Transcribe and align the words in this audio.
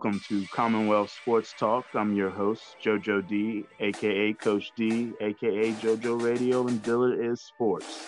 welcome 0.00 0.20
to 0.28 0.46
Commonwealth 0.52 1.10
Sports 1.10 1.52
Talk. 1.58 1.84
I'm 1.92 2.14
your 2.14 2.30
host, 2.30 2.76
JoJo 2.80 3.26
D, 3.26 3.64
aka 3.80 4.32
Coach 4.32 4.70
D, 4.76 5.12
aka 5.20 5.72
JoJo 5.72 6.22
Radio, 6.22 6.68
and 6.68 6.80
Dillard 6.84 7.18
is 7.18 7.40
Sports. 7.40 8.06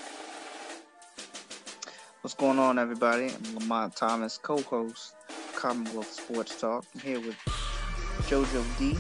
What's 2.21 2.35
going 2.35 2.61
on, 2.61 2.79
everybody? 2.79 3.33
I'm 3.35 3.59
Lamont 3.59 3.97
Thomas, 3.97 4.39
co-host 4.39 5.17
Commonwealth 5.57 6.13
Sports 6.13 6.61
Talk. 6.61 6.85
I'm 6.95 7.01
here 7.01 7.19
with 7.19 7.37
JoJo 8.29 8.79
D 8.79 8.97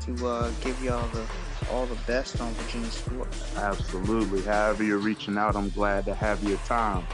to 0.00 0.26
uh, 0.26 0.50
give 0.60 0.82
y'all 0.82 1.08
the 1.10 1.24
all 1.70 1.86
the 1.86 1.98
best 2.08 2.40
on 2.40 2.52
Virginia 2.54 2.90
sports. 2.90 3.56
Absolutely. 3.56 4.42
However 4.42 4.82
you're 4.82 4.98
reaching 4.98 5.38
out, 5.38 5.54
I'm 5.54 5.70
glad 5.70 6.04
to 6.06 6.16
have 6.16 6.42
your 6.42 6.58
time. 6.66 7.06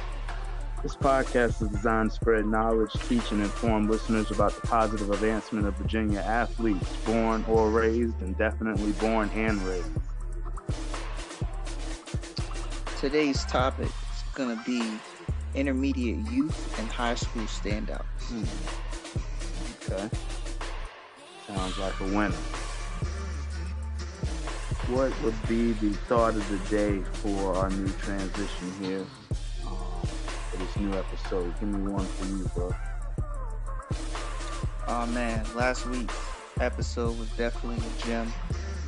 This 0.84 0.96
podcast 0.96 1.62
is 1.62 1.68
designed 1.68 2.10
to 2.10 2.16
spread 2.16 2.44
knowledge, 2.44 2.92
teach, 3.08 3.32
and 3.32 3.40
inform 3.40 3.88
listeners 3.88 4.30
about 4.30 4.54
the 4.54 4.66
positive 4.66 5.10
advancement 5.10 5.66
of 5.66 5.74
Virginia 5.78 6.20
athletes, 6.20 6.94
born 7.06 7.42
or 7.48 7.70
raised, 7.70 8.20
and 8.20 8.36
definitely 8.36 8.92
born 8.92 9.30
and 9.30 9.62
raised. 9.62 9.88
Today's 12.98 13.46
topic 13.46 13.86
is 13.86 14.22
going 14.34 14.58
to 14.58 14.62
be 14.64 14.86
intermediate 15.54 16.18
youth 16.30 16.78
and 16.78 16.86
high 16.90 17.14
school 17.14 17.44
standouts. 17.44 18.04
Hmm. 18.28 19.90
Okay. 19.90 20.10
Sounds 21.46 21.78
like 21.78 21.98
a 22.00 22.04
winner. 22.04 22.36
What 24.92 25.18
would 25.22 25.48
be 25.48 25.72
the 25.72 25.94
thought 26.08 26.34
of 26.34 26.46
the 26.50 26.58
day 26.68 27.00
for 27.22 27.54
our 27.54 27.70
new 27.70 27.88
transition 27.88 28.70
here 28.82 29.06
for 30.54 30.64
this 30.64 30.76
new 30.76 30.92
episode? 30.94 31.58
Give 31.58 31.68
me 31.68 31.90
one 31.90 32.04
for 32.04 32.26
you, 32.26 32.50
bro. 32.54 32.74
Oh 34.86 35.06
man, 35.06 35.44
last 35.56 35.86
week's 35.86 36.14
episode 36.60 37.18
was 37.18 37.28
definitely 37.30 37.84
a 37.84 38.06
gem. 38.06 38.32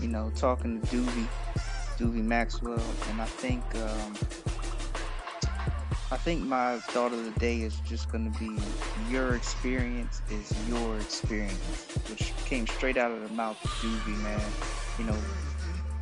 You 0.01 0.09
know, 0.09 0.31
talking 0.37 0.81
to 0.81 0.87
Doobie, 0.89 1.29
Doobie 1.99 2.23
Maxwell, 2.23 2.83
and 3.11 3.21
I 3.21 3.25
think 3.25 3.63
um, 3.77 4.15
I 6.13 6.17
think 6.17 6.43
my 6.43 6.79
thought 6.79 7.13
of 7.13 7.25
the 7.25 7.39
day 7.41 7.63
is 7.63 7.77
just 7.81 8.13
going 8.13 8.31
to 8.31 8.39
be 8.39 8.57
your 9.11 9.35
experience 9.35 10.23
is 10.31 10.53
your 10.69 10.97
experience, 10.99 11.99
which 12.11 12.33
came 12.45 12.67
straight 12.67 12.97
out 12.97 13.11
of 13.11 13.27
the 13.29 13.35
mouth 13.35 13.63
of 13.65 13.71
Doobie, 13.71 14.23
man. 14.23 14.41
You 14.99 15.05
know, 15.07 15.19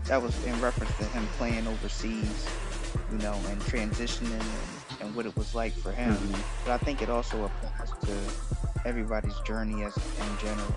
that 0.07 0.21
was 0.21 0.45
in 0.45 0.61
reference 0.61 0.95
to 0.99 1.05
him 1.05 1.27
playing 1.39 1.67
overseas, 1.67 2.49
you 3.11 3.19
know, 3.19 3.39
and 3.49 3.61
transitioning 3.63 4.33
and, 4.33 4.84
and 5.05 5.15
what 5.15 5.27
it 5.27 5.37
was 5.37 5.55
like 5.55 5.73
for 5.73 5.93
him. 5.93 6.15
Mm-hmm. 6.15 6.43
But 6.65 6.73
I 6.73 6.79
think 6.79 7.03
it 7.03 7.11
also 7.11 7.45
applies 7.45 7.91
to 8.07 8.89
everybody's 8.89 9.39
journey 9.41 9.85
as 9.85 9.97
in 9.97 10.39
general. 10.41 10.75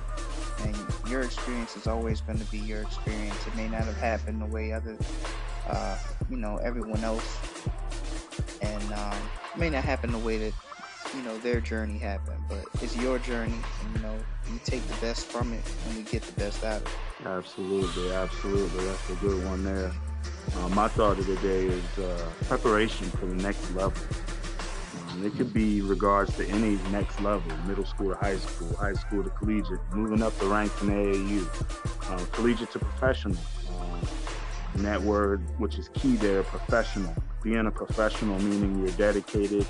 And 0.64 0.76
your 1.10 1.22
experience 1.22 1.76
is 1.76 1.88
always 1.88 2.22
going 2.22 2.40
to 2.40 2.52
be 2.52 2.58
your 2.60 2.82
experience. 2.82 3.36
It 3.48 3.56
may 3.56 3.68
not 3.68 3.84
have 3.84 3.98
happened 3.98 4.42
the 4.42 4.48
way 4.48 4.74
other, 4.74 4.98
uh, 5.70 5.98
you 6.30 6.38
know, 6.38 6.58
everyone 6.58 7.04
else 7.04 7.38
and 8.62 8.94
um, 8.94 9.18
it 9.54 9.60
may 9.60 9.70
not 9.70 9.84
happen 9.84 10.12
the 10.12 10.18
way 10.18 10.38
that 10.38 10.54
you 11.16 11.22
know 11.22 11.38
their 11.40 11.60
journey 11.62 11.98
happened, 11.98 12.40
but 12.50 12.66
it's 12.82 12.96
your 12.98 13.20
journey, 13.20 13.58
and 13.82 13.96
you 13.96 14.02
know 14.02 14.16
you 14.52 14.60
take 14.64 14.86
the 14.88 14.96
best 14.98 15.26
from 15.28 15.54
it, 15.54 15.64
and 15.88 15.98
we 15.98 16.04
get 16.04 16.22
the 16.22 16.40
best 16.40 16.64
out 16.64 16.82
of 16.82 16.88
it. 16.88 17.26
Absolutely, 17.26 18.12
absolutely, 18.12 18.86
that's 18.86 19.10
a 19.10 19.16
good 19.16 19.46
one 19.46 19.64
there. 19.64 19.92
Uh, 20.56 20.70
my 20.70 20.88
thought 20.88 21.20
of 21.20 21.26
the 21.28 21.36
day 21.38 21.66
is 21.66 22.00
uh, 22.00 22.30
preparation 22.46 23.10
for 23.12 23.26
the 23.26 23.36
next 23.36 23.74
level. 23.76 24.02
Um, 25.10 25.26
it 25.26 25.36
could 25.36 25.54
be 25.54 25.82
regards 25.82 26.36
to 26.38 26.48
any 26.48 26.78
next 26.92 27.20
level, 27.22 27.56
middle 27.68 27.86
school 27.86 28.10
to 28.10 28.16
high 28.16 28.38
school, 28.38 28.76
high 28.78 28.94
school 28.94 29.24
to 29.24 29.30
collegiate, 29.32 29.80
moving 29.92 30.22
up 30.22 30.38
the 30.40 30.48
ranks 30.48 30.82
in 30.82 30.90
AAU, 30.90 32.12
uh, 32.12 32.26
collegiate 32.32 32.72
to 32.72 32.80
professional. 32.80 33.38
Um, 33.70 34.08
and 34.74 34.86
that 34.86 35.02
word, 35.02 35.42
which 35.60 35.78
is 35.78 35.90
key 35.90 36.16
there, 36.16 36.44
professional 36.44 37.16
being 37.44 37.66
a 37.66 37.72
professional, 37.72 38.38
meaning 38.40 38.80
you're 38.80 38.96
dedicated 38.98 39.66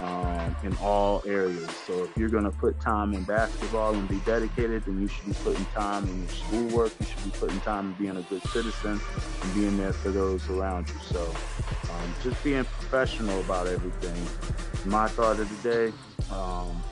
um, 0.00 0.56
in 0.62 0.76
all 0.76 1.22
areas. 1.26 1.70
So 1.70 2.04
if 2.04 2.16
you're 2.16 2.28
going 2.28 2.44
to 2.44 2.50
put 2.50 2.80
time 2.80 3.14
in 3.14 3.24
basketball 3.24 3.94
and 3.94 4.08
be 4.08 4.18
dedicated, 4.20 4.84
then 4.84 5.00
you 5.00 5.08
should 5.08 5.26
be 5.26 5.34
putting 5.44 5.64
time 5.66 6.04
in 6.08 6.20
your 6.20 6.28
schoolwork. 6.28 6.92
You 7.00 7.06
should 7.06 7.24
be 7.24 7.30
putting 7.30 7.60
time 7.60 7.86
in 7.86 7.92
being 7.92 8.16
a 8.16 8.22
good 8.22 8.42
citizen 8.48 9.00
and 9.42 9.54
being 9.54 9.76
there 9.76 9.92
for 9.92 10.10
those 10.10 10.48
around 10.48 10.88
you. 10.88 10.96
So 11.00 11.22
um, 11.90 12.14
just 12.22 12.42
being 12.42 12.64
professional 12.64 13.40
about 13.40 13.66
everything. 13.66 14.90
My 14.90 15.08
thought 15.08 15.38
of 15.38 15.62
the 15.62 15.70
day. 15.70 15.92
Um, 16.32 16.82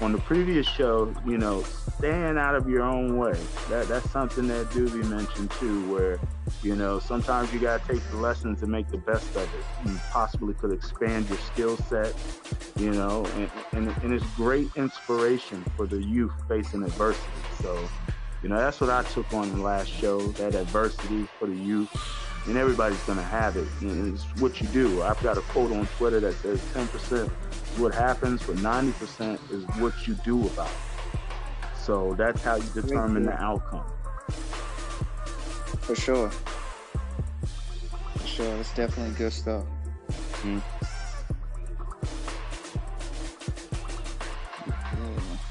on 0.00 0.12
the 0.12 0.18
previous 0.18 0.66
show, 0.66 1.12
you 1.26 1.38
know, 1.38 1.62
staying 1.98 2.38
out 2.38 2.54
of 2.54 2.68
your 2.68 2.82
own 2.82 3.16
way. 3.16 3.36
That 3.68 3.88
that's 3.88 4.08
something 4.10 4.46
that 4.48 4.66
Doobie 4.66 5.08
mentioned 5.08 5.50
too, 5.52 5.92
where 5.92 6.20
you 6.62 6.76
know 6.76 6.98
sometimes 6.98 7.52
you 7.52 7.58
gotta 7.58 7.86
take 7.86 8.02
the 8.10 8.16
lessons 8.16 8.62
and 8.62 8.70
make 8.70 8.88
the 8.88 8.98
best 8.98 9.34
of 9.36 9.42
it. 9.42 9.64
You 9.84 9.98
possibly 10.10 10.54
could 10.54 10.72
expand 10.72 11.28
your 11.28 11.38
skill 11.38 11.76
set, 11.76 12.14
you 12.76 12.92
know, 12.92 13.26
and, 13.36 13.50
and 13.72 13.88
and 14.02 14.12
it's 14.12 14.26
great 14.36 14.68
inspiration 14.76 15.64
for 15.76 15.86
the 15.86 16.02
youth 16.02 16.32
facing 16.48 16.82
adversity. 16.84 17.26
So, 17.60 17.88
you 18.42 18.48
know, 18.48 18.56
that's 18.56 18.80
what 18.80 18.90
I 18.90 19.02
took 19.02 19.32
on 19.32 19.50
the 19.50 19.62
last 19.62 19.88
show. 19.88 20.20
That 20.32 20.54
adversity 20.54 21.26
for 21.38 21.46
the 21.46 21.56
youth. 21.56 21.90
And 22.46 22.56
everybody's 22.56 23.02
gonna 23.02 23.22
have 23.22 23.56
it. 23.56 23.68
And 23.80 24.14
it's 24.14 24.24
what 24.40 24.60
you 24.60 24.66
do. 24.68 25.02
I've 25.02 25.22
got 25.22 25.36
a 25.36 25.42
quote 25.42 25.72
on 25.72 25.86
Twitter 25.98 26.20
that 26.20 26.34
says 26.34 26.60
10% 26.72 27.24
is 27.24 27.78
what 27.78 27.94
happens, 27.94 28.42
but 28.42 28.56
90% 28.56 29.38
is 29.50 29.64
what 29.80 30.06
you 30.06 30.14
do 30.24 30.46
about 30.46 30.70
it. 30.70 31.20
So 31.76 32.14
that's 32.18 32.42
how 32.42 32.56
you 32.56 32.68
determine 32.74 33.24
the 33.24 33.32
outcome. 33.32 33.84
For 35.80 35.94
sure. 35.94 36.28
For 36.28 38.26
sure. 38.26 38.56
It's 38.56 38.74
definitely 38.74 39.14
good 39.16 39.32
stuff. 39.32 39.64
Mm. 40.42 40.62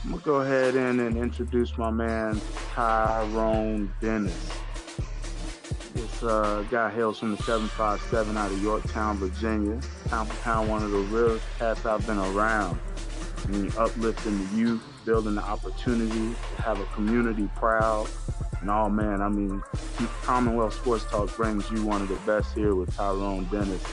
I'm 0.03 0.11
gonna 0.11 0.23
go 0.23 0.35
ahead 0.35 0.75
in 0.75 0.99
and 0.99 1.17
introduce 1.17 1.77
my 1.77 1.89
man 1.89 2.39
Tyrone 2.73 3.91
Dennis. 3.99 4.51
This 5.97 6.21
uh, 6.21 6.63
guy 6.69 6.91
hails 6.91 7.17
from 7.17 7.35
the 7.35 7.41
757 7.41 8.37
out 8.37 8.51
of 8.51 8.61
Yorktown, 8.61 9.17
Virginia. 9.17 9.81
Pound 10.09 10.29
for 10.29 10.43
pound, 10.43 10.69
one 10.69 10.83
of 10.83 10.91
the 10.91 10.99
realest 10.99 11.43
cats 11.57 11.87
I've 11.87 12.05
been 12.05 12.19
around. 12.19 12.79
I 13.43 13.47
mean, 13.47 13.71
uplifting 13.79 14.37
the 14.37 14.55
youth, 14.55 14.83
building 15.05 15.33
the 15.33 15.41
opportunity 15.41 16.35
to 16.55 16.61
have 16.61 16.79
a 16.79 16.85
community 16.93 17.49
proud. 17.55 18.07
And 18.61 18.69
all 18.69 18.91
man, 18.91 19.23
I 19.23 19.29
mean, 19.29 19.63
Commonwealth 20.21 20.75
Sports 20.75 21.05
Talk 21.05 21.35
brings 21.35 21.67
you 21.71 21.83
one 21.83 22.03
of 22.03 22.09
the 22.09 22.31
best 22.31 22.53
here 22.53 22.75
with 22.75 22.95
Tyrone 22.95 23.45
Dennis. 23.45 23.83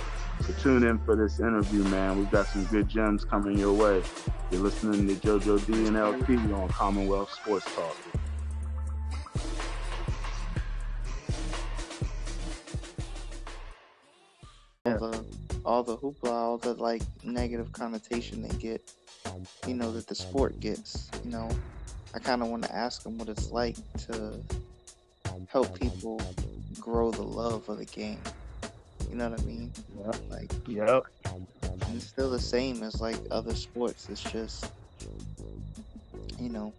So 0.42 0.52
tune 0.60 0.84
in 0.84 0.98
for 0.98 1.16
this 1.16 1.40
interview, 1.40 1.84
man. 1.84 2.18
We've 2.18 2.30
got 2.30 2.48
some 2.48 2.66
good 2.66 2.86
gems 2.86 3.24
coming 3.24 3.58
your 3.58 3.72
way. 3.72 4.02
You're 4.50 4.60
listening 4.60 5.08
to 5.08 5.14
JoJo 5.14 5.64
D 5.64 5.86
and 5.86 5.96
LT 5.96 6.52
on 6.52 6.68
Commonwealth 6.68 7.32
Sports 7.32 7.74
Talk. 7.74 7.96
All 14.84 14.98
the, 14.98 15.18
uh, 15.18 15.22
all 15.64 15.82
the 15.82 15.96
hoopla, 15.96 16.30
all 16.30 16.58
the 16.58 16.74
like 16.74 17.02
negative 17.24 17.72
connotation 17.72 18.42
they 18.42 18.54
get 18.56 18.90
you 19.66 19.74
know, 19.74 19.92
that 19.92 20.06
the 20.06 20.14
sport 20.14 20.58
gets. 20.60 21.10
You 21.24 21.30
know, 21.30 21.48
I 22.14 22.18
kind 22.18 22.42
of 22.42 22.48
want 22.48 22.64
to 22.64 22.74
ask 22.74 23.02
them 23.02 23.18
what 23.18 23.28
it's 23.28 23.50
like 23.50 23.76
to 24.08 24.40
help 25.48 25.78
people 25.78 26.20
grow 26.80 27.10
the 27.10 27.22
love 27.22 27.68
of 27.68 27.78
the 27.78 27.84
game. 27.84 28.20
You 29.08 29.16
know 29.16 29.30
what 29.30 29.40
I 29.40 29.44
mean? 29.44 29.72
Yeah. 29.98 30.12
Like, 30.30 30.52
yep. 30.66 31.04
It's 31.92 32.06
still 32.06 32.30
the 32.30 32.40
same 32.40 32.82
as 32.82 33.00
like 33.00 33.16
other 33.30 33.54
sports. 33.54 34.08
It's 34.08 34.22
just, 34.22 34.70
you 36.38 36.48
know, 36.48 36.72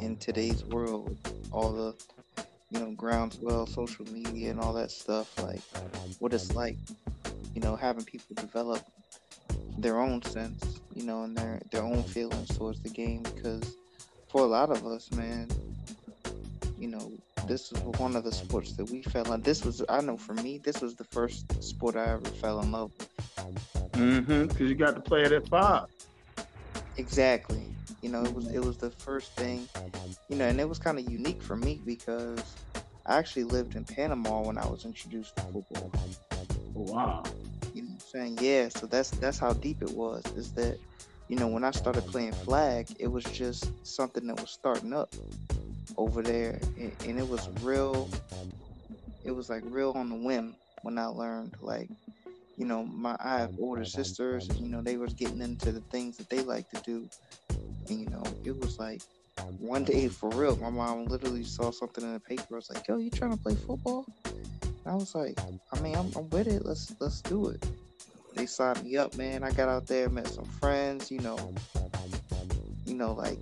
in 0.00 0.16
today's 0.16 0.64
world, 0.64 1.16
all 1.50 1.72
the, 1.72 1.94
you 2.70 2.80
know, 2.80 2.90
groundswell, 2.92 3.66
social 3.66 4.04
media, 4.06 4.50
and 4.50 4.60
all 4.60 4.72
that 4.72 4.90
stuff. 4.90 5.38
Like, 5.42 5.60
what 6.18 6.32
it's 6.32 6.54
like, 6.54 6.76
you 7.54 7.60
know, 7.60 7.76
having 7.76 8.04
people 8.04 8.34
develop 8.34 8.82
their 9.78 9.98
own 9.98 10.22
sense, 10.22 10.80
you 10.94 11.04
know, 11.04 11.24
and 11.24 11.36
their 11.36 11.60
their 11.70 11.82
own 11.82 12.02
feelings 12.02 12.48
towards 12.56 12.80
the 12.80 12.88
game. 12.88 13.22
Because 13.22 13.76
for 14.28 14.42
a 14.42 14.46
lot 14.46 14.70
of 14.70 14.84
us, 14.86 15.10
man, 15.12 15.48
you 16.78 16.88
know, 16.88 17.12
this 17.46 17.72
was 17.72 17.82
one 17.98 18.16
of 18.16 18.24
the 18.24 18.32
sports 18.32 18.72
that 18.72 18.90
we 18.90 19.02
fell 19.02 19.32
in. 19.32 19.40
This 19.42 19.64
was, 19.64 19.82
I 19.88 20.00
know, 20.00 20.16
for 20.16 20.34
me, 20.34 20.58
this 20.58 20.80
was 20.80 20.94
the 20.94 21.04
first 21.04 21.62
sport 21.62 21.96
I 21.96 22.12
ever 22.12 22.24
fell 22.24 22.60
in 22.60 22.72
love 22.72 22.90
with. 22.98 23.92
Mm-hmm. 23.92 24.46
Because 24.46 24.68
you 24.68 24.74
got 24.74 24.94
to 24.94 25.00
play 25.00 25.22
it 25.22 25.32
at 25.32 25.48
five. 25.48 25.86
Exactly. 26.96 27.62
You 28.02 28.10
know, 28.10 28.22
it 28.22 28.34
was 28.34 28.48
it 28.48 28.64
was 28.64 28.76
the 28.76 28.90
first 28.90 29.32
thing, 29.32 29.68
you 30.28 30.36
know, 30.36 30.46
and 30.46 30.60
it 30.60 30.68
was 30.68 30.78
kind 30.78 30.98
of 30.98 31.10
unique 31.10 31.42
for 31.42 31.56
me 31.56 31.80
because 31.84 32.40
I 33.06 33.18
actually 33.18 33.44
lived 33.44 33.76
in 33.76 33.84
Panama 33.84 34.42
when 34.42 34.58
I 34.58 34.66
was 34.66 34.84
introduced 34.84 35.36
to 35.36 35.42
football. 35.42 35.90
Oh, 36.76 36.92
wow 36.92 37.22
you 37.76 37.82
know 37.82 37.96
saying? 37.98 38.38
Yeah, 38.40 38.68
so 38.70 38.86
that's 38.86 39.10
that's 39.10 39.38
how 39.38 39.52
deep 39.52 39.82
it 39.82 39.90
was. 39.90 40.24
Is 40.34 40.52
that 40.52 40.78
you 41.28 41.36
know, 41.36 41.48
when 41.48 41.64
I 41.64 41.70
started 41.72 42.06
playing 42.06 42.32
flag, 42.32 42.86
it 42.98 43.08
was 43.08 43.24
just 43.24 43.70
something 43.86 44.26
that 44.28 44.40
was 44.40 44.50
starting 44.50 44.92
up 44.92 45.14
over 45.96 46.22
there, 46.22 46.58
and, 46.78 46.92
and 47.06 47.18
it 47.18 47.28
was 47.28 47.48
real. 47.60 48.08
It 49.24 49.32
was 49.32 49.50
like 49.50 49.62
real 49.66 49.92
on 49.94 50.08
the 50.08 50.14
whim 50.14 50.54
when 50.82 50.98
I 50.98 51.06
learned 51.06 51.54
like 51.60 51.90
you 52.56 52.64
know, 52.64 52.84
my 52.84 53.16
I 53.20 53.40
have 53.40 53.54
older 53.60 53.84
sisters, 53.84 54.48
you 54.58 54.68
know, 54.68 54.80
they 54.80 54.96
was 54.96 55.12
getting 55.12 55.42
into 55.42 55.72
the 55.72 55.82
things 55.92 56.16
that 56.16 56.30
they 56.30 56.40
like 56.40 56.70
to 56.70 56.80
do. 56.82 57.08
And 57.88 58.00
you 58.00 58.06
know, 58.06 58.22
it 58.44 58.58
was 58.58 58.78
like 58.78 59.02
one 59.58 59.84
day 59.84 60.08
for 60.08 60.30
real, 60.30 60.56
my 60.56 60.70
mom 60.70 61.06
literally 61.06 61.44
saw 61.44 61.70
something 61.70 62.02
in 62.04 62.12
the 62.14 62.20
paper. 62.20 62.44
I 62.52 62.54
was 62.56 62.70
like, 62.70 62.86
"Yo, 62.88 62.96
you 62.96 63.10
trying 63.10 63.32
to 63.32 63.36
play 63.36 63.54
football?" 63.54 64.06
And 64.24 64.86
I 64.86 64.94
was 64.94 65.14
like, 65.14 65.38
"I 65.72 65.80
mean, 65.80 65.96
I'm, 65.96 66.10
I'm 66.16 66.28
with 66.30 66.46
it. 66.46 66.64
Let's 66.64 66.94
let's 67.00 67.20
do 67.22 67.48
it." 67.48 67.64
They 68.34 68.46
signed 68.46 68.82
me 68.84 68.96
up, 68.96 69.16
man. 69.16 69.42
I 69.42 69.50
got 69.50 69.68
out 69.68 69.86
there, 69.86 70.08
met 70.08 70.28
some 70.28 70.44
friends. 70.44 71.10
You 71.10 71.20
know, 71.20 71.54
you 72.86 72.94
know, 72.94 73.12
like 73.12 73.38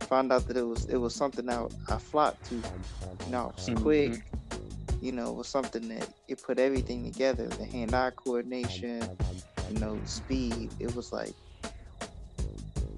found 0.00 0.32
out 0.32 0.46
that 0.48 0.56
it 0.56 0.66
was 0.66 0.86
it 0.86 0.96
was 0.96 1.14
something 1.14 1.48
I 1.48 1.66
I 1.88 1.98
flocked 1.98 2.44
to. 2.46 2.54
You 2.56 3.30
know, 3.30 3.48
it 3.48 3.56
was 3.56 3.68
mm-hmm. 3.68 3.82
quick 3.82 4.22
you 5.02 5.10
know, 5.10 5.32
was 5.32 5.48
something 5.48 5.88
that 5.88 6.08
it 6.28 6.40
put 6.40 6.60
everything 6.60 7.10
together 7.10 7.48
the 7.48 7.64
hand 7.64 7.92
eye 7.92 8.12
coordination, 8.14 9.02
you 9.68 9.80
know, 9.80 10.00
speed. 10.04 10.70
It 10.78 10.94
was 10.94 11.12
like, 11.12 11.32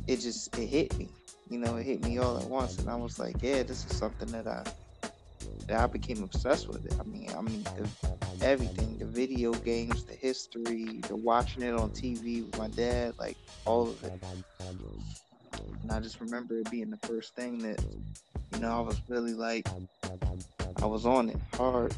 it 0.06 0.16
just, 0.20 0.56
it 0.58 0.66
hit 0.66 0.96
me, 0.98 1.08
you 1.50 1.58
know, 1.58 1.76
it 1.76 1.84
hit 1.84 2.04
me 2.04 2.18
all 2.18 2.38
at 2.38 2.44
once. 2.44 2.78
And 2.78 2.88
I 2.88 2.96
was 2.96 3.18
like, 3.18 3.36
yeah, 3.42 3.62
this 3.62 3.84
is 3.84 3.96
something 3.96 4.28
that 4.28 4.46
I, 4.46 4.64
that 5.66 5.80
I 5.80 5.86
became 5.86 6.22
obsessed 6.22 6.68
with 6.68 6.84
it. 6.86 6.94
I 6.98 7.04
mean, 7.04 7.30
I 7.36 7.40
mean, 7.40 7.62
the, 7.62 8.44
everything, 8.44 8.98
the 8.98 9.06
video 9.06 9.52
games, 9.52 10.04
the 10.04 10.14
history, 10.14 11.00
the 11.08 11.16
watching 11.16 11.62
it 11.62 11.74
on 11.74 11.90
TV 11.90 12.44
with 12.44 12.58
my 12.58 12.68
dad, 12.68 13.14
like 13.18 13.36
all 13.64 13.88
of 13.88 14.04
it. 14.04 14.12
And 15.82 15.92
I 15.92 16.00
just 16.00 16.20
remember 16.20 16.58
it 16.58 16.70
being 16.70 16.90
the 16.90 17.06
first 17.06 17.34
thing 17.34 17.58
that, 17.58 17.82
you 18.52 18.60
know, 18.60 18.76
I 18.76 18.80
was 18.80 19.00
really 19.08 19.34
like, 19.34 19.68
I 20.82 20.86
was 20.86 21.06
on 21.06 21.30
it 21.30 21.38
hard. 21.54 21.94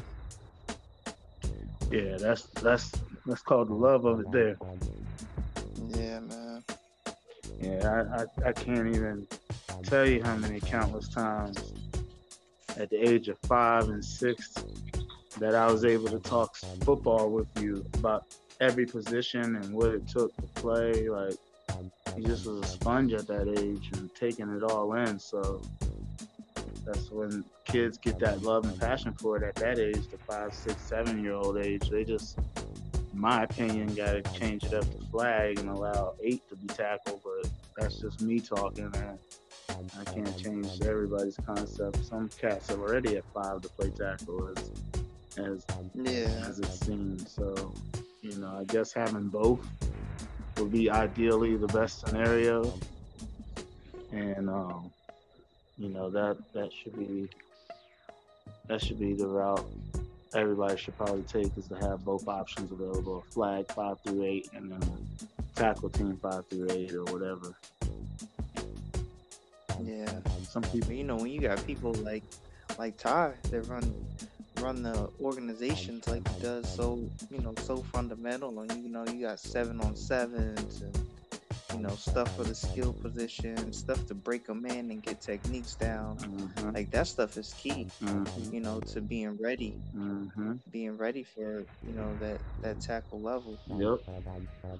Yeah, 1.91 2.17
that's 2.17 2.43
that's 2.61 2.91
that's 3.25 3.41
called 3.41 3.69
the 3.69 3.73
love 3.73 4.05
of 4.05 4.19
it 4.19 4.31
there. 4.31 4.57
Yeah, 5.89 6.19
man. 6.19 6.26
Yeah, 7.59 8.05
I, 8.13 8.21
I, 8.21 8.49
I 8.49 8.51
can't 8.53 8.95
even 8.95 9.27
tell 9.83 10.07
you 10.07 10.23
how 10.23 10.35
many 10.35 10.59
countless 10.59 11.09
times 11.09 11.73
at 12.77 12.89
the 12.89 12.97
age 12.97 13.27
of 13.29 13.37
five 13.39 13.89
and 13.89 14.03
six 14.03 14.53
that 15.39 15.55
I 15.55 15.71
was 15.71 15.85
able 15.85 16.07
to 16.09 16.19
talk 16.19 16.55
football 16.55 17.29
with 17.29 17.47
you 17.59 17.85
about 17.95 18.25
every 18.59 18.85
position 18.85 19.55
and 19.55 19.73
what 19.73 19.89
it 19.89 20.07
took 20.07 20.35
to 20.37 20.41
play. 20.61 21.09
Like, 21.09 21.35
he 22.15 22.23
just 22.23 22.45
was 22.47 22.61
a 22.61 22.67
sponge 22.67 23.13
at 23.13 23.27
that 23.27 23.47
age 23.47 23.91
and 23.93 24.13
taking 24.15 24.49
it 24.55 24.63
all 24.63 24.93
in. 24.93 25.19
So 25.19 25.61
that's 26.85 27.11
when 27.11 27.43
kids 27.65 27.97
get 27.97 28.17
that 28.19 28.41
love 28.41 28.65
and 28.65 28.79
passion 28.79 29.13
for 29.13 29.37
it 29.37 29.43
at 29.43 29.55
that 29.55 29.79
age, 29.79 30.07
the 30.09 30.17
five, 30.17 30.53
six, 30.53 30.81
seven 30.81 31.23
year 31.23 31.33
old 31.33 31.57
age. 31.57 31.89
They 31.89 32.03
just, 32.03 32.39
my 33.17 33.43
opinion, 33.43 33.93
got 33.95 34.11
to 34.11 34.39
change 34.39 34.63
it 34.63 34.73
up 34.73 34.83
to 34.83 35.05
flag 35.11 35.59
and 35.59 35.69
allow 35.69 36.15
eight 36.21 36.47
to 36.49 36.55
be 36.55 36.67
tackled. 36.67 37.21
But 37.23 37.49
that's 37.75 37.99
just 37.99 38.21
me 38.21 38.39
talking. 38.39 38.91
And 38.95 39.91
I 39.99 40.03
can't 40.05 40.37
change 40.37 40.81
everybody's 40.81 41.37
concept. 41.45 42.03
Some 42.05 42.29
cats 42.29 42.71
are 42.71 42.79
already 42.79 43.17
at 43.17 43.23
five 43.33 43.61
to 43.61 43.69
play 43.69 43.89
tackle 43.89 44.49
as, 44.55 44.71
as, 45.37 45.65
yeah. 45.93 46.45
as 46.47 46.59
it 46.59 46.71
seems. 46.71 47.31
So, 47.31 47.73
you 48.21 48.37
know, 48.37 48.57
I 48.59 48.63
guess 48.65 48.93
having 48.93 49.27
both 49.27 49.65
would 50.57 50.71
be 50.71 50.89
ideally 50.89 51.57
the 51.57 51.67
best 51.67 51.99
scenario. 51.99 52.73
And, 54.11 54.49
um, 54.49 54.91
you 55.77 55.89
know 55.89 56.09
that 56.09 56.37
that 56.53 56.71
should 56.73 56.97
be 56.97 57.29
that 58.67 58.81
should 58.81 58.99
be 58.99 59.13
the 59.13 59.27
route 59.27 59.65
everybody 60.35 60.77
should 60.77 60.97
probably 60.97 61.23
take 61.23 61.57
is 61.57 61.67
to 61.67 61.75
have 61.75 62.03
both 62.03 62.27
options 62.27 62.71
available 62.71 63.23
flag 63.29 63.71
five 63.71 63.97
through 64.01 64.23
eight 64.23 64.49
and 64.53 64.71
then 64.71 64.81
tackle 65.55 65.89
team 65.89 66.17
five 66.21 66.45
through 66.47 66.67
eight 66.71 66.93
or 66.93 67.03
whatever. 67.05 67.55
Yeah. 69.83 70.09
Um, 70.09 70.43
some 70.43 70.63
people 70.63 70.93
you 70.93 71.03
know 71.03 71.17
when 71.17 71.27
you 71.27 71.39
got 71.39 71.63
people 71.65 71.93
like 71.95 72.23
like 72.79 72.97
ty 72.97 73.33
that 73.51 73.61
run 73.67 73.93
run 74.59 74.81
the 74.81 75.09
organizations 75.21 76.07
like 76.07 76.27
he 76.29 76.41
does 76.41 76.73
so 76.73 76.99
you 77.29 77.39
know 77.39 77.53
so 77.61 77.77
fundamental 77.77 78.59
and 78.59 78.71
you 78.83 78.89
know 78.89 79.05
you 79.07 79.21
got 79.21 79.39
seven 79.39 79.79
on 79.81 79.95
sevens 79.95 80.81
and 80.81 81.07
you 81.73 81.79
know, 81.79 81.95
stuff 81.95 82.35
for 82.35 82.43
the 82.43 82.55
skill 82.55 82.93
position, 82.93 83.71
stuff 83.73 84.05
to 84.07 84.15
break 84.15 84.45
them 84.45 84.65
in 84.65 84.91
and 84.91 85.01
get 85.03 85.21
techniques 85.21 85.75
down. 85.75 86.17
Mm-hmm. 86.17 86.71
Like 86.71 86.91
that 86.91 87.07
stuff 87.07 87.37
is 87.37 87.53
key, 87.57 87.87
mm-hmm. 88.03 88.53
you 88.53 88.61
know, 88.61 88.79
to 88.81 89.01
being 89.01 89.37
ready, 89.37 89.75
mm-hmm. 89.95 90.53
being 90.71 90.97
ready 90.97 91.23
for 91.23 91.65
you 91.85 91.93
know 91.93 92.15
that 92.19 92.39
that 92.61 92.79
tackle 92.79 93.21
level. 93.21 93.57
Yep, 93.67 93.99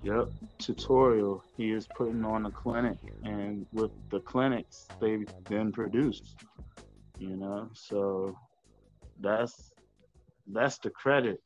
yep. 0.04 0.30
Tutorial. 0.60 1.44
He 1.56 1.72
is 1.72 1.88
putting 1.95 2.24
on 2.24 2.45
a 2.45 2.51
clinic, 2.51 2.98
and 3.24 3.66
with 3.74 3.92
the 4.10 4.19
clinics, 4.19 4.88
they 5.01 5.25
then 5.50 5.72
produce. 5.72 6.22
You 7.19 7.36
know, 7.36 7.69
so 7.74 8.38
that's 9.19 9.72
that's 10.48 10.78
the 10.78 10.90
credit 10.90 11.42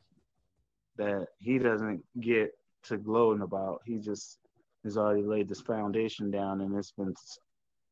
that 0.97 1.27
he 1.39 1.57
doesn't 1.57 2.03
get 2.19 2.53
to 2.83 2.97
gloating 2.97 3.41
about. 3.41 3.81
He 3.85 3.97
just 3.97 4.37
has 4.83 4.98
already 4.98 5.24
laid 5.24 5.48
this 5.48 5.62
foundation 5.62 6.31
down 6.31 6.62
and 6.62 6.75
it's 6.75 6.92
been, 6.92 7.13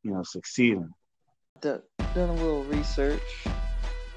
you 0.03 0.11
know, 0.11 0.23
succeeding. 0.23 0.89
Done, 1.61 1.81
a 2.15 2.33
little 2.33 2.63
research. 2.65 3.45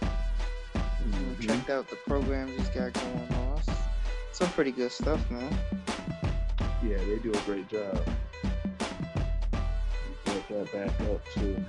Mm-hmm. 0.00 1.46
Checked 1.46 1.70
out 1.70 1.88
the 1.88 1.96
programs 2.06 2.56
he's 2.56 2.68
got 2.68 2.92
going 2.92 3.28
on. 3.32 3.60
Some 4.32 4.48
pretty 4.50 4.70
good 4.70 4.92
stuff, 4.92 5.30
man. 5.30 5.56
Yeah, 6.84 6.98
they 6.98 7.18
do 7.18 7.32
a 7.32 7.40
great 7.40 7.68
job. 7.68 8.00
Get 10.24 10.48
that 10.48 10.72
back 10.72 11.00
up 11.10 11.24
too. 11.34 11.64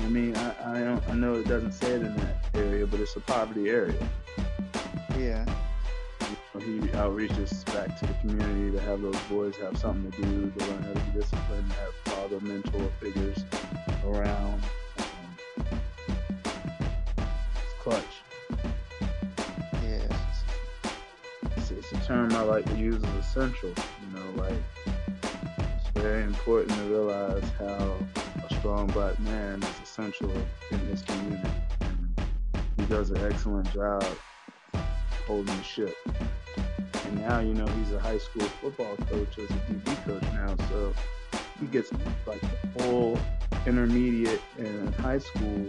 I 0.00 0.08
mean, 0.08 0.36
I, 0.36 0.76
I 0.76 0.80
don't, 0.80 1.08
I 1.08 1.14
know 1.14 1.34
it 1.34 1.48
doesn't 1.48 1.72
say 1.72 1.92
it 1.92 2.02
in 2.02 2.16
that 2.16 2.44
area, 2.54 2.86
but 2.86 3.00
it's 3.00 3.16
a 3.16 3.20
poverty 3.20 3.68
area. 3.68 4.08
Yeah 5.18 5.44
he 6.68 6.78
outreaches 6.88 7.64
back 7.72 7.98
to 7.98 8.06
the 8.06 8.12
community 8.20 8.70
to 8.76 8.80
have 8.82 9.00
those 9.00 9.18
boys 9.30 9.56
have 9.56 9.78
something 9.78 10.10
to 10.12 10.22
do, 10.22 10.50
to 10.50 10.66
learn 10.66 10.82
how 10.82 10.92
to 10.92 11.00
be 11.00 11.20
disciplined, 11.20 11.72
have 11.72 11.94
father 12.04 12.40
mentor 12.40 12.90
figures 13.00 13.38
around. 14.04 14.62
It's 17.16 17.74
clutch. 17.80 18.04
Yeah. 19.82 20.06
It's, 21.56 21.70
it's, 21.70 21.92
a 21.92 22.06
term 22.06 22.32
I 22.34 22.42
like 22.42 22.66
to 22.66 22.76
use 22.76 23.02
as 23.02 23.14
essential. 23.14 23.70
You 23.70 24.18
know, 24.18 24.42
like 24.42 24.58
it's 25.22 25.88
very 25.94 26.22
important 26.22 26.76
to 26.76 26.84
realize 26.84 27.44
how 27.58 27.96
a 28.46 28.54
strong 28.58 28.88
black 28.88 29.18
man 29.20 29.62
is 29.62 29.80
essential 29.82 30.30
in 30.70 30.78
his 30.80 31.00
community. 31.00 31.48
And 31.80 32.20
he 32.76 32.84
does 32.84 33.10
an 33.10 33.24
excellent 33.24 33.72
job 33.72 34.04
holding 35.26 35.56
the 35.56 35.62
ship. 35.62 35.94
And 37.08 37.22
now, 37.22 37.40
you 37.40 37.54
know, 37.54 37.66
he's 37.66 37.92
a 37.92 37.98
high 37.98 38.18
school 38.18 38.42
football 38.60 38.94
coach 39.08 39.38
as 39.38 39.50
a 39.50 39.54
DB 39.54 40.04
coach 40.04 40.22
now. 40.34 40.54
So 40.68 40.92
he 41.58 41.66
gets 41.66 41.90
like 42.26 42.40
the 42.42 42.82
whole 42.82 43.18
intermediate 43.66 44.42
and 44.58 44.94
high 44.96 45.18
school 45.18 45.66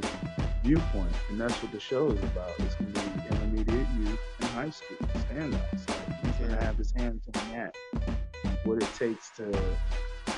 viewpoint. 0.64 1.14
And 1.30 1.40
that's 1.40 1.56
what 1.64 1.72
the 1.72 1.80
show 1.80 2.10
is 2.10 2.22
about. 2.24 2.52
It's 2.60 2.76
going 2.76 2.92
to 2.92 3.00
be 3.00 3.28
intermediate 3.30 3.88
youth 3.98 4.20
and 4.40 4.50
high 4.50 4.70
school 4.70 4.98
standouts. 4.98 5.88
Like 5.88 6.26
he's 6.26 6.36
going 6.36 6.52
to 6.52 6.62
have 6.62 6.76
his 6.76 6.92
hands 6.92 7.24
on 7.34 7.52
that. 7.54 7.74
What 8.66 8.84
it 8.84 8.90
takes 8.98 9.30
to 9.38 9.46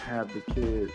have 0.06 0.32
the 0.36 0.42
kid 0.54 0.92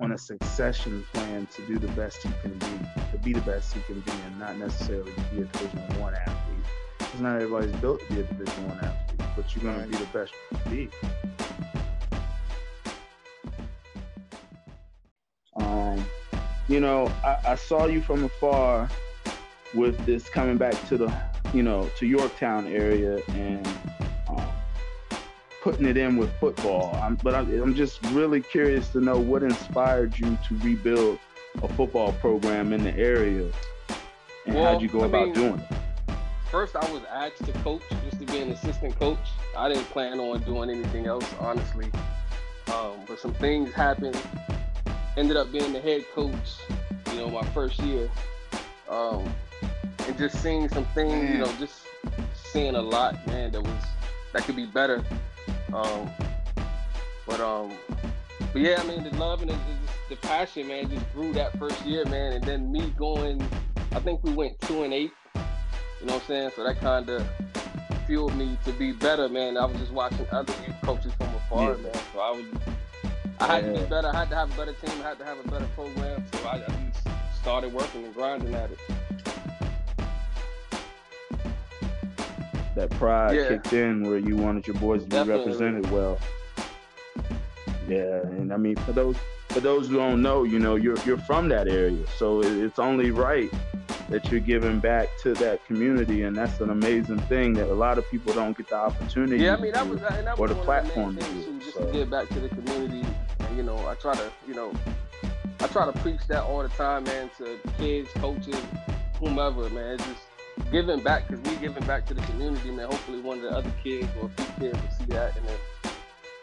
on 0.00 0.12
a 0.12 0.18
succession 0.18 1.04
plan 1.12 1.48
to 1.56 1.66
do 1.66 1.76
the 1.76 1.88
best 1.88 2.22
he 2.22 2.30
can 2.40 2.52
be, 2.52 3.10
to 3.10 3.18
be 3.18 3.32
the 3.32 3.40
best 3.40 3.74
he 3.74 3.80
can 3.82 3.98
be, 4.00 4.12
and 4.26 4.38
not 4.38 4.56
necessarily 4.58 5.12
to 5.12 5.20
be 5.22 5.42
a 5.42 5.44
Division 5.46 6.00
One 6.00 6.14
athlete. 6.14 6.83
Because 6.98 7.20
not 7.20 7.36
everybody's 7.36 7.74
built 7.76 8.00
to 8.00 8.14
be 8.14 8.20
a 8.20 8.22
Division 8.24 8.68
One 8.68 8.78
athlete 8.78 9.04
but 9.36 9.54
you're 9.54 9.64
gonna 9.64 9.86
be 9.86 9.96
the 9.96 10.06
best 10.06 10.32
you 10.50 10.58
can 10.58 10.70
be. 10.70 10.90
Um, 15.56 16.04
you 16.68 16.80
know, 16.80 17.12
I, 17.24 17.52
I 17.52 17.54
saw 17.54 17.86
you 17.86 18.00
from 18.00 18.24
afar 18.24 18.88
with 19.74 20.04
this 20.06 20.28
coming 20.28 20.56
back 20.56 20.74
to 20.88 20.96
the, 20.96 21.12
you 21.52 21.62
know, 21.62 21.90
to 21.98 22.06
Yorktown 22.06 22.66
area 22.66 23.22
and 23.28 23.66
um, 24.28 24.46
putting 25.62 25.86
it 25.86 25.96
in 25.96 26.16
with 26.16 26.32
football. 26.38 26.98
I'm, 27.02 27.16
but 27.16 27.34
I'm, 27.34 27.60
I'm 27.60 27.74
just 27.74 28.04
really 28.06 28.40
curious 28.40 28.88
to 28.90 29.00
know 29.00 29.18
what 29.18 29.42
inspired 29.42 30.18
you 30.18 30.38
to 30.48 30.58
rebuild 30.58 31.18
a 31.62 31.68
football 31.68 32.12
program 32.14 32.72
in 32.72 32.82
the 32.82 32.96
area, 32.96 33.50
and 34.46 34.56
well, 34.56 34.72
how'd 34.72 34.82
you 34.82 34.88
go 34.88 35.02
I 35.02 35.06
about 35.06 35.26
mean, 35.26 35.34
doing 35.34 35.60
it? 35.60 35.73
First 36.54 36.76
I 36.76 36.92
was 36.92 37.02
asked 37.10 37.44
to 37.46 37.52
coach 37.64 37.82
just 38.04 38.20
to 38.20 38.26
be 38.26 38.38
an 38.38 38.52
assistant 38.52 38.96
coach. 38.96 39.18
I 39.56 39.68
didn't 39.68 39.86
plan 39.86 40.20
on 40.20 40.40
doing 40.44 40.70
anything 40.70 41.04
else, 41.04 41.28
honestly. 41.40 41.90
Um, 42.72 42.92
but 43.08 43.18
some 43.18 43.34
things 43.34 43.72
happened. 43.72 44.16
Ended 45.16 45.36
up 45.36 45.50
being 45.50 45.72
the 45.72 45.80
head 45.80 46.04
coach, 46.14 46.60
you 47.10 47.16
know, 47.16 47.28
my 47.28 47.42
first 47.46 47.80
year. 47.80 48.08
Um, 48.88 49.34
and 50.06 50.16
just 50.16 50.40
seeing 50.40 50.68
some 50.68 50.84
things, 50.94 51.28
you 51.28 51.38
know, 51.38 51.52
just 51.58 51.88
seeing 52.36 52.76
a 52.76 52.82
lot, 52.82 53.26
man, 53.26 53.50
that 53.50 53.60
was 53.60 53.84
that 54.32 54.44
could 54.44 54.54
be 54.54 54.66
better. 54.66 55.04
Um, 55.72 56.08
but 57.26 57.40
um, 57.40 57.72
but 58.52 58.62
yeah, 58.62 58.80
I 58.80 58.86
mean, 58.86 59.02
the 59.02 59.10
love 59.16 59.42
and 59.42 59.50
the, 59.50 59.58
the, 60.08 60.16
passion, 60.18 60.68
man, 60.68 60.88
just 60.88 61.12
grew 61.14 61.32
that 61.32 61.58
first 61.58 61.84
year, 61.84 62.04
man. 62.04 62.34
And 62.34 62.44
then 62.44 62.70
me 62.70 62.90
going, 62.96 63.44
I 63.90 63.98
think 63.98 64.22
we 64.22 64.32
went 64.32 64.60
two 64.60 64.84
and 64.84 64.94
eight. 64.94 65.10
You 66.04 66.08
know 66.08 66.16
what 66.16 66.22
I'm 66.24 66.28
saying? 66.28 66.50
So 66.54 66.64
that 66.64 66.80
kind 66.80 67.08
of 67.08 67.26
fueled 68.06 68.36
me 68.36 68.58
to 68.66 68.72
be 68.72 68.92
better, 68.92 69.26
man. 69.26 69.56
I 69.56 69.64
was 69.64 69.78
just 69.78 69.90
watching 69.90 70.26
other 70.30 70.52
youth 70.66 70.76
coaches 70.82 71.14
from 71.14 71.34
afar, 71.34 71.70
yeah. 71.70 71.82
man. 71.82 71.92
So 72.12 72.20
I 72.20 72.30
was, 72.30 72.44
I 73.40 73.46
had 73.46 73.64
yeah. 73.64 73.72
to 73.72 73.78
be 73.78 73.86
better. 73.86 74.08
I 74.08 74.18
had 74.18 74.28
to 74.28 74.36
have 74.36 74.52
a 74.52 74.54
better 74.54 74.74
team. 74.74 75.00
I 75.00 75.08
had 75.08 75.18
to 75.20 75.24
have 75.24 75.38
a 75.42 75.48
better 75.48 75.66
program. 75.74 76.22
So 76.30 76.46
I, 76.46 76.56
I 76.56 76.58
just 76.92 77.08
started 77.40 77.72
working 77.72 78.04
and 78.04 78.12
grinding 78.12 78.54
at 78.54 78.70
it. 78.70 78.78
That 82.74 82.90
pride 82.90 83.36
yeah. 83.36 83.48
kicked 83.48 83.72
in 83.72 84.02
where 84.02 84.18
you 84.18 84.36
wanted 84.36 84.66
your 84.66 84.76
boys 84.76 85.04
to 85.04 85.08
be 85.08 85.16
represented 85.16 85.90
well. 85.90 86.18
Yeah, 87.88 88.20
and 88.26 88.52
I 88.52 88.58
mean 88.58 88.76
for 88.76 88.92
those 88.92 89.16
for 89.48 89.60
those 89.60 89.88
who 89.88 89.96
don't 89.96 90.20
know, 90.20 90.44
you 90.44 90.58
know, 90.58 90.74
you're 90.74 90.98
you're 91.06 91.16
from 91.16 91.48
that 91.48 91.66
area, 91.66 92.04
so 92.18 92.42
it's 92.42 92.78
only 92.78 93.10
right 93.10 93.50
that 94.08 94.30
you're 94.30 94.40
giving 94.40 94.78
back 94.80 95.08
to 95.22 95.34
that 95.34 95.64
community, 95.66 96.22
and 96.24 96.36
that's 96.36 96.60
an 96.60 96.70
amazing 96.70 97.18
thing 97.20 97.54
that 97.54 97.68
a 97.68 97.74
lot 97.74 97.98
of 97.98 98.08
people 98.10 98.32
don't 98.34 98.56
get 98.56 98.68
the 98.68 98.76
opportunity. 98.76 99.42
Yeah, 99.42 99.54
I 99.54 99.60
mean 99.60 99.72
that 99.72 99.88
was 99.88 100.00
that 100.00 100.38
or 100.38 100.48
the 100.48 100.54
platform 100.56 101.16
to 101.16 101.22
do. 101.22 101.58
Just 101.60 101.74
so. 101.74 101.86
to 101.86 101.92
give 101.92 102.10
back 102.10 102.28
to 102.28 102.40
the 102.40 102.48
community, 102.48 103.06
and 103.40 103.56
you 103.56 103.62
know, 103.62 103.76
I 103.86 103.94
try 103.94 104.14
to, 104.14 104.30
you 104.46 104.54
know, 104.54 104.72
I 105.60 105.66
try 105.68 105.86
to 105.86 105.98
preach 106.00 106.26
that 106.28 106.42
all 106.42 106.62
the 106.62 106.68
time, 106.68 107.04
man, 107.04 107.30
to 107.38 107.58
kids, 107.78 108.10
coaches, 108.14 108.60
whomever, 109.18 109.68
man. 109.70 109.94
It's 109.94 110.04
just 110.04 110.70
giving 110.70 111.00
back 111.00 111.26
because 111.26 111.42
we 111.50 111.56
giving 111.56 111.84
back 111.86 112.06
to 112.06 112.14
the 112.14 112.22
community, 112.22 112.70
man. 112.70 112.86
Hopefully, 112.86 113.20
one 113.20 113.38
of 113.38 113.44
the 113.44 113.50
other 113.50 113.72
kids 113.82 114.08
or 114.20 114.26
a 114.26 114.28
few 114.28 114.68
kids 114.68 114.82
will 114.82 114.90
see 114.90 115.12
that, 115.12 115.36
and 115.36 115.48
then 115.48 115.58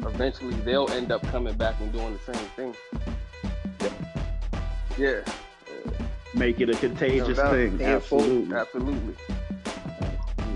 eventually 0.07 0.55
they'll 0.61 0.89
end 0.91 1.11
up 1.11 1.21
coming 1.27 1.53
back 1.53 1.79
and 1.79 1.91
doing 1.93 2.17
the 2.25 2.33
same 2.33 2.45
thing. 2.55 2.75
Yeah. 3.79 3.89
yeah. 4.97 5.33
Make 6.33 6.61
it 6.61 6.69
a 6.69 6.75
contagious 6.75 7.37
no, 7.37 7.51
thing. 7.51 7.81
Absolutely. 7.81 8.55
Absolutely. 8.55 9.15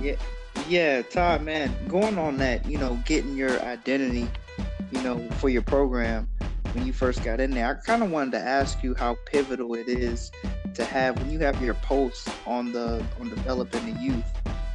Yeah. 0.02 0.16
Yeah, 0.68 1.04
Todd, 1.04 1.44
man, 1.44 1.72
going 1.88 2.18
on 2.18 2.38
that, 2.38 2.66
you 2.66 2.80
know, 2.80 3.00
getting 3.06 3.36
your 3.38 3.62
identity, 3.62 4.28
you 4.92 5.02
know, 5.04 5.20
for 5.34 5.50
your 5.50 5.62
program 5.62 6.28
when 6.76 6.86
you 6.86 6.94
first 6.94 7.24
got 7.24 7.40
in 7.40 7.52
there, 7.52 7.70
I 7.70 7.74
kind 7.86 8.04
of 8.04 8.12
wanted 8.12 8.32
to 8.32 8.40
ask 8.40 8.84
you 8.84 8.94
how 8.94 9.18
pivotal 9.26 9.76
it 9.76 9.88
is 9.88 10.32
to 10.74 10.84
have 10.84 11.18
when 11.20 11.32
you 11.32 11.40
have 11.40 11.62
your 11.62 11.74
posts 11.76 12.30
on 12.46 12.74
the 12.74 13.04
on 13.20 13.30
developing 13.30 13.94
the 13.94 14.02
youth. 14.02 14.26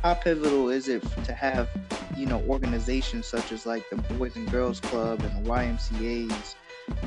How 0.03 0.15
pivotal 0.15 0.71
is 0.71 0.89
it 0.89 1.03
to 1.25 1.35
have 1.35 1.69
you 2.17 2.25
know 2.25 2.43
organizations 2.49 3.27
such 3.27 3.53
as 3.53 3.67
like 3.67 3.89
the 3.91 3.97
Boys 3.97 4.35
and 4.35 4.51
Girls 4.51 4.81
Club 4.81 5.21
and 5.21 5.45
the 5.45 5.51
YMCA's, 5.51 6.57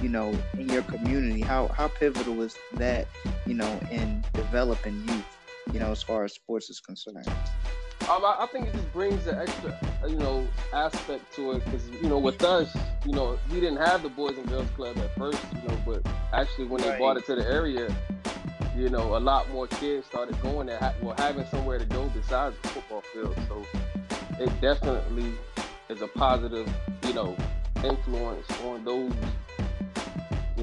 you 0.02 0.10
know, 0.10 0.36
in 0.54 0.70
your 0.70 0.84
community? 0.84 1.42
How 1.42 1.68
how 1.68 1.88
pivotal 1.88 2.42
is 2.42 2.58
that, 2.74 3.08
you 3.46 3.54
know, 3.54 3.80
in 3.92 4.24
developing 4.34 4.96
youth, 5.08 5.38
you 5.72 5.80
know, 5.80 5.92
as 5.92 6.04
far 6.04 6.24
as 6.24 6.34
sports 6.34 6.70
is 6.70 6.80
concerned? 6.80 7.28
Um, 8.10 8.26
I, 8.26 8.36
I, 8.40 8.48
think 8.48 8.68
it 8.68 8.74
just 8.74 8.92
brings 8.92 9.28
an 9.28 9.40
extra, 9.40 9.80
you 10.08 10.18
know, 10.18 10.46
aspect 10.74 11.34
to 11.36 11.54
it 11.54 11.64
because 11.64 11.90
you 11.90 12.10
know, 12.10 12.18
with 12.18 12.44
us, 12.44 12.76
you 13.06 13.14
know, 13.14 13.40
we 13.50 13.62
didn't 13.62 13.78
have 13.78 14.04
the 14.04 14.10
Boys 14.10 14.38
and 14.38 14.46
Girls 14.50 14.70
Club 14.76 14.98
at 14.98 15.16
first, 15.16 15.40
you 15.56 15.70
know, 15.70 15.78
but 15.86 16.06
actually 16.34 16.66
when 16.66 16.82
right. 16.82 16.92
they 16.92 16.98
brought 16.98 17.16
it 17.16 17.26
to 17.28 17.36
the 17.36 17.48
area, 17.48 17.96
you 18.76 18.90
know, 18.90 19.16
a 19.16 19.20
lot 19.20 19.50
more 19.52 19.68
kids 19.68 20.06
started 20.06 20.40
going 20.42 20.68
there, 20.68 20.94
well, 21.02 21.16
having 21.18 21.46
somewhere 21.48 21.80
to 21.80 21.86
go 21.86 22.10
besides 22.14 22.58
the 22.62 22.68
football 22.70 23.04
field. 23.14 23.38
So 23.48 23.66
it 24.38 24.50
definitely 24.60 25.32
is 25.88 26.02
a 26.02 26.08
positive, 26.08 26.70
you 27.08 27.14
know, 27.14 27.38
influence 27.84 28.46
on 28.64 28.84
those, 28.84 29.14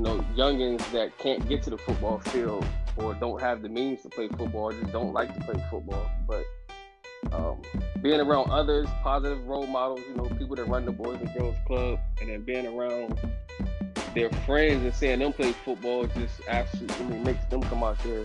you 0.01 0.07
know, 0.07 0.25
youngins 0.35 0.91
that 0.93 1.17
can't 1.19 1.47
get 1.47 1.63
to 1.63 1.69
the 1.69 1.77
football 1.77 2.21
field 2.21 2.65
or 2.97 3.13
don't 3.13 3.39
have 3.39 3.61
the 3.61 3.69
means 3.69 4.01
to 4.01 4.09
play 4.09 4.29
football 4.29 4.63
or 4.63 4.73
just 4.73 4.93
don't 4.93 5.13
like 5.13 5.35
to 5.35 5.41
play 5.45 5.63
football. 5.71 6.11
But 6.27 6.47
um, 7.33 7.61
being 8.01 8.19
around 8.19 8.51
others, 8.51 8.89
positive 9.03 9.47
role 9.47 9.67
models, 9.67 10.01
you 10.09 10.15
know, 10.15 10.25
people 10.39 10.57
that 10.57 10.65
run 10.65 10.87
the 10.87 10.91
Boys 10.91 11.21
and 11.21 11.31
Girls 11.35 11.57
Club, 11.67 11.99
and 12.19 12.31
then 12.31 12.41
being 12.41 12.67
around 12.67 13.21
their 14.15 14.31
friends 14.47 14.83
and 14.83 14.95
seeing 14.95 15.19
them 15.19 15.35
play 15.35 15.53
football 15.53 16.07
just 16.07 16.41
absolutely 16.49 17.19
makes 17.19 17.45
them 17.47 17.61
come 17.65 17.85
out 17.85 18.03
there 18.03 18.25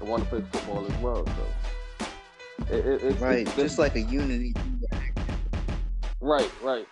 and 0.00 0.08
want 0.08 0.22
to 0.24 0.28
play 0.30 0.42
football 0.52 0.86
as 0.86 0.96
well. 1.02 1.26
So 1.26 2.06
it, 2.74 2.86
it, 2.86 3.02
it's 3.04 3.20
right, 3.20 3.46
it's, 3.46 3.56
just 3.56 3.78
like 3.78 3.94
a 3.94 4.00
unity. 4.00 4.54
Right, 6.22 6.50
right. 6.62 6.86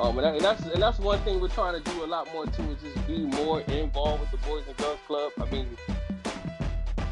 Um, 0.00 0.16
and, 0.16 0.24
that, 0.24 0.34
and, 0.34 0.42
that's 0.42 0.62
and 0.62 0.82
that's 0.82 0.98
one 0.98 1.18
thing 1.20 1.42
we're 1.42 1.48
trying 1.48 1.80
to 1.80 1.90
do 1.90 2.02
a 2.02 2.06
lot 2.06 2.26
more 2.32 2.46
too 2.46 2.62
is 2.70 2.94
just 2.94 3.06
be 3.06 3.18
more 3.18 3.60
involved 3.60 4.22
with 4.22 4.30
the 4.30 4.38
Boys 4.48 4.64
and 4.66 4.74
Girls 4.78 4.98
Club. 5.06 5.30
I 5.38 5.44
mean, 5.50 5.66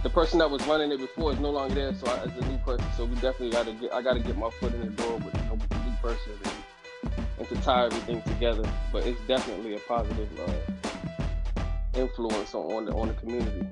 the 0.03 0.09
person 0.09 0.39
that 0.39 0.51
was 0.51 0.67
running 0.67 0.91
it 0.91 0.97
before 0.99 1.33
is 1.33 1.39
no 1.39 1.51
longer 1.51 1.75
there, 1.75 1.95
so 1.95 2.07
as 2.07 2.35
a 2.35 2.49
new 2.49 2.57
person, 2.59 2.87
so 2.97 3.05
we 3.05 3.15
definitely 3.17 3.51
got 3.51 3.67
to 3.67 3.75
get 3.75 3.93
I 3.93 4.01
got 4.01 4.15
to 4.15 4.21
get 4.21 4.39
my 4.39 4.49
foot 4.49 4.73
in 4.73 4.81
the 4.81 5.03
door 5.03 5.19
with 5.19 5.35
you 5.35 5.43
know 5.43 5.55
with 5.55 5.69
the 5.69 5.77
new 5.85 5.97
person 6.01 6.33
and, 6.43 7.13
and 7.41 7.49
to 7.51 7.57
tie 7.57 7.85
everything 7.85 8.23
together. 8.23 8.67
But 8.91 9.07
it's 9.07 9.21
definitely 9.29 9.75
a 9.75 9.81
positive 9.81 10.29
uh, 10.41 11.63
influence 11.93 12.55
on, 12.55 12.73
on 12.73 12.85
the 12.87 12.93
on 12.95 13.09
the 13.09 13.15
community. 13.15 13.67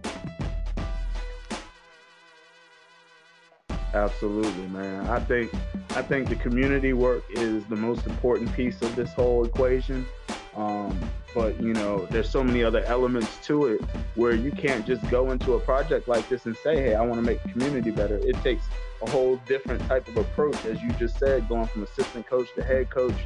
Absolutely, 3.96 4.68
man. 4.68 5.06
I 5.08 5.18
think 5.20 5.50
I 5.90 6.02
think 6.02 6.28
the 6.28 6.36
community 6.36 6.92
work 6.92 7.24
is 7.30 7.64
the 7.64 7.76
most 7.76 8.06
important 8.06 8.52
piece 8.52 8.82
of 8.82 8.94
this 8.94 9.10
whole 9.14 9.46
equation. 9.46 10.06
Um, 10.54 10.98
but 11.34 11.58
you 11.62 11.72
know, 11.72 12.04
there's 12.10 12.28
so 12.28 12.44
many 12.44 12.62
other 12.62 12.84
elements 12.84 13.38
to 13.46 13.66
it 13.66 13.80
where 14.14 14.34
you 14.34 14.50
can't 14.50 14.86
just 14.86 15.08
go 15.08 15.30
into 15.30 15.54
a 15.54 15.60
project 15.60 16.08
like 16.08 16.28
this 16.28 16.44
and 16.44 16.54
say, 16.58 16.76
"Hey, 16.76 16.94
I 16.94 17.00
want 17.00 17.14
to 17.14 17.22
make 17.22 17.42
the 17.42 17.48
community 17.48 17.90
better." 17.90 18.16
It 18.16 18.36
takes 18.42 18.64
a 19.00 19.08
whole 19.08 19.36
different 19.48 19.80
type 19.88 20.06
of 20.08 20.18
approach, 20.18 20.62
as 20.66 20.82
you 20.82 20.90
just 20.92 21.18
said, 21.18 21.48
going 21.48 21.66
from 21.66 21.82
assistant 21.82 22.26
coach 22.26 22.48
to 22.56 22.62
head 22.62 22.90
coach, 22.90 23.16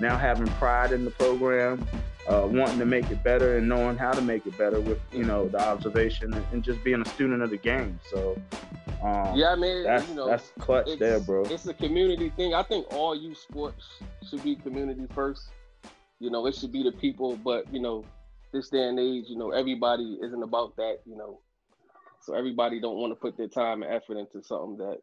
now 0.00 0.16
having 0.16 0.46
pride 0.52 0.92
in 0.92 1.04
the 1.04 1.10
program, 1.10 1.86
uh, 2.28 2.46
wanting 2.50 2.78
to 2.78 2.86
make 2.86 3.10
it 3.10 3.22
better 3.22 3.58
and 3.58 3.68
knowing 3.68 3.98
how 3.98 4.12
to 4.12 4.22
make 4.22 4.46
it 4.46 4.56
better 4.56 4.80
with 4.80 5.00
you 5.12 5.24
know 5.24 5.48
the 5.48 5.60
observation 5.60 6.32
and 6.52 6.62
just 6.62 6.82
being 6.82 7.02
a 7.02 7.08
student 7.10 7.42
of 7.42 7.50
the 7.50 7.58
game. 7.58 8.00
So 8.10 8.38
um, 9.04 9.36
yeah, 9.36 9.50
I 9.50 9.56
mean, 9.56 9.84
that's, 9.84 10.08
you 10.08 10.14
know, 10.14 10.26
that's 10.26 10.52
clutch 10.58 10.98
there, 10.98 11.20
bro. 11.20 11.44
It's 11.44 11.66
a 11.66 11.74
community 11.74 12.30
thing. 12.30 12.54
I 12.54 12.62
think 12.62 12.86
all 12.92 13.14
youth 13.14 13.38
sports 13.38 13.84
should 14.28 14.42
be 14.42 14.56
community 14.56 15.06
first. 15.14 15.50
You 16.20 16.30
know, 16.30 16.46
it 16.46 16.54
should 16.54 16.72
be 16.72 16.82
the 16.82 16.92
people, 16.92 17.36
but 17.36 17.72
you 17.72 17.80
know, 17.80 18.04
this 18.52 18.70
day 18.70 18.88
and 18.88 18.98
age, 18.98 19.24
you 19.28 19.36
know, 19.36 19.50
everybody 19.50 20.18
isn't 20.22 20.42
about 20.42 20.74
that. 20.76 21.00
You 21.04 21.16
know, 21.16 21.40
so 22.22 22.34
everybody 22.34 22.80
don't 22.80 22.96
want 22.96 23.10
to 23.12 23.16
put 23.16 23.36
their 23.36 23.48
time 23.48 23.82
and 23.82 23.92
effort 23.92 24.16
into 24.16 24.42
something 24.42 24.78
that, 24.78 24.98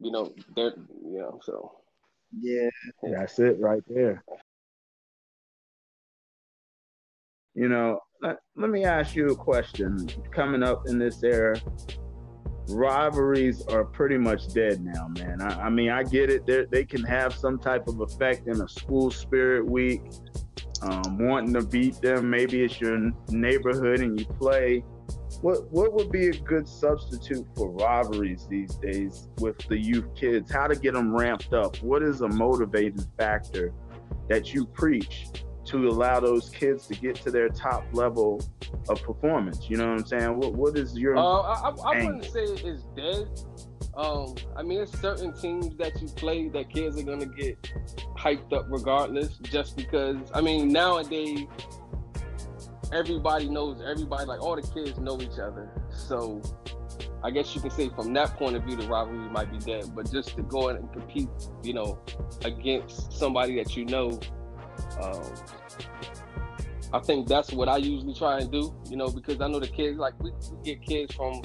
you 0.00 0.10
know, 0.10 0.32
they're, 0.54 0.72
you 1.04 1.18
know, 1.18 1.38
so. 1.42 1.72
Yeah. 2.40 2.70
That's 3.02 3.38
it 3.38 3.60
right 3.60 3.82
there. 3.88 4.24
You 7.54 7.68
know, 7.68 8.00
let, 8.20 8.38
let 8.56 8.70
me 8.70 8.84
ask 8.84 9.14
you 9.14 9.28
a 9.28 9.36
question. 9.36 10.08
Coming 10.30 10.62
up 10.62 10.82
in 10.86 10.98
this 10.98 11.22
era, 11.22 11.60
rivalries 12.68 13.62
are 13.66 13.84
pretty 13.84 14.18
much 14.18 14.52
dead 14.52 14.84
now, 14.84 15.08
man. 15.08 15.40
I, 15.40 15.66
I 15.66 15.70
mean, 15.70 15.90
I 15.90 16.02
get 16.02 16.30
it. 16.30 16.46
They're, 16.46 16.66
they 16.66 16.84
can 16.84 17.02
have 17.04 17.34
some 17.34 17.58
type 17.58 17.88
of 17.88 18.00
effect 18.00 18.48
in 18.48 18.60
a 18.60 18.68
school 18.68 19.10
spirit 19.10 19.64
week, 19.64 20.02
um, 20.82 21.18
wanting 21.18 21.54
to 21.54 21.62
beat 21.62 22.00
them. 22.00 22.30
Maybe 22.30 22.62
it's 22.62 22.80
your 22.80 23.12
neighborhood 23.28 24.00
and 24.00 24.18
you 24.18 24.26
play. 24.26 24.84
What 25.42 25.70
what 25.70 25.92
would 25.92 26.10
be 26.10 26.28
a 26.28 26.32
good 26.32 26.66
substitute 26.66 27.46
for 27.54 27.70
rivalries 27.70 28.46
these 28.48 28.74
days 28.76 29.28
with 29.38 29.58
the 29.68 29.78
youth 29.78 30.14
kids? 30.14 30.50
How 30.50 30.66
to 30.66 30.74
get 30.74 30.94
them 30.94 31.14
ramped 31.14 31.52
up? 31.52 31.76
What 31.82 32.02
is 32.02 32.22
a 32.22 32.28
motivating 32.28 33.04
factor 33.18 33.72
that 34.28 34.54
you 34.54 34.66
preach 34.66 35.26
to 35.66 35.88
allow 35.88 36.20
those 36.20 36.50
kids 36.50 36.86
to 36.88 36.94
get 36.94 37.16
to 37.16 37.30
their 37.30 37.48
top 37.48 37.84
level 37.92 38.42
of 38.88 39.02
performance. 39.02 39.68
You 39.68 39.76
know 39.76 39.88
what 39.88 40.00
I'm 40.00 40.06
saying? 40.06 40.36
What 40.36 40.54
What 40.54 40.78
is 40.78 40.96
your? 40.96 41.16
Uh, 41.16 41.20
I, 41.20 41.70
I, 41.70 42.04
wouldn't 42.04 42.24
say 42.24 42.44
it's 42.44 42.84
dead. 42.96 43.28
Um, 43.96 44.34
I 44.56 44.62
mean, 44.62 44.80
it's 44.80 44.98
certain 45.00 45.32
teams 45.32 45.76
that 45.76 46.00
you 46.00 46.08
play 46.08 46.48
that 46.50 46.70
kids 46.70 46.98
are 46.98 47.02
gonna 47.02 47.26
get 47.26 47.56
hyped 48.18 48.52
up 48.52 48.66
regardless, 48.68 49.38
just 49.38 49.76
because. 49.76 50.16
I 50.34 50.40
mean, 50.40 50.68
nowadays 50.68 51.46
everybody 52.92 53.48
knows 53.48 53.80
everybody. 53.80 54.26
Like 54.26 54.40
all 54.40 54.56
the 54.56 54.62
kids 54.62 54.98
know 54.98 55.20
each 55.20 55.38
other, 55.38 55.70
so 55.90 56.42
I 57.22 57.30
guess 57.30 57.54
you 57.54 57.60
can 57.60 57.70
say 57.70 57.88
from 57.88 58.12
that 58.12 58.36
point 58.36 58.56
of 58.56 58.64
view, 58.64 58.76
the 58.76 58.86
rivalry 58.86 59.28
might 59.30 59.50
be 59.50 59.58
dead. 59.58 59.94
But 59.94 60.10
just 60.12 60.36
to 60.36 60.42
go 60.42 60.68
in 60.68 60.76
and 60.76 60.92
compete, 60.92 61.28
you 61.62 61.74
know, 61.74 61.98
against 62.44 63.12
somebody 63.12 63.56
that 63.56 63.76
you 63.76 63.84
know, 63.84 64.20
um, 65.00 65.34
I 66.92 67.00
think 67.00 67.28
that's 67.28 67.52
what 67.52 67.68
I 67.68 67.76
usually 67.78 68.14
try 68.14 68.38
and 68.38 68.50
do. 68.50 68.74
You 68.88 68.96
know, 68.96 69.08
because 69.08 69.40
I 69.40 69.48
know 69.48 69.60
the 69.60 69.68
kids 69.68 69.98
like 69.98 70.18
we, 70.22 70.30
we 70.30 70.62
get 70.64 70.82
kids 70.82 71.14
from 71.14 71.42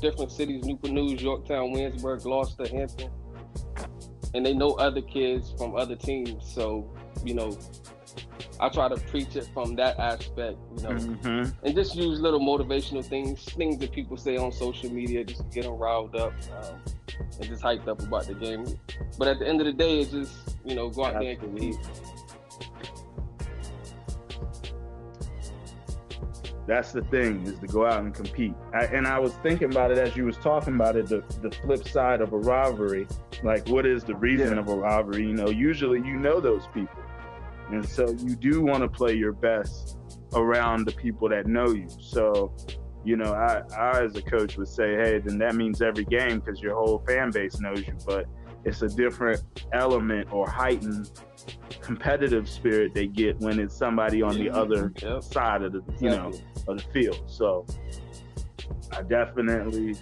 different 0.00 0.32
cities: 0.32 0.64
Newport 0.64 0.92
News, 0.92 1.22
Yorktown, 1.22 1.72
Williamsburg, 1.72 2.22
Gloucester, 2.22 2.66
Hampton, 2.68 3.10
and 4.34 4.44
they 4.44 4.54
know 4.54 4.70
other 4.72 5.02
kids 5.02 5.54
from 5.58 5.76
other 5.76 5.96
teams. 5.96 6.50
So 6.52 6.90
you 7.24 7.34
know, 7.34 7.56
I 8.60 8.68
try 8.68 8.88
to 8.88 8.96
preach 8.96 9.36
it 9.36 9.48
from 9.54 9.74
that 9.76 9.98
aspect, 9.98 10.58
you 10.76 10.82
know, 10.82 10.90
mm-hmm. 10.90 11.66
and 11.66 11.74
just 11.74 11.94
use 11.94 12.20
little 12.20 12.40
motivational 12.40 13.04
things, 13.04 13.44
things 13.44 13.78
that 13.78 13.92
people 13.92 14.16
say 14.16 14.36
on 14.36 14.52
social 14.52 14.90
media, 14.90 15.24
just 15.24 15.40
to 15.40 15.46
get 15.54 15.64
them 15.64 15.74
riled 15.74 16.14
up 16.14 16.32
um, 16.62 16.80
and 17.40 17.48
just 17.48 17.62
hyped 17.62 17.88
up 17.88 18.02
about 18.02 18.26
the 18.26 18.34
game. 18.34 18.66
But 19.18 19.28
at 19.28 19.38
the 19.38 19.48
end 19.48 19.60
of 19.60 19.66
the 19.66 19.72
day, 19.72 20.00
it's 20.00 20.10
just 20.10 20.58
you 20.64 20.74
know 20.74 20.90
go 20.90 21.04
out 21.04 21.14
there 21.14 21.30
and 21.30 21.40
compete. 21.40 21.76
That's 26.70 26.92
the 26.92 27.02
thing 27.02 27.46
is 27.46 27.58
to 27.58 27.66
go 27.66 27.84
out 27.84 28.02
and 28.02 28.14
compete. 28.14 28.54
I, 28.72 28.84
and 28.84 29.06
I 29.06 29.18
was 29.18 29.32
thinking 29.42 29.70
about 29.70 29.90
it 29.90 29.98
as 29.98 30.16
you 30.16 30.24
was 30.24 30.36
talking 30.36 30.74
about 30.74 30.96
it. 30.96 31.06
The 31.06 31.22
the 31.42 31.50
flip 31.50 31.86
side 31.86 32.20
of 32.20 32.32
a 32.32 32.38
rivalry, 32.38 33.06
like 33.42 33.68
what 33.68 33.84
is 33.84 34.04
the 34.04 34.14
reason 34.14 34.54
yeah. 34.54 34.60
of 34.60 34.68
a 34.68 34.74
rivalry? 34.74 35.22
You 35.22 35.34
know, 35.34 35.48
usually 35.48 35.98
you 35.98 36.16
know 36.16 36.40
those 36.40 36.66
people 36.68 37.02
and 37.72 37.88
so 37.88 38.10
you 38.10 38.34
do 38.36 38.62
want 38.62 38.82
to 38.82 38.88
play 38.88 39.14
your 39.14 39.32
best 39.32 39.96
around 40.34 40.86
the 40.86 40.92
people 40.92 41.28
that 41.28 41.46
know 41.46 41.70
you. 41.70 41.88
So, 42.00 42.52
you 43.04 43.16
know, 43.16 43.32
I, 43.32 43.62
I 43.76 44.02
as 44.02 44.16
a 44.16 44.22
coach 44.22 44.56
would 44.56 44.68
say, 44.68 44.96
hey, 44.96 45.18
then 45.18 45.38
that 45.38 45.54
means 45.54 45.80
every 45.80 46.04
game 46.04 46.40
because 46.40 46.60
your 46.60 46.74
whole 46.74 47.02
fan 47.06 47.30
base 47.30 47.60
knows 47.60 47.86
you. 47.86 47.96
But 48.04 48.26
it's 48.64 48.82
a 48.82 48.88
different 48.88 49.42
element 49.72 50.32
or 50.32 50.48
heightened 50.48 51.10
competitive 51.80 52.48
spirit 52.48 52.92
they 52.94 53.06
get 53.06 53.38
when 53.40 53.58
it's 53.58 53.74
somebody 53.74 54.22
on 54.22 54.36
the 54.36 54.50
other 54.50 54.92
yep. 55.02 55.22
side 55.22 55.62
of 55.62 55.72
the 55.72 55.82
you 56.00 56.10
know 56.10 56.32
of 56.68 56.78
the 56.78 56.84
field. 56.92 57.22
So 57.26 57.66
I 58.92 59.02
definitely 59.02 59.96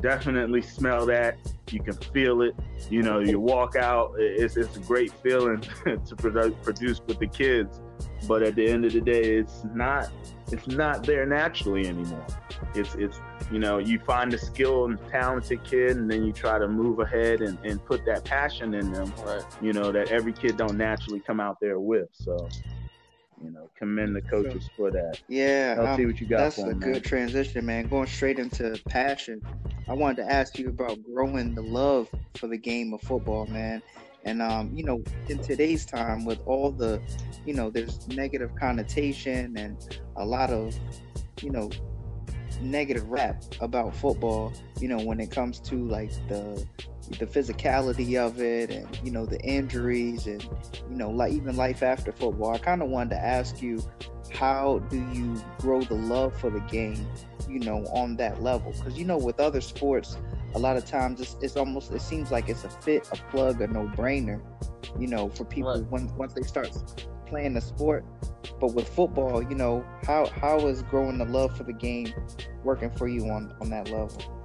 definitely 0.00 0.62
smell 0.62 1.06
that. 1.06 1.36
You 1.70 1.80
can 1.80 1.94
feel 1.94 2.42
it. 2.42 2.54
You 2.90 3.02
know, 3.02 3.20
you 3.20 3.38
walk 3.38 3.76
out. 3.76 4.14
It's 4.18 4.56
it's 4.56 4.76
a 4.76 4.80
great 4.80 5.12
feeling 5.22 5.60
to 5.84 6.16
produce 6.16 7.00
with 7.06 7.18
the 7.18 7.26
kids, 7.26 7.80
but 8.26 8.42
at 8.42 8.54
the 8.54 8.66
end 8.66 8.84
of 8.84 8.92
the 8.92 9.00
day, 9.00 9.36
it's 9.36 9.64
not 9.74 10.10
it's 10.50 10.66
not 10.66 11.04
there 11.04 11.26
naturally 11.26 11.86
anymore. 11.86 12.26
It's 12.74 12.94
it's 12.94 13.20
you 13.50 13.58
know 13.58 13.78
you 13.78 13.98
find 13.98 14.32
a 14.34 14.38
skilled 14.38 14.90
and 14.90 15.10
talented 15.10 15.64
kid, 15.64 15.96
and 15.96 16.10
then 16.10 16.24
you 16.24 16.32
try 16.32 16.58
to 16.58 16.68
move 16.68 17.00
ahead 17.00 17.40
and, 17.40 17.58
and 17.64 17.84
put 17.84 18.04
that 18.06 18.24
passion 18.24 18.74
in 18.74 18.92
them. 18.92 19.12
Right. 19.24 19.44
You 19.60 19.72
know 19.72 19.92
that 19.92 20.10
every 20.10 20.32
kid 20.32 20.56
don't 20.56 20.76
naturally 20.76 21.20
come 21.20 21.40
out 21.40 21.58
there 21.60 21.78
with. 21.78 22.08
So 22.12 22.48
you 23.42 23.50
know, 23.50 23.68
commend 23.76 24.16
the 24.16 24.22
coaches 24.22 24.68
for 24.76 24.90
that. 24.90 25.20
Yeah, 25.28 25.76
I'll 25.78 25.86
um, 25.88 25.96
see 25.96 26.06
what 26.06 26.20
you 26.20 26.26
got. 26.26 26.38
That's 26.38 26.58
a 26.58 26.62
them, 26.62 26.80
good 26.80 26.92
man. 26.92 27.02
transition, 27.02 27.66
man. 27.66 27.88
Going 27.88 28.06
straight 28.06 28.38
into 28.38 28.80
passion. 28.88 29.40
I 29.88 29.94
wanted 29.94 30.22
to 30.24 30.32
ask 30.32 30.58
you 30.58 30.68
about 30.68 30.98
growing 31.04 31.54
the 31.54 31.62
love 31.62 32.08
for 32.34 32.46
the 32.46 32.58
game 32.58 32.92
of 32.92 33.00
football, 33.02 33.46
man. 33.46 33.82
And 34.24 34.42
um, 34.42 34.70
you 34.74 34.84
know, 34.84 35.02
in 35.28 35.38
today's 35.38 35.86
time, 35.86 36.24
with 36.24 36.40
all 36.46 36.70
the, 36.70 37.00
you 37.46 37.54
know, 37.54 37.70
there's 37.70 38.06
negative 38.08 38.50
connotation 38.56 39.56
and 39.56 40.00
a 40.16 40.24
lot 40.24 40.50
of, 40.50 40.76
you 41.40 41.50
know, 41.50 41.70
negative 42.60 43.08
rap 43.08 43.42
about 43.60 43.94
football. 43.94 44.52
You 44.80 44.88
know, 44.88 44.98
when 44.98 45.20
it 45.20 45.30
comes 45.30 45.60
to 45.60 45.76
like 45.88 46.10
the 46.28 46.66
the 47.18 47.26
physicality 47.26 48.16
of 48.16 48.40
it 48.40 48.70
and 48.70 48.98
you 49.02 49.10
know 49.10 49.24
the 49.24 49.40
injuries 49.40 50.26
and 50.26 50.42
you 50.90 50.96
know 50.96 51.10
like 51.10 51.32
even 51.32 51.56
life 51.56 51.82
after 51.82 52.12
football 52.12 52.54
i 52.54 52.58
kind 52.58 52.82
of 52.82 52.90
wanted 52.90 53.10
to 53.10 53.16
ask 53.16 53.62
you 53.62 53.82
how 54.30 54.78
do 54.90 54.98
you 55.12 55.42
grow 55.58 55.80
the 55.80 55.94
love 55.94 56.38
for 56.38 56.50
the 56.50 56.60
game 56.60 57.06
you 57.48 57.58
know 57.60 57.78
on 57.86 58.14
that 58.16 58.42
level 58.42 58.72
because 58.72 58.98
you 58.98 59.06
know 59.06 59.16
with 59.16 59.40
other 59.40 59.60
sports 59.60 60.18
a 60.54 60.58
lot 60.58 60.76
of 60.76 60.84
times 60.84 61.20
it's, 61.20 61.36
it's 61.40 61.56
almost 61.56 61.90
it 61.92 62.02
seems 62.02 62.30
like 62.30 62.48
it's 62.48 62.64
a 62.64 62.70
fit 62.70 63.08
a 63.12 63.16
plug 63.30 63.60
a 63.62 63.66
no-brainer 63.66 64.40
you 64.98 65.06
know 65.06 65.28
for 65.30 65.44
people 65.44 65.72
right. 65.72 65.90
when 65.90 66.14
once 66.16 66.34
they 66.34 66.42
start 66.42 66.70
playing 67.28 67.54
the 67.54 67.60
sport 67.60 68.04
but 68.60 68.74
with 68.74 68.88
football 68.88 69.42
you 69.42 69.54
know 69.54 69.84
how 70.04 70.26
how 70.26 70.58
is 70.66 70.82
growing 70.82 71.18
the 71.18 71.24
love 71.24 71.56
for 71.56 71.64
the 71.64 71.72
game 71.72 72.12
working 72.64 72.90
for 72.90 73.08
you 73.08 73.24
on 73.30 73.54
on 73.60 73.70
that 73.70 73.90
level 73.90 74.38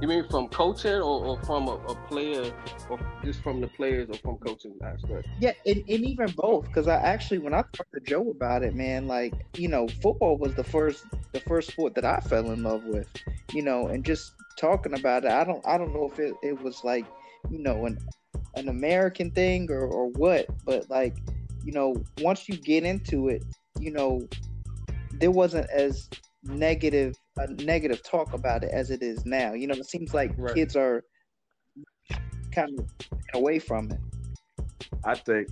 you 0.00 0.08
mean 0.08 0.28
from 0.28 0.48
coaching 0.48 0.94
or, 0.94 1.24
or 1.24 1.42
from 1.44 1.68
a, 1.68 1.72
a, 1.72 1.94
player, 2.08 2.52
or 2.90 2.98
just 3.24 3.42
from 3.42 3.60
the 3.60 3.68
players 3.68 4.08
or 4.10 4.14
from 4.14 4.36
coaching 4.38 4.74
aspect? 4.82 5.28
Yeah, 5.40 5.52
and, 5.66 5.78
and 5.88 6.04
even 6.04 6.30
both. 6.36 6.66
Because 6.66 6.88
I 6.88 6.96
actually, 6.96 7.38
when 7.38 7.54
I 7.54 7.62
talked 7.72 7.92
to 7.94 8.00
Joe 8.00 8.30
about 8.30 8.62
it, 8.62 8.74
man, 8.74 9.06
like 9.06 9.34
you 9.56 9.68
know, 9.68 9.86
football 9.88 10.36
was 10.36 10.54
the 10.54 10.64
first 10.64 11.04
the 11.32 11.40
first 11.40 11.70
sport 11.70 11.94
that 11.94 12.04
I 12.04 12.18
fell 12.20 12.50
in 12.50 12.62
love 12.62 12.84
with. 12.84 13.08
You 13.52 13.62
know, 13.62 13.86
and 13.86 14.04
just 14.04 14.32
talking 14.58 14.94
about 14.94 15.24
it, 15.24 15.30
I 15.30 15.44
don't 15.44 15.64
I 15.66 15.78
don't 15.78 15.94
know 15.94 16.10
if 16.12 16.18
it, 16.18 16.34
it 16.42 16.60
was 16.60 16.82
like 16.82 17.06
you 17.50 17.58
know 17.58 17.86
an 17.86 17.98
an 18.56 18.68
American 18.68 19.30
thing 19.30 19.70
or 19.70 19.86
or 19.86 20.08
what, 20.10 20.46
but 20.64 20.90
like 20.90 21.16
you 21.64 21.72
know, 21.72 21.96
once 22.20 22.48
you 22.48 22.56
get 22.56 22.84
into 22.84 23.28
it, 23.28 23.44
you 23.80 23.90
know, 23.90 24.26
there 25.12 25.30
wasn't 25.30 25.68
as 25.70 26.08
negative 26.42 27.16
a 27.38 27.48
negative 27.64 28.02
talk 28.02 28.32
about 28.32 28.62
it 28.62 28.70
as 28.70 28.90
it 28.90 29.02
is 29.02 29.24
now. 29.24 29.54
You 29.54 29.66
know, 29.66 29.74
it 29.74 29.86
seems 29.86 30.14
like 30.14 30.32
right. 30.36 30.54
kids 30.54 30.76
are 30.76 31.02
kind 32.52 32.78
of 32.78 32.88
away 33.34 33.58
from 33.58 33.90
it. 33.90 34.00
I 35.04 35.14
think 35.14 35.48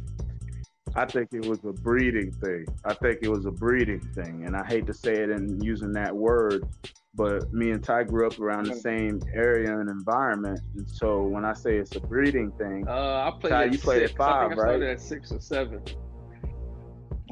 I 0.94 1.06
think 1.06 1.30
it 1.32 1.46
was 1.46 1.58
a 1.64 1.72
breeding 1.72 2.30
thing. 2.32 2.66
I 2.84 2.94
think 2.94 3.20
it 3.22 3.28
was 3.28 3.46
a 3.46 3.50
breeding 3.50 4.00
thing, 4.00 4.44
and 4.46 4.54
I 4.54 4.64
hate 4.64 4.86
to 4.86 4.94
say 4.94 5.14
it 5.14 5.30
in 5.30 5.60
using 5.62 5.92
that 5.92 6.14
word, 6.14 6.68
but 7.14 7.52
me 7.52 7.70
and 7.70 7.82
Ty 7.82 8.04
grew 8.04 8.26
up 8.26 8.38
around 8.38 8.66
the 8.66 8.74
same 8.74 9.20
area 9.34 9.78
and 9.78 9.88
environment, 9.88 10.60
and 10.76 10.88
so 10.88 11.22
when 11.22 11.44
I 11.44 11.52
say 11.52 11.76
it's 11.76 11.94
a 11.96 12.00
breeding 12.00 12.50
thing, 12.52 12.86
uh, 12.88 13.30
I 13.30 13.38
played. 13.38 13.50
Ty, 13.50 13.64
you 13.64 13.72
six. 13.72 13.84
played 13.84 14.02
at 14.02 14.16
five, 14.16 14.52
I 14.52 14.54
right? 14.54 14.82
at 14.82 15.00
six 15.00 15.32
or 15.32 15.40
seven. 15.40 15.82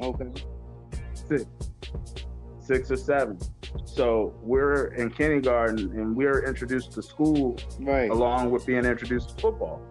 Okay. 0.01 0.31
Six 1.13 1.45
six 2.71 2.91
or 2.91 2.97
seven. 2.97 3.37
So 3.85 4.33
we're 4.41 4.87
in 4.93 5.09
kindergarten 5.09 5.79
and 5.99 6.15
we're 6.15 6.45
introduced 6.45 6.93
to 6.93 7.01
school 7.01 7.57
right. 7.79 8.09
along 8.09 8.51
with 8.51 8.65
being 8.65 8.85
introduced 8.85 9.35
to 9.35 9.41
football. 9.41 9.81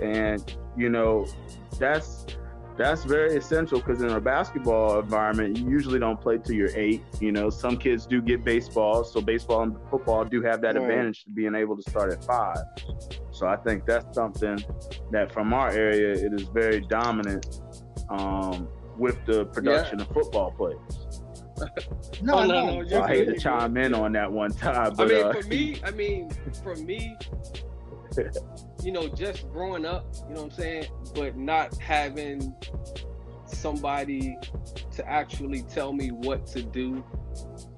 And 0.00 0.56
you 0.76 0.88
know, 0.88 1.26
that's 1.78 2.26
that's 2.80 3.04
very 3.04 3.36
essential 3.36 3.78
because 3.78 4.00
in 4.00 4.08
a 4.08 4.20
basketball 4.20 5.00
environment, 5.00 5.58
you 5.58 5.68
usually 5.68 5.98
don't 5.98 6.18
play 6.18 6.38
till 6.38 6.54
you're 6.54 6.74
eight. 6.74 7.02
You 7.20 7.30
know, 7.30 7.50
some 7.50 7.76
kids 7.76 8.06
do 8.06 8.22
get 8.22 8.42
baseball, 8.42 9.04
so 9.04 9.20
baseball 9.20 9.62
and 9.62 9.76
football 9.90 10.24
do 10.24 10.40
have 10.42 10.62
that 10.62 10.76
right. 10.76 10.82
advantage 10.82 11.24
to 11.24 11.30
being 11.30 11.54
able 11.54 11.76
to 11.76 11.82
start 11.90 12.10
at 12.10 12.24
five. 12.24 12.56
So 13.32 13.46
I 13.46 13.56
think 13.56 13.84
that's 13.84 14.14
something 14.14 14.58
that 15.10 15.30
from 15.30 15.52
our 15.52 15.70
area, 15.70 16.12
it 16.12 16.32
is 16.32 16.48
very 16.48 16.80
dominant 16.80 17.60
um, 18.08 18.66
with 18.96 19.18
the 19.26 19.44
production 19.46 19.98
yeah. 19.98 20.06
of 20.06 20.12
football 20.12 20.52
players. 20.52 21.22
no, 22.22 22.38
oh, 22.38 22.46
no, 22.46 22.80
no. 22.80 23.02
I 23.02 23.08
hate 23.08 23.26
to 23.26 23.38
chime 23.38 23.76
in 23.76 23.92
on 23.92 24.12
that 24.12 24.32
one 24.32 24.52
time, 24.52 24.94
but 24.96 25.12
I 25.12 25.14
mean, 25.14 25.26
uh, 25.26 25.32
for 25.34 25.46
me, 25.46 25.80
I 25.84 25.90
mean, 25.90 26.30
for 26.62 26.74
me, 26.76 27.14
you 28.82 28.92
know, 28.92 29.08
just 29.08 29.50
growing 29.50 29.84
up, 29.84 30.06
you 30.28 30.34
know 30.34 30.42
what 30.42 30.52
I'm 30.52 30.58
saying, 30.58 30.86
but 31.14 31.36
not 31.36 31.76
having 31.78 32.54
somebody 33.46 34.36
to 34.92 35.08
actually 35.08 35.62
tell 35.62 35.92
me 35.92 36.10
what 36.10 36.46
to 36.46 36.62
do 36.62 37.04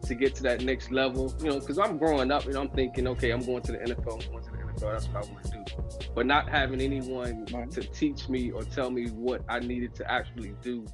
to 0.04 0.14
get 0.14 0.34
to 0.36 0.42
that 0.42 0.62
next 0.62 0.90
level, 0.90 1.34
you 1.40 1.46
know, 1.46 1.60
because 1.60 1.78
I'm 1.78 1.98
growing 1.98 2.30
up 2.30 2.46
and 2.46 2.56
I'm 2.56 2.68
thinking, 2.70 3.06
okay, 3.08 3.30
I'm 3.30 3.44
going 3.44 3.62
to 3.62 3.72
the 3.72 3.78
NFL, 3.78 4.24
I'm 4.24 4.32
going 4.32 4.44
to 4.44 4.50
the 4.50 4.56
NFL, 4.56 4.92
that's 4.92 5.08
what 5.08 5.24
I 5.24 5.32
want 5.32 5.44
to 5.44 5.50
do. 5.50 6.08
But 6.14 6.26
not 6.26 6.48
having 6.48 6.80
anyone 6.80 7.46
right. 7.52 7.70
to 7.70 7.82
teach 7.82 8.28
me 8.28 8.50
or 8.50 8.62
tell 8.62 8.90
me 8.90 9.06
what 9.08 9.42
I 9.48 9.60
needed 9.60 9.94
to 9.96 10.10
actually 10.10 10.54
do 10.60 10.86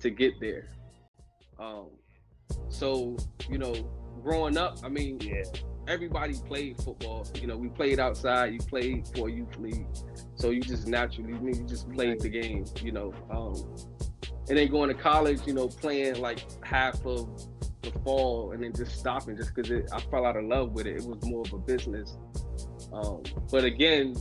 to 0.00 0.10
get 0.10 0.40
there. 0.40 0.68
Um, 1.58 1.88
so, 2.68 3.16
you 3.48 3.58
know, 3.58 3.74
growing 4.22 4.56
up, 4.56 4.78
I 4.82 4.88
mean, 4.88 5.20
yeah. 5.20 5.42
Everybody 5.88 6.34
played 6.46 6.76
football. 6.82 7.26
You 7.40 7.46
know, 7.48 7.56
we 7.56 7.68
played 7.68 7.98
outside, 7.98 8.52
you 8.52 8.58
played 8.58 9.08
for 9.16 9.28
a 9.28 9.32
youth 9.32 9.56
league. 9.58 9.86
So 10.36 10.50
you 10.50 10.60
just 10.60 10.86
naturally, 10.86 11.32
you 11.32 11.64
just 11.64 11.90
played 11.90 12.20
the 12.20 12.28
game, 12.28 12.64
you 12.82 12.92
know. 12.92 13.14
Um, 13.30 13.76
and 14.48 14.56
then 14.56 14.70
going 14.70 14.88
to 14.88 14.94
college, 14.94 15.40
you 15.46 15.52
know, 15.52 15.68
playing 15.68 16.20
like 16.20 16.44
half 16.62 17.04
of 17.04 17.28
the 17.82 17.90
fall 18.04 18.52
and 18.52 18.62
then 18.62 18.72
just 18.72 18.98
stopping 18.98 19.36
just 19.36 19.54
because 19.54 19.70
I 19.92 20.00
fell 20.10 20.24
out 20.24 20.36
of 20.36 20.44
love 20.44 20.72
with 20.72 20.86
it. 20.86 20.96
It 20.96 21.04
was 21.04 21.24
more 21.24 21.42
of 21.46 21.52
a 21.52 21.58
business. 21.58 22.16
Um, 22.92 23.22
but 23.50 23.64
again, 23.64 24.14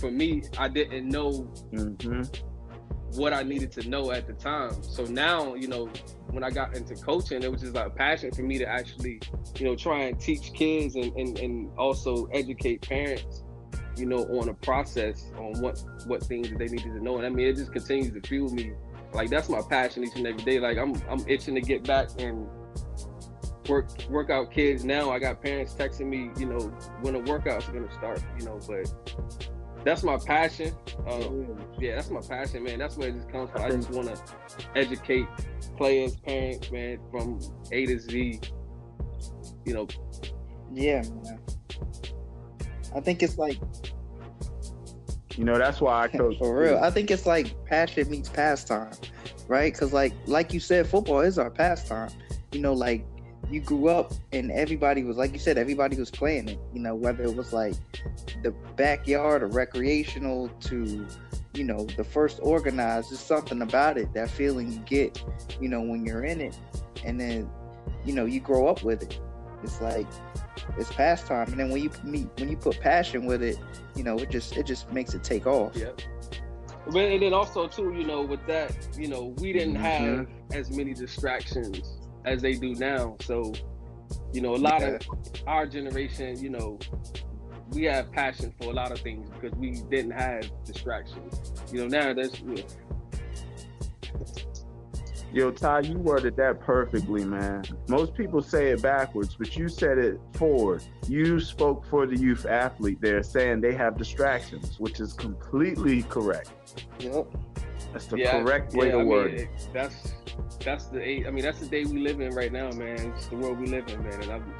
for 0.00 0.10
me, 0.10 0.42
I 0.58 0.68
didn't 0.68 1.08
know 1.08 1.50
mm-hmm. 1.72 2.22
what 3.18 3.32
I 3.32 3.42
needed 3.42 3.70
to 3.72 3.88
know 3.88 4.10
at 4.10 4.26
the 4.26 4.32
time. 4.32 4.82
So 4.82 5.04
now, 5.04 5.54
you 5.54 5.68
know, 5.68 5.90
when 6.32 6.42
I 6.42 6.50
got 6.50 6.74
into 6.74 6.94
coaching, 6.94 7.42
it 7.42 7.52
was 7.52 7.60
just 7.60 7.74
like 7.74 7.86
a 7.86 7.90
passion 7.90 8.32
for 8.32 8.42
me 8.42 8.58
to 8.58 8.66
actually, 8.66 9.20
you 9.58 9.66
know, 9.66 9.76
try 9.76 10.04
and 10.04 10.18
teach 10.18 10.52
kids 10.54 10.96
and, 10.96 11.14
and, 11.14 11.38
and 11.38 11.70
also 11.78 12.24
educate 12.26 12.80
parents, 12.80 13.44
you 13.96 14.06
know, 14.06 14.24
on 14.40 14.48
a 14.48 14.54
process 14.54 15.30
on 15.36 15.60
what 15.60 15.82
what 16.06 16.22
things 16.22 16.48
that 16.48 16.58
they 16.58 16.66
needed 16.66 16.94
to 16.94 17.04
know. 17.04 17.18
And 17.18 17.26
I 17.26 17.28
mean, 17.28 17.46
it 17.46 17.56
just 17.56 17.72
continues 17.72 18.12
to 18.12 18.26
fuel 18.26 18.50
me. 18.50 18.72
Like 19.12 19.28
that's 19.28 19.50
my 19.50 19.60
passion 19.60 20.04
each 20.04 20.16
and 20.16 20.26
every 20.26 20.42
day. 20.42 20.58
Like 20.58 20.78
I'm 20.78 20.94
I'm 21.10 21.22
itching 21.28 21.54
to 21.54 21.60
get 21.60 21.84
back 21.84 22.08
and 22.18 22.46
work 23.68 23.90
work 24.08 24.30
out 24.30 24.50
kids 24.50 24.84
now. 24.84 25.10
I 25.10 25.18
got 25.18 25.42
parents 25.42 25.74
texting 25.74 26.06
me, 26.06 26.30
you 26.38 26.46
know, 26.46 26.60
when 27.02 27.12
the 27.12 27.20
workouts 27.20 27.68
are 27.68 27.72
gonna 27.72 27.92
start, 27.92 28.22
you 28.38 28.46
know, 28.46 28.58
but 28.66 29.50
that's 29.84 30.02
my 30.02 30.16
passion. 30.18 30.74
Um, 31.06 31.58
yeah, 31.78 31.96
that's 31.96 32.10
my 32.10 32.20
passion, 32.20 32.64
man. 32.64 32.78
That's 32.78 32.96
where 32.96 33.08
it 33.08 33.16
just 33.16 33.28
comes 33.30 33.50
from. 33.50 33.62
I 33.62 33.70
just 33.70 33.90
want 33.90 34.08
to 34.08 34.22
educate 34.76 35.26
players, 35.76 36.16
parents, 36.16 36.70
man, 36.70 36.98
from 37.10 37.40
A 37.72 37.86
to 37.86 37.98
Z. 37.98 38.40
You 39.64 39.74
know. 39.74 39.88
Yeah, 40.72 41.02
man. 41.24 41.40
I 42.94 43.00
think 43.00 43.22
it's 43.22 43.38
like. 43.38 43.58
You 45.36 45.44
know, 45.44 45.56
that's 45.56 45.80
why 45.80 46.02
I 46.02 46.08
coach. 46.16 46.38
For 46.38 46.56
real, 46.56 46.78
I 46.78 46.90
think 46.90 47.10
it's 47.10 47.26
like 47.26 47.54
passion 47.64 48.10
meets 48.10 48.28
pastime, 48.28 48.92
right? 49.48 49.72
Because 49.72 49.92
like, 49.92 50.12
like 50.26 50.52
you 50.52 50.60
said, 50.60 50.86
football 50.86 51.20
is 51.20 51.38
our 51.38 51.50
pastime. 51.50 52.10
You 52.52 52.60
know, 52.60 52.74
like 52.74 53.06
you 53.52 53.60
grew 53.60 53.88
up 53.88 54.12
and 54.32 54.50
everybody 54.50 55.04
was 55.04 55.16
like 55.16 55.32
you 55.32 55.38
said 55.38 55.58
everybody 55.58 55.96
was 55.96 56.10
playing 56.10 56.48
it 56.48 56.58
you 56.72 56.80
know 56.80 56.94
whether 56.94 57.22
it 57.22 57.34
was 57.34 57.52
like 57.52 57.74
the 58.42 58.50
backyard 58.76 59.42
or 59.42 59.48
recreational 59.48 60.48
to 60.60 61.06
you 61.54 61.64
know 61.64 61.84
the 61.96 62.04
first 62.04 62.40
organized 62.42 63.10
there's 63.10 63.20
something 63.20 63.62
about 63.62 63.98
it 63.98 64.12
that 64.14 64.30
feeling 64.30 64.72
you 64.72 64.78
get 64.80 65.22
you 65.60 65.68
know 65.68 65.80
when 65.80 66.04
you're 66.04 66.24
in 66.24 66.40
it. 66.40 66.58
And 67.04 67.20
then 67.20 67.50
you 68.04 68.14
know 68.14 68.24
you 68.24 68.40
grow 68.40 68.68
up 68.68 68.82
with 68.82 69.02
it. 69.02 69.20
It's 69.62 69.80
like 69.80 70.06
it's 70.78 70.92
pastime. 70.92 71.48
And 71.48 71.58
then 71.58 71.70
when 71.70 71.82
you 71.82 71.90
meet 72.04 72.28
when 72.38 72.48
you 72.48 72.56
put 72.56 72.80
passion 72.80 73.26
with 73.26 73.42
it 73.42 73.58
you 73.94 74.02
know 74.02 74.16
it 74.18 74.30
just 74.30 74.56
it 74.56 74.66
just 74.66 74.90
makes 74.92 75.14
it 75.14 75.22
take 75.22 75.46
off. 75.46 75.76
Yeah 75.76 75.90
but 76.86 76.96
and 76.96 77.22
then 77.22 77.32
also 77.32 77.68
too 77.68 77.94
you 77.96 78.04
know 78.04 78.22
with 78.22 78.44
that 78.44 78.74
you 78.98 79.06
know 79.06 79.34
we 79.38 79.52
didn't 79.52 79.74
mm-hmm. 79.74 79.84
have 79.84 80.26
as 80.52 80.68
many 80.76 80.92
distractions 80.92 82.01
as 82.24 82.42
they 82.42 82.54
do 82.54 82.74
now. 82.74 83.16
So, 83.20 83.52
you 84.32 84.40
know, 84.40 84.54
a 84.54 84.56
lot 84.56 84.80
yeah. 84.80 84.88
of 84.88 85.02
our 85.46 85.66
generation, 85.66 86.38
you 86.38 86.50
know, 86.50 86.78
we 87.70 87.84
have 87.84 88.12
passion 88.12 88.52
for 88.60 88.70
a 88.70 88.74
lot 88.74 88.92
of 88.92 89.00
things 89.00 89.28
because 89.30 89.56
we 89.58 89.82
didn't 89.90 90.12
have 90.12 90.50
distractions. 90.64 91.52
You 91.72 91.82
know, 91.82 91.86
now 91.88 92.14
that's 92.14 92.42
know, 92.42 92.56
Yo, 95.32 95.50
Ty, 95.50 95.80
you 95.80 95.96
worded 95.98 96.36
that 96.36 96.60
perfectly, 96.60 97.24
man. 97.24 97.64
Most 97.88 98.14
people 98.14 98.42
say 98.42 98.68
it 98.68 98.82
backwards, 98.82 99.34
but 99.34 99.56
you 99.56 99.66
said 99.66 99.96
it 99.96 100.20
forward. 100.34 100.84
You 101.08 101.40
spoke 101.40 101.86
for 101.86 102.06
the 102.06 102.18
youth 102.18 102.44
athlete 102.44 102.98
there, 103.00 103.22
saying 103.22 103.62
they 103.62 103.72
have 103.74 103.96
distractions, 103.96 104.78
which 104.78 105.00
is 105.00 105.14
completely 105.14 106.02
correct. 106.02 106.52
Yep. 107.00 107.28
That's 107.92 108.06
the 108.06 108.18
yeah, 108.18 108.42
correct 108.42 108.74
way 108.74 108.86
yeah, 108.86 108.92
to 108.92 108.98
I 109.00 109.04
word 109.04 109.32
mean, 109.32 109.40
it. 109.42 109.68
That's 109.72 110.14
that's 110.64 110.86
the. 110.86 111.26
I 111.26 111.30
mean, 111.30 111.44
that's 111.44 111.60
the 111.60 111.66
day 111.66 111.84
we 111.84 111.98
live 111.98 112.20
in 112.20 112.34
right 112.34 112.52
now, 112.52 112.70
man. 112.70 113.12
It's 113.16 113.26
the 113.26 113.36
world 113.36 113.58
we 113.58 113.66
live 113.66 113.86
in, 113.88 114.02
man. 114.02 114.22
And 114.22 114.32
I'm 114.32 114.54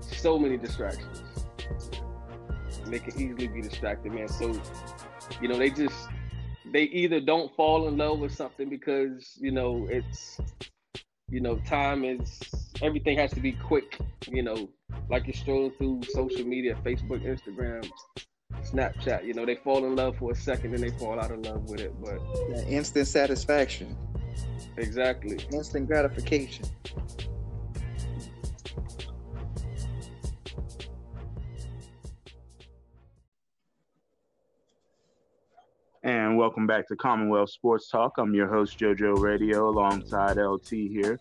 so 0.00 0.38
many 0.38 0.56
distractions. 0.56 1.22
And 2.84 2.92
they 2.92 2.98
can 2.98 3.20
easily 3.20 3.46
be 3.46 3.62
distracted, 3.62 4.12
man. 4.12 4.28
So, 4.28 4.60
you 5.40 5.48
know, 5.48 5.56
they 5.56 5.70
just 5.70 6.08
they 6.72 6.84
either 6.84 7.20
don't 7.20 7.54
fall 7.54 7.86
in 7.88 7.96
love 7.96 8.18
with 8.18 8.34
something 8.34 8.68
because 8.68 9.36
you 9.40 9.52
know 9.52 9.86
it's 9.90 10.40
you 11.28 11.40
know 11.40 11.56
time 11.66 12.04
is 12.04 12.40
everything 12.82 13.18
has 13.18 13.32
to 13.32 13.40
be 13.40 13.52
quick. 13.52 13.98
You 14.28 14.42
know, 14.42 14.68
like 15.08 15.26
you're 15.26 15.34
strolling 15.34 15.72
through 15.72 16.02
social 16.10 16.44
media, 16.44 16.76
Facebook, 16.84 17.24
Instagram, 17.24 17.88
Snapchat. 18.62 19.24
You 19.24 19.34
know, 19.34 19.44
they 19.46 19.56
fall 19.56 19.84
in 19.84 19.96
love 19.96 20.16
for 20.16 20.32
a 20.32 20.36
second 20.36 20.74
and 20.74 20.82
they 20.82 20.90
fall 20.98 21.18
out 21.18 21.30
of 21.30 21.40
love 21.40 21.68
with 21.68 21.80
it. 21.80 21.94
But 22.00 22.20
yeah, 22.50 22.62
instant 22.64 23.06
satisfaction. 23.06 23.96
Exactly. 24.76 25.38
Instant 25.52 25.86
gratification. 25.86 26.66
And 36.04 36.36
welcome 36.36 36.66
back 36.66 36.88
to 36.88 36.96
Commonwealth 36.96 37.50
Sports 37.50 37.88
Talk. 37.88 38.18
I'm 38.18 38.34
your 38.34 38.48
host, 38.48 38.76
JoJo 38.76 39.20
Radio, 39.20 39.68
alongside 39.68 40.36
LT 40.36 40.68
here. 40.70 41.16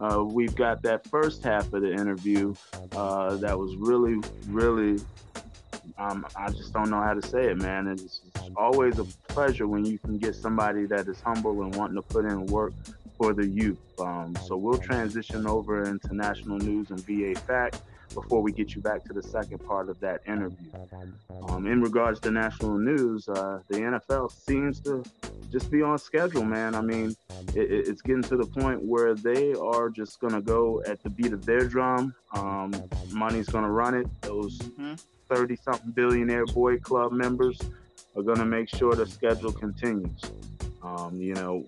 Uh, 0.00 0.24
we've 0.24 0.56
got 0.56 0.82
that 0.82 1.06
first 1.06 1.44
half 1.44 1.72
of 1.72 1.82
the 1.82 1.92
interview 1.92 2.52
uh, 2.96 3.36
that 3.36 3.56
was 3.56 3.76
really, 3.76 4.20
really, 4.48 5.00
um, 5.98 6.26
I 6.36 6.50
just 6.50 6.72
don't 6.72 6.90
know 6.90 7.00
how 7.00 7.14
to 7.14 7.26
say 7.26 7.50
it, 7.50 7.58
man. 7.58 7.88
It's, 7.88 8.20
always 8.56 8.98
a 8.98 9.04
pleasure 9.28 9.66
when 9.66 9.84
you 9.84 9.98
can 9.98 10.16
get 10.16 10.34
somebody 10.34 10.86
that 10.86 11.08
is 11.08 11.20
humble 11.20 11.62
and 11.62 11.74
wanting 11.74 11.96
to 11.96 12.02
put 12.02 12.24
in 12.24 12.46
work 12.46 12.72
for 13.18 13.32
the 13.32 13.46
youth. 13.46 13.78
Um, 13.98 14.36
so 14.46 14.56
we'll 14.56 14.78
transition 14.78 15.46
over 15.46 15.82
into 15.84 16.14
national 16.14 16.58
news 16.58 16.90
and 16.90 17.00
VA 17.00 17.38
fact 17.40 17.82
before 18.14 18.40
we 18.40 18.52
get 18.52 18.74
you 18.74 18.80
back 18.80 19.04
to 19.04 19.12
the 19.12 19.22
second 19.22 19.58
part 19.58 19.88
of 19.88 19.98
that 20.00 20.22
interview. 20.26 20.70
Um, 21.48 21.66
in 21.66 21.82
regards 21.82 22.20
to 22.20 22.30
national 22.30 22.78
news, 22.78 23.28
uh, 23.28 23.60
the 23.68 23.78
NFL 23.78 24.32
seems 24.32 24.80
to 24.80 25.02
just 25.50 25.70
be 25.70 25.82
on 25.82 25.98
schedule, 25.98 26.44
man. 26.44 26.74
I 26.74 26.80
mean, 26.80 27.14
it, 27.54 27.88
it's 27.88 28.02
getting 28.02 28.22
to 28.24 28.36
the 28.36 28.46
point 28.46 28.82
where 28.82 29.14
they 29.14 29.54
are 29.54 29.90
just 29.90 30.20
going 30.20 30.32
to 30.32 30.40
go 30.40 30.82
at 30.86 31.02
the 31.02 31.10
beat 31.10 31.32
of 31.32 31.44
their 31.44 31.66
drum. 31.66 32.14
Um, 32.32 32.72
money's 33.10 33.48
going 33.48 33.64
to 33.64 33.70
run 33.70 33.94
it. 33.94 34.06
Those 34.22 34.58
30 35.28 35.56
something 35.56 35.90
billionaire 35.90 36.46
boy 36.46 36.78
club 36.78 37.12
members 37.12 37.60
are 38.16 38.22
going 38.22 38.38
to 38.38 38.44
make 38.44 38.68
sure 38.68 38.94
the 38.94 39.06
schedule 39.06 39.52
continues. 39.52 40.20
Um, 40.82 41.20
you 41.20 41.34
know, 41.34 41.66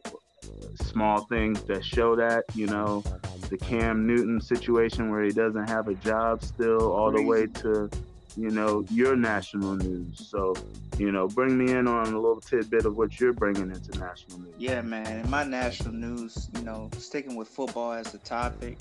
small 0.83 1.21
things 1.27 1.63
that 1.63 1.85
show 1.85 2.17
that, 2.17 2.45
you 2.55 2.67
know, 2.67 3.03
the 3.49 3.57
Cam 3.57 4.07
Newton 4.07 4.41
situation 4.41 5.11
where 5.11 5.23
he 5.23 5.31
doesn't 5.31 5.69
have 5.69 5.89
a 5.89 5.95
job 5.95 6.43
still, 6.43 6.93
all 6.93 7.11
the 7.13 7.23
way 7.23 7.47
to, 7.47 7.91
you 8.37 8.51
know, 8.51 8.85
your 8.91 9.17
national 9.17 9.77
news. 9.77 10.29
So, 10.29 10.55
you 10.99 11.13
know, 11.13 11.29
bring 11.29 11.57
me 11.57 11.73
in 11.73 11.87
on 11.87 12.13
a 12.13 12.19
little 12.19 12.41
tidbit 12.41 12.87
of 12.87 12.97
what 12.97 13.19
you're 13.21 13.33
bringing 13.33 13.71
into 13.71 13.99
national 13.99 14.41
news. 14.41 14.55
Yeah, 14.59 14.83
man. 14.83 15.25
In 15.25 15.31
my 15.31 15.45
national 15.45 15.95
news, 15.95 16.49
you 16.55 16.63
know, 16.63 16.91
sticking 16.99 17.37
with 17.37 17.49
football 17.49 17.93
as 17.93 18.13
the 18.13 18.19
topic, 18.19 18.79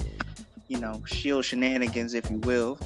you 0.67 0.79
know, 0.79 1.01
shield 1.05 1.45
shenanigans, 1.45 2.13
if 2.13 2.29
you 2.29 2.37
will. 2.37 2.79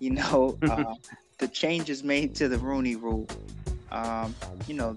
You 0.00 0.10
know, 0.10 0.58
uh, 0.70 0.94
the 1.38 1.48
changes 1.48 2.02
made 2.02 2.34
to 2.36 2.48
the 2.48 2.58
Rooney 2.58 2.96
Rule. 2.96 3.26
Um, 3.92 4.34
you 4.66 4.74
know, 4.74 4.94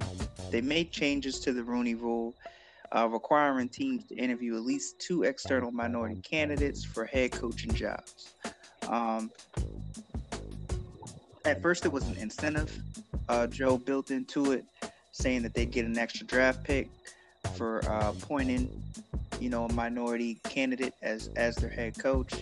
they 0.51 0.61
made 0.61 0.91
changes 0.91 1.39
to 1.39 1.53
the 1.53 1.63
Rooney 1.63 1.95
Rule 1.95 2.35
uh, 2.95 3.07
requiring 3.09 3.69
teams 3.69 4.05
to 4.05 4.15
interview 4.15 4.55
at 4.55 4.61
least 4.61 4.99
two 4.99 5.23
external 5.23 5.71
minority 5.71 6.21
candidates 6.21 6.83
for 6.83 7.05
head 7.05 7.31
coaching 7.31 7.73
jobs. 7.73 8.33
Um, 8.87 9.31
at 11.45 11.61
first, 11.61 11.85
it 11.85 11.91
was 11.91 12.07
an 12.07 12.17
incentive 12.17 12.77
uh, 13.29 13.47
Joe 13.47 13.77
built 13.77 14.11
into 14.11 14.51
it, 14.51 14.65
saying 15.11 15.43
that 15.43 15.53
they'd 15.53 15.71
get 15.71 15.85
an 15.85 15.97
extra 15.97 16.25
draft 16.25 16.63
pick 16.63 16.89
for 17.55 17.83
uh, 17.89 18.11
appointing, 18.11 18.69
you 19.39 19.49
know, 19.49 19.65
a 19.65 19.73
minority 19.73 20.35
candidate 20.43 20.93
as 21.01 21.29
as 21.35 21.55
their 21.55 21.69
head 21.69 21.97
coach. 21.97 22.33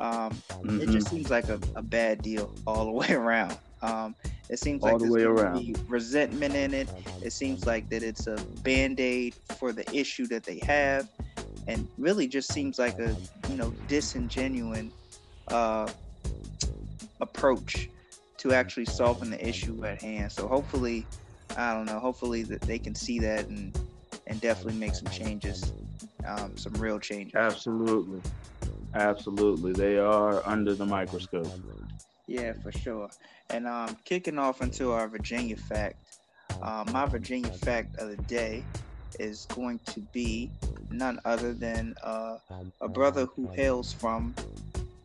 Um, 0.00 0.30
mm-hmm. 0.30 0.80
It 0.80 0.90
just 0.90 1.08
seems 1.08 1.30
like 1.30 1.48
a, 1.48 1.58
a 1.74 1.82
bad 1.82 2.22
deal 2.22 2.52
all 2.66 2.84
the 2.84 2.92
way 2.92 3.12
around. 3.12 3.56
Um, 3.82 4.14
it 4.48 4.58
seems 4.58 4.82
All 4.82 4.92
like 4.92 5.02
the 5.02 5.10
way 5.10 5.22
around. 5.22 5.78
resentment 5.88 6.54
in 6.54 6.74
it. 6.74 6.88
It 7.22 7.32
seems 7.32 7.66
like 7.66 7.88
that 7.90 8.02
it's 8.02 8.26
a 8.26 8.36
band 8.62 8.98
aid 9.00 9.34
for 9.58 9.72
the 9.72 9.88
issue 9.94 10.26
that 10.28 10.44
they 10.44 10.58
have, 10.60 11.08
and 11.66 11.86
really 11.98 12.26
just 12.26 12.52
seems 12.52 12.78
like 12.78 12.98
a 12.98 13.14
you 13.48 13.56
know 13.56 13.72
disingenuous 13.86 14.86
uh, 15.48 15.88
approach 17.20 17.88
to 18.38 18.52
actually 18.52 18.86
solving 18.86 19.30
the 19.30 19.48
issue 19.48 19.84
at 19.84 20.00
hand. 20.00 20.32
So 20.32 20.48
hopefully, 20.48 21.06
I 21.56 21.74
don't 21.74 21.86
know. 21.86 21.98
Hopefully 21.98 22.42
that 22.44 22.62
they 22.62 22.78
can 22.78 22.94
see 22.94 23.18
that 23.20 23.46
and 23.48 23.78
and 24.26 24.40
definitely 24.40 24.78
make 24.78 24.94
some 24.94 25.08
changes, 25.08 25.72
um, 26.26 26.56
some 26.56 26.72
real 26.74 26.98
changes. 26.98 27.34
Absolutely, 27.34 28.20
absolutely. 28.94 29.72
They 29.72 29.98
are 29.98 30.46
under 30.46 30.74
the 30.74 30.86
microscope. 30.86 31.48
Yeah, 32.28 32.52
for 32.62 32.70
sure. 32.70 33.08
And 33.48 33.66
um, 33.66 33.96
kicking 34.04 34.38
off 34.38 34.60
into 34.60 34.92
our 34.92 35.08
Virginia 35.08 35.56
fact, 35.56 35.96
uh, 36.62 36.84
my 36.92 37.06
Virginia 37.06 37.50
fact 37.50 37.98
of 37.98 38.10
the 38.10 38.22
day 38.24 38.62
is 39.18 39.46
going 39.46 39.80
to 39.86 40.00
be 40.12 40.50
none 40.90 41.18
other 41.24 41.54
than 41.54 41.94
uh, 42.04 42.36
a 42.82 42.88
brother 42.88 43.24
who 43.26 43.48
hails 43.48 43.94
from 43.94 44.34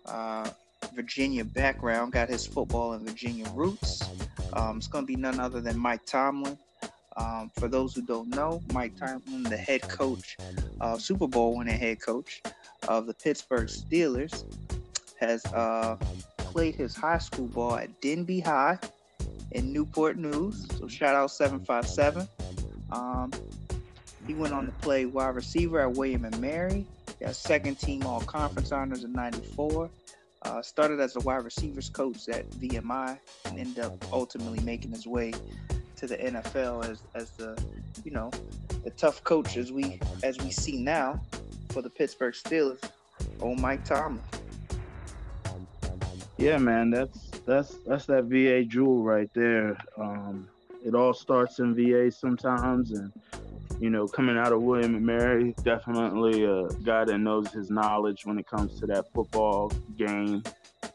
uh, 0.05 0.49
Virginia 0.93 1.45
background, 1.45 2.11
got 2.11 2.27
his 2.27 2.45
football 2.45 2.91
and 2.93 3.07
Virginia 3.07 3.45
roots. 3.55 4.03
Um, 4.51 4.77
it's 4.77 4.87
going 4.87 5.05
to 5.05 5.07
be 5.07 5.15
none 5.15 5.39
other 5.39 5.61
than 5.61 5.77
Mike 5.79 6.05
Tomlin. 6.05 6.57
Um, 7.15 7.51
for 7.57 7.69
those 7.69 7.95
who 7.95 8.01
don't 8.01 8.29
know, 8.29 8.61
Mike 8.73 8.97
Tomlin, 8.97 9.43
the 9.43 9.55
head 9.55 9.83
coach, 9.83 10.35
uh, 10.81 10.97
Super 10.97 11.27
Bowl 11.27 11.55
winning 11.55 11.77
head 11.77 12.01
coach 12.01 12.41
of 12.89 13.05
the 13.05 13.13
Pittsburgh 13.13 13.67
Steelers, 13.67 14.43
has 15.19 15.45
uh, 15.53 15.95
played 16.53 16.75
his 16.75 16.95
high 16.95 17.17
school 17.17 17.47
ball 17.47 17.75
at 17.77 17.99
Denbigh 17.99 18.45
High 18.45 18.77
in 19.53 19.73
Newport 19.73 20.17
News. 20.17 20.67
So 20.77 20.87
shout 20.87 21.15
out 21.15 21.31
757. 21.31 22.27
Um, 22.91 23.31
he 24.27 24.35
went 24.35 24.53
on 24.53 24.67
to 24.67 24.71
play 24.73 25.05
wide 25.07 25.35
receiver 25.35 25.79
at 25.79 25.93
William 25.93 26.25
and 26.25 26.39
Mary. 26.39 26.85
He 27.17 27.25
got 27.25 27.35
second 27.35 27.79
team 27.79 28.05
all 28.05 28.21
conference 28.21 28.71
honors 28.71 29.03
in 29.03 29.11
94. 29.13 29.89
Uh, 30.43 30.61
started 30.61 30.99
as 30.99 31.15
a 31.15 31.21
wide 31.21 31.43
receivers 31.43 31.89
coach 31.89 32.29
at 32.29 32.47
VMI 32.51 33.17
and 33.45 33.57
ended 33.57 33.83
up 33.83 34.05
ultimately 34.13 34.59
making 34.59 34.91
his 34.91 35.07
way 35.07 35.33
to 35.95 36.05
the 36.05 36.17
NFL 36.17 36.87
as, 36.87 37.01
as 37.15 37.31
the 37.31 37.57
you 38.03 38.11
know 38.11 38.29
the 38.83 38.89
tough 38.91 39.23
coach 39.23 39.55
as 39.55 39.71
we 39.71 39.99
as 40.21 40.37
we 40.39 40.51
see 40.51 40.77
now 40.77 41.19
for 41.69 41.81
the 41.81 41.89
Pittsburgh 41.89 42.33
Steelers. 42.33 42.81
Oh, 43.41 43.55
Mike 43.55 43.85
Tomlin. 43.85 44.21
Yeah, 46.37 46.57
man, 46.57 46.89
that's 46.89 47.29
that's 47.45 47.75
that's 47.85 48.05
that 48.07 48.25
VA 48.25 48.63
jewel 48.63 49.03
right 49.03 49.29
there. 49.33 49.77
Um, 49.97 50.47
it 50.83 50.95
all 50.95 51.13
starts 51.13 51.59
in 51.59 51.75
VA 51.75 52.11
sometimes, 52.11 52.91
and 52.91 53.13
you 53.79 53.89
know, 53.89 54.07
coming 54.07 54.37
out 54.37 54.51
of 54.51 54.61
William 54.61 54.95
and 54.95 55.05
Mary, 55.05 55.55
definitely 55.63 56.45
a 56.45 56.67
guy 56.83 57.05
that 57.05 57.17
knows 57.17 57.51
his 57.51 57.69
knowledge 57.69 58.25
when 58.25 58.37
it 58.37 58.47
comes 58.47 58.79
to 58.79 58.85
that 58.87 59.11
football 59.13 59.71
game. 59.97 60.43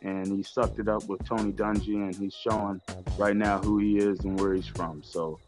And 0.03 0.27
he 0.27 0.43
sucked 0.43 0.79
it 0.79 0.89
up 0.89 1.05
with 1.09 1.25
Tony 1.27 1.53
Dungy, 1.53 1.95
and 1.95 2.15
he's 2.15 2.35
showing 2.35 2.81
right 3.17 3.37
now 3.37 3.59
who 3.59 3.79
he 3.79 3.99
is 3.99 4.21
and 4.21 4.39
where 4.39 4.55
he's 4.55 4.67
from. 4.67 5.03
So, 5.03 5.39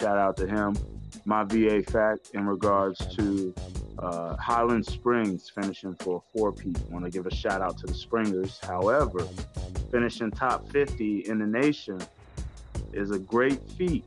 shout 0.00 0.16
out 0.16 0.36
to 0.38 0.46
him. 0.46 0.76
My 1.24 1.44
VA 1.44 1.82
fact 1.82 2.30
in 2.34 2.46
regards 2.46 3.06
to 3.16 3.54
uh, 3.98 4.36
Highland 4.36 4.86
Springs 4.86 5.50
finishing 5.50 5.94
for 5.96 6.22
a 6.24 6.38
four-peat. 6.38 6.78
Want 6.90 7.04
to 7.04 7.10
give 7.10 7.26
a 7.26 7.34
shout 7.34 7.60
out 7.60 7.76
to 7.78 7.86
the 7.86 7.94
Springers. 7.94 8.58
However, 8.62 9.26
finishing 9.90 10.30
top 10.30 10.70
50 10.70 11.28
in 11.28 11.38
the 11.38 11.46
nation 11.46 12.00
is 12.92 13.10
a 13.10 13.18
great 13.18 13.60
feat 13.72 14.04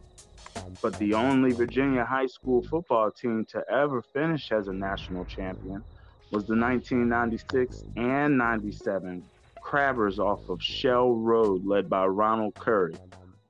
but 0.81 0.97
the 0.99 1.13
only 1.13 1.51
Virginia 1.51 2.03
high 2.03 2.25
school 2.25 2.61
football 2.63 3.11
team 3.11 3.45
to 3.45 3.63
ever 3.69 4.01
finish 4.01 4.51
as 4.51 4.67
a 4.67 4.73
national 4.73 5.25
champion 5.25 5.83
was 6.31 6.45
the 6.45 6.55
1996 6.55 7.83
and 7.95 8.37
97 8.37 9.23
Crabbers 9.61 10.19
off 10.19 10.49
of 10.49 10.61
Shell 10.61 11.13
Road, 11.13 11.65
led 11.65 11.89
by 11.89 12.05
Ronald 12.05 12.53
Curry. 12.55 12.95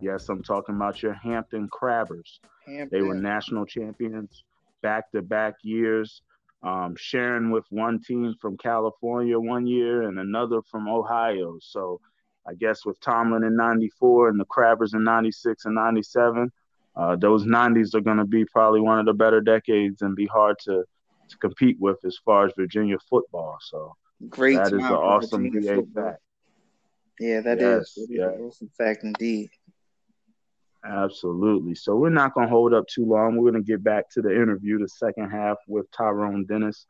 Yes, 0.03 0.27
I'm 0.27 0.43
talking 0.43 0.75
about 0.75 1.01
your 1.01 1.13
Hampton 1.13 1.69
Crabbers. 1.69 2.39
Hampton. 2.67 2.89
They 2.91 3.01
were 3.01 3.15
national 3.15 3.65
champions 3.65 4.43
back 4.81 5.09
to 5.11 5.21
back 5.21 5.55
years, 5.63 6.21
um, 6.61 6.95
sharing 6.97 7.51
with 7.51 7.63
one 7.69 8.01
team 8.01 8.35
from 8.41 8.57
California 8.57 9.39
one 9.39 9.65
year 9.65 10.03
and 10.03 10.19
another 10.19 10.61
from 10.61 10.89
Ohio. 10.89 11.57
So 11.61 12.01
I 12.45 12.53
guess 12.53 12.85
with 12.85 12.99
Tomlin 12.99 13.45
in 13.45 13.55
94 13.55 14.29
and 14.29 14.39
the 14.39 14.45
Crabbers 14.45 14.93
in 14.93 15.05
96 15.05 15.63
and 15.65 15.75
97, 15.75 16.51
uh, 16.97 17.15
those 17.15 17.45
90s 17.45 17.95
are 17.95 18.01
going 18.01 18.17
to 18.17 18.25
be 18.25 18.43
probably 18.43 18.81
one 18.81 18.99
of 18.99 19.05
the 19.05 19.13
better 19.13 19.39
decades 19.39 20.01
and 20.01 20.17
be 20.17 20.27
hard 20.27 20.59
to, 20.65 20.83
to 21.29 21.37
compete 21.37 21.77
with 21.79 22.03
as 22.03 22.17
far 22.25 22.45
as 22.45 22.51
Virginia 22.57 22.97
football. 23.09 23.57
So 23.61 23.95
great. 24.29 24.57
That 24.57 24.67
is 24.67 24.73
an 24.73 24.83
awesome 24.83 25.49
VA 25.49 25.81
fact. 25.95 26.19
Yeah, 27.19 27.39
that 27.41 27.59
yes, 27.59 27.95
is. 27.95 28.07
yes. 28.09 28.31
awesome 28.41 28.69
fact 28.77 29.03
indeed. 29.03 29.49
Absolutely. 30.85 31.75
So 31.75 31.95
we're 31.95 32.09
not 32.09 32.33
going 32.33 32.47
to 32.47 32.51
hold 32.51 32.73
up 32.73 32.87
too 32.87 33.05
long. 33.05 33.37
We're 33.37 33.51
going 33.51 33.63
to 33.63 33.67
get 33.71 33.83
back 33.83 34.09
to 34.11 34.21
the 34.21 34.29
interview, 34.29 34.79
the 34.79 34.89
second 34.89 35.29
half 35.29 35.57
with 35.67 35.89
Tyrone 35.91 36.45
Dennis. 36.45 36.85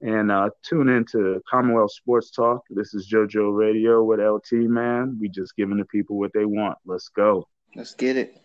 And 0.00 0.30
uh, 0.30 0.50
tune 0.62 0.88
in 0.88 1.04
to 1.12 1.40
Commonwealth 1.48 1.92
Sports 1.92 2.30
Talk. 2.30 2.62
This 2.70 2.94
is 2.94 3.10
JoJo 3.12 3.56
Radio 3.56 4.02
with 4.02 4.20
LT, 4.20 4.68
man. 4.68 5.18
We 5.20 5.28
just 5.28 5.56
giving 5.56 5.76
the 5.76 5.84
people 5.84 6.18
what 6.18 6.32
they 6.32 6.44
want. 6.44 6.78
Let's 6.84 7.08
go. 7.08 7.46
Let's 7.74 7.94
get 7.94 8.16
it. 8.16 8.40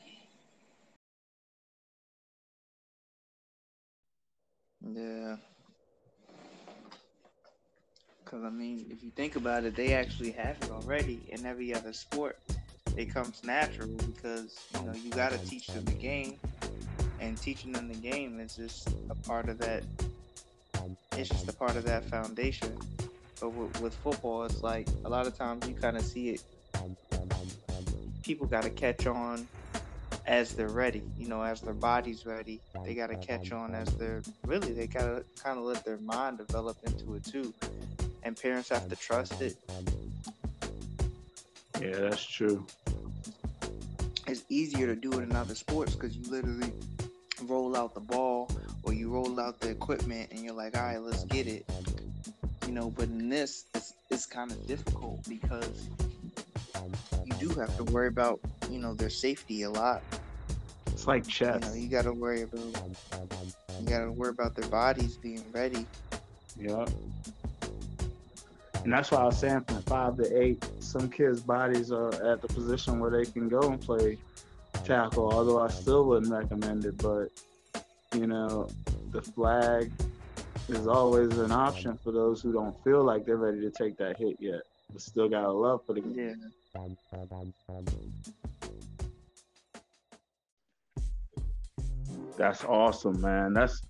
Yeah. 4.81 5.37
Because, 8.23 8.43
I 8.43 8.49
mean, 8.49 8.87
if 8.89 9.03
you 9.03 9.11
think 9.11 9.35
about 9.35 9.63
it, 9.63 9.75
they 9.75 9.93
actually 9.93 10.31
have 10.31 10.57
it 10.61 10.71
already 10.71 11.21
in 11.29 11.45
every 11.45 11.73
other 11.73 11.93
sport. 11.93 12.37
It 12.95 13.13
comes 13.13 13.43
natural 13.43 13.89
because, 13.89 14.59
you 14.75 14.83
know, 14.83 14.93
you 14.93 15.09
got 15.09 15.31
to 15.31 15.37
teach 15.39 15.67
them 15.67 15.85
the 15.85 15.91
game. 15.93 16.37
And 17.19 17.37
teaching 17.37 17.71
them 17.71 17.87
the 17.87 17.95
game 17.95 18.39
is 18.39 18.57
just 18.57 18.89
a 19.09 19.15
part 19.15 19.47
of 19.47 19.57
that. 19.59 19.83
It's 21.13 21.29
just 21.29 21.47
a 21.47 21.53
part 21.53 21.75
of 21.77 21.85
that 21.85 22.03
foundation. 22.09 22.77
But 23.39 23.49
with, 23.53 23.81
with 23.81 23.95
football, 23.95 24.43
it's 24.43 24.61
like 24.61 24.87
a 25.05 25.09
lot 25.09 25.25
of 25.25 25.37
times 25.37 25.67
you 25.67 25.73
kind 25.73 25.95
of 25.95 26.03
see 26.03 26.29
it. 26.29 26.43
People 28.23 28.45
got 28.45 28.63
to 28.63 28.69
catch 28.69 29.07
on 29.07 29.47
as 30.25 30.53
they're 30.53 30.69
ready, 30.69 31.03
you 31.17 31.27
know, 31.27 31.41
as 31.41 31.61
their 31.61 31.73
body's 31.73 32.25
ready. 32.25 32.61
They 32.83 32.93
got 32.93 33.07
to 33.07 33.15
catch 33.15 33.51
on 33.51 33.73
as 33.73 33.87
they're 33.95 34.21
really, 34.45 34.73
they 34.73 34.87
got 34.87 35.03
to 35.03 35.23
kind 35.41 35.57
of 35.57 35.63
let 35.65 35.83
their 35.85 35.97
mind 35.97 36.37
develop 36.37 36.77
into 36.85 37.15
it 37.15 37.23
too. 37.25 37.53
And 38.23 38.35
parents 38.35 38.69
have 38.69 38.87
to 38.89 38.95
trust 38.95 39.41
it. 39.41 39.55
Yeah, 41.81 41.99
that's 41.99 42.23
true. 42.23 42.65
It's 44.27 44.43
easier 44.49 44.87
to 44.87 44.95
do 44.95 45.11
it 45.19 45.23
in 45.23 45.35
other 45.35 45.55
sports 45.55 45.95
because 45.95 46.15
you 46.15 46.23
literally 46.31 46.71
roll 47.43 47.75
out 47.75 47.93
the 47.93 47.99
ball 47.99 48.49
or 48.83 48.93
you 48.93 49.09
roll 49.09 49.39
out 49.39 49.59
the 49.59 49.69
equipment 49.69 50.31
and 50.31 50.39
you're 50.39 50.53
like, 50.53 50.77
all 50.77 50.83
right, 50.83 51.01
let's 51.01 51.23
get 51.25 51.47
it. 51.47 51.65
You 52.65 52.73
know, 52.73 52.89
but 52.89 53.05
in 53.05 53.29
this, 53.29 53.65
it's, 53.75 53.93
it's 54.09 54.25
kind 54.25 54.51
of 54.51 54.65
difficult 54.67 55.27
because 55.27 55.89
you 57.25 57.33
do 57.39 57.49
have 57.59 57.75
to 57.77 57.83
worry 57.85 58.07
about 58.07 58.39
you 58.69 58.79
know 58.79 58.93
their 58.93 59.09
safety 59.09 59.63
a 59.63 59.69
lot. 59.69 60.01
It's 60.87 61.07
like 61.07 61.27
chess. 61.27 61.61
You 61.61 61.69
know, 61.69 61.75
you 61.75 61.87
got 61.89 62.03
to 62.03 62.13
worry 62.13 62.43
about 62.43 62.61
you 63.79 63.87
got 63.87 64.05
to 64.05 64.11
worry 64.11 64.29
about 64.29 64.55
their 64.55 64.69
bodies 64.69 65.17
being 65.17 65.43
ready. 65.51 65.85
Yeah. 66.57 66.85
And 68.83 68.91
that's 68.91 69.11
why 69.11 69.19
I 69.19 69.25
was 69.25 69.37
saying 69.37 69.63
from 69.67 69.81
five 69.83 70.17
to 70.17 70.41
eight, 70.41 70.65
some 70.79 71.09
kids' 71.09 71.41
bodies 71.41 71.91
are 71.91 72.13
at 72.31 72.41
the 72.41 72.47
position 72.47 72.99
where 72.99 73.11
they 73.11 73.23
can 73.23 73.47
go 73.47 73.61
and 73.61 73.79
play 73.79 74.17
tackle. 74.83 75.31
Although 75.31 75.61
I 75.61 75.69
still 75.69 76.05
wouldn't 76.05 76.31
recommend 76.31 76.85
it, 76.85 76.97
but 76.97 77.29
you 78.13 78.27
know, 78.27 78.69
the 79.11 79.21
flag 79.21 79.91
is 80.67 80.87
always 80.87 81.37
an 81.37 81.51
option 81.51 81.97
for 82.03 82.11
those 82.11 82.41
who 82.41 82.51
don't 82.51 82.75
feel 82.83 83.03
like 83.03 83.25
they're 83.25 83.37
ready 83.37 83.61
to 83.61 83.71
take 83.71 83.97
that 83.97 84.17
hit 84.17 84.37
yet, 84.39 84.61
but 84.91 85.01
still 85.01 85.29
got 85.29 85.45
a 85.45 85.51
love 85.51 85.85
for 85.85 85.93
the 85.93 86.01
game. 86.01 86.39
Yeah. 86.41 86.49
That's 92.37 92.63
awesome, 92.65 93.21
man. 93.21 93.53
That's 93.53 93.81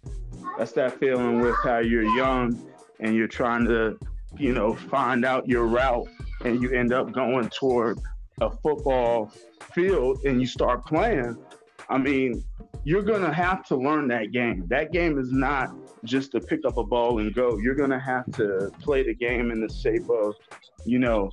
that's 0.58 0.73
that 0.73 0.99
feeling 0.99 1.39
with 1.41 1.56
how 1.63 1.79
you're 1.79 2.03
young 2.15 2.62
and 2.99 3.15
you're 3.15 3.27
trying 3.27 3.65
to, 3.65 3.97
you 4.38 4.54
know, 4.54 4.74
find 4.74 5.26
out 5.26 5.48
your 5.48 5.65
route 5.65 6.08
and 6.43 6.62
you 6.62 6.72
end 6.72 6.93
up 6.93 7.12
going 7.12 7.50
toward 7.50 8.00
a 8.41 8.50
football 8.50 9.32
field 9.74 10.19
and 10.26 10.41
you 10.41 10.48
start 10.48 10.86
playing. 10.86 11.38
I 11.89 11.98
mean, 11.98 12.43
you're 12.84 13.04
gonna 13.04 13.34
have 13.34 13.65
to 13.67 13.76
learn 13.76 14.08
that 14.10 14.32
game. 14.32 14.65
That 14.67 14.91
game 14.91 15.17
is 15.17 15.32
not 15.32 15.74
just 16.04 16.32
to 16.32 16.39
pick 16.39 16.65
up 16.65 16.78
a 16.78 16.84
ball 16.84 17.19
and 17.19 17.34
go. 17.34 17.58
You're 17.58 17.76
gonna 17.76 18.00
have 18.00 18.26
to 18.34 18.72
play 18.82 19.04
the 19.04 19.13
game 19.13 19.52
in 19.52 19.62
the 19.62 19.74
shape 19.74 20.10
of, 20.10 20.36
you 20.86 21.00
know, 21.00 21.32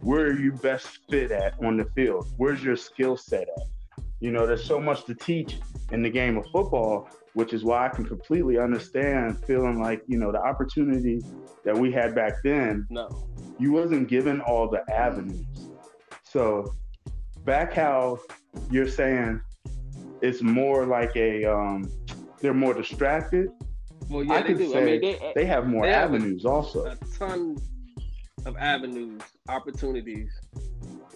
where 0.00 0.26
are 0.26 0.38
you 0.38 0.52
best 0.52 1.00
fit 1.08 1.30
at 1.30 1.54
on 1.62 1.76
the 1.76 1.84
field? 1.96 2.32
Where's 2.36 2.62
your 2.62 2.76
skill 2.76 3.16
set 3.16 3.48
at? 3.56 4.04
You 4.20 4.32
know, 4.32 4.46
there's 4.46 4.64
so 4.64 4.80
much 4.80 5.04
to 5.04 5.14
teach 5.14 5.58
in 5.92 6.02
the 6.02 6.10
game 6.10 6.36
of 6.36 6.46
football, 6.46 7.08
which 7.38 7.52
is 7.52 7.62
why 7.62 7.86
I 7.86 7.88
can 7.88 8.04
completely 8.04 8.58
understand 8.58 9.38
feeling 9.44 9.80
like, 9.80 10.02
you 10.08 10.18
know, 10.18 10.32
the 10.32 10.42
opportunity 10.42 11.22
that 11.64 11.72
we 11.72 11.92
had 11.92 12.12
back 12.12 12.42
then, 12.42 12.84
no. 12.90 13.28
you 13.60 13.70
wasn't 13.70 14.08
given 14.08 14.40
all 14.40 14.68
the 14.68 14.82
avenues. 14.92 15.46
So 16.24 16.74
back 17.44 17.72
how 17.72 18.18
you're 18.72 18.88
saying 18.88 19.40
it's 20.20 20.42
more 20.42 20.84
like 20.84 21.14
a 21.14 21.44
um 21.44 21.88
they're 22.40 22.52
more 22.52 22.74
distracted. 22.74 23.50
Well, 24.10 24.24
yeah, 24.24 24.34
I 24.34 24.42
they 24.42 24.54
do. 24.54 24.76
I 24.76 24.80
mean, 24.80 25.00
they, 25.00 25.32
they 25.36 25.46
have 25.46 25.68
more 25.68 25.86
they 25.86 25.92
avenues 25.92 26.42
have 26.42 26.50
a, 26.50 26.54
also. 26.54 26.86
A 26.86 26.96
ton 27.16 27.56
of 28.46 28.56
avenues, 28.56 29.22
opportunities, 29.48 30.32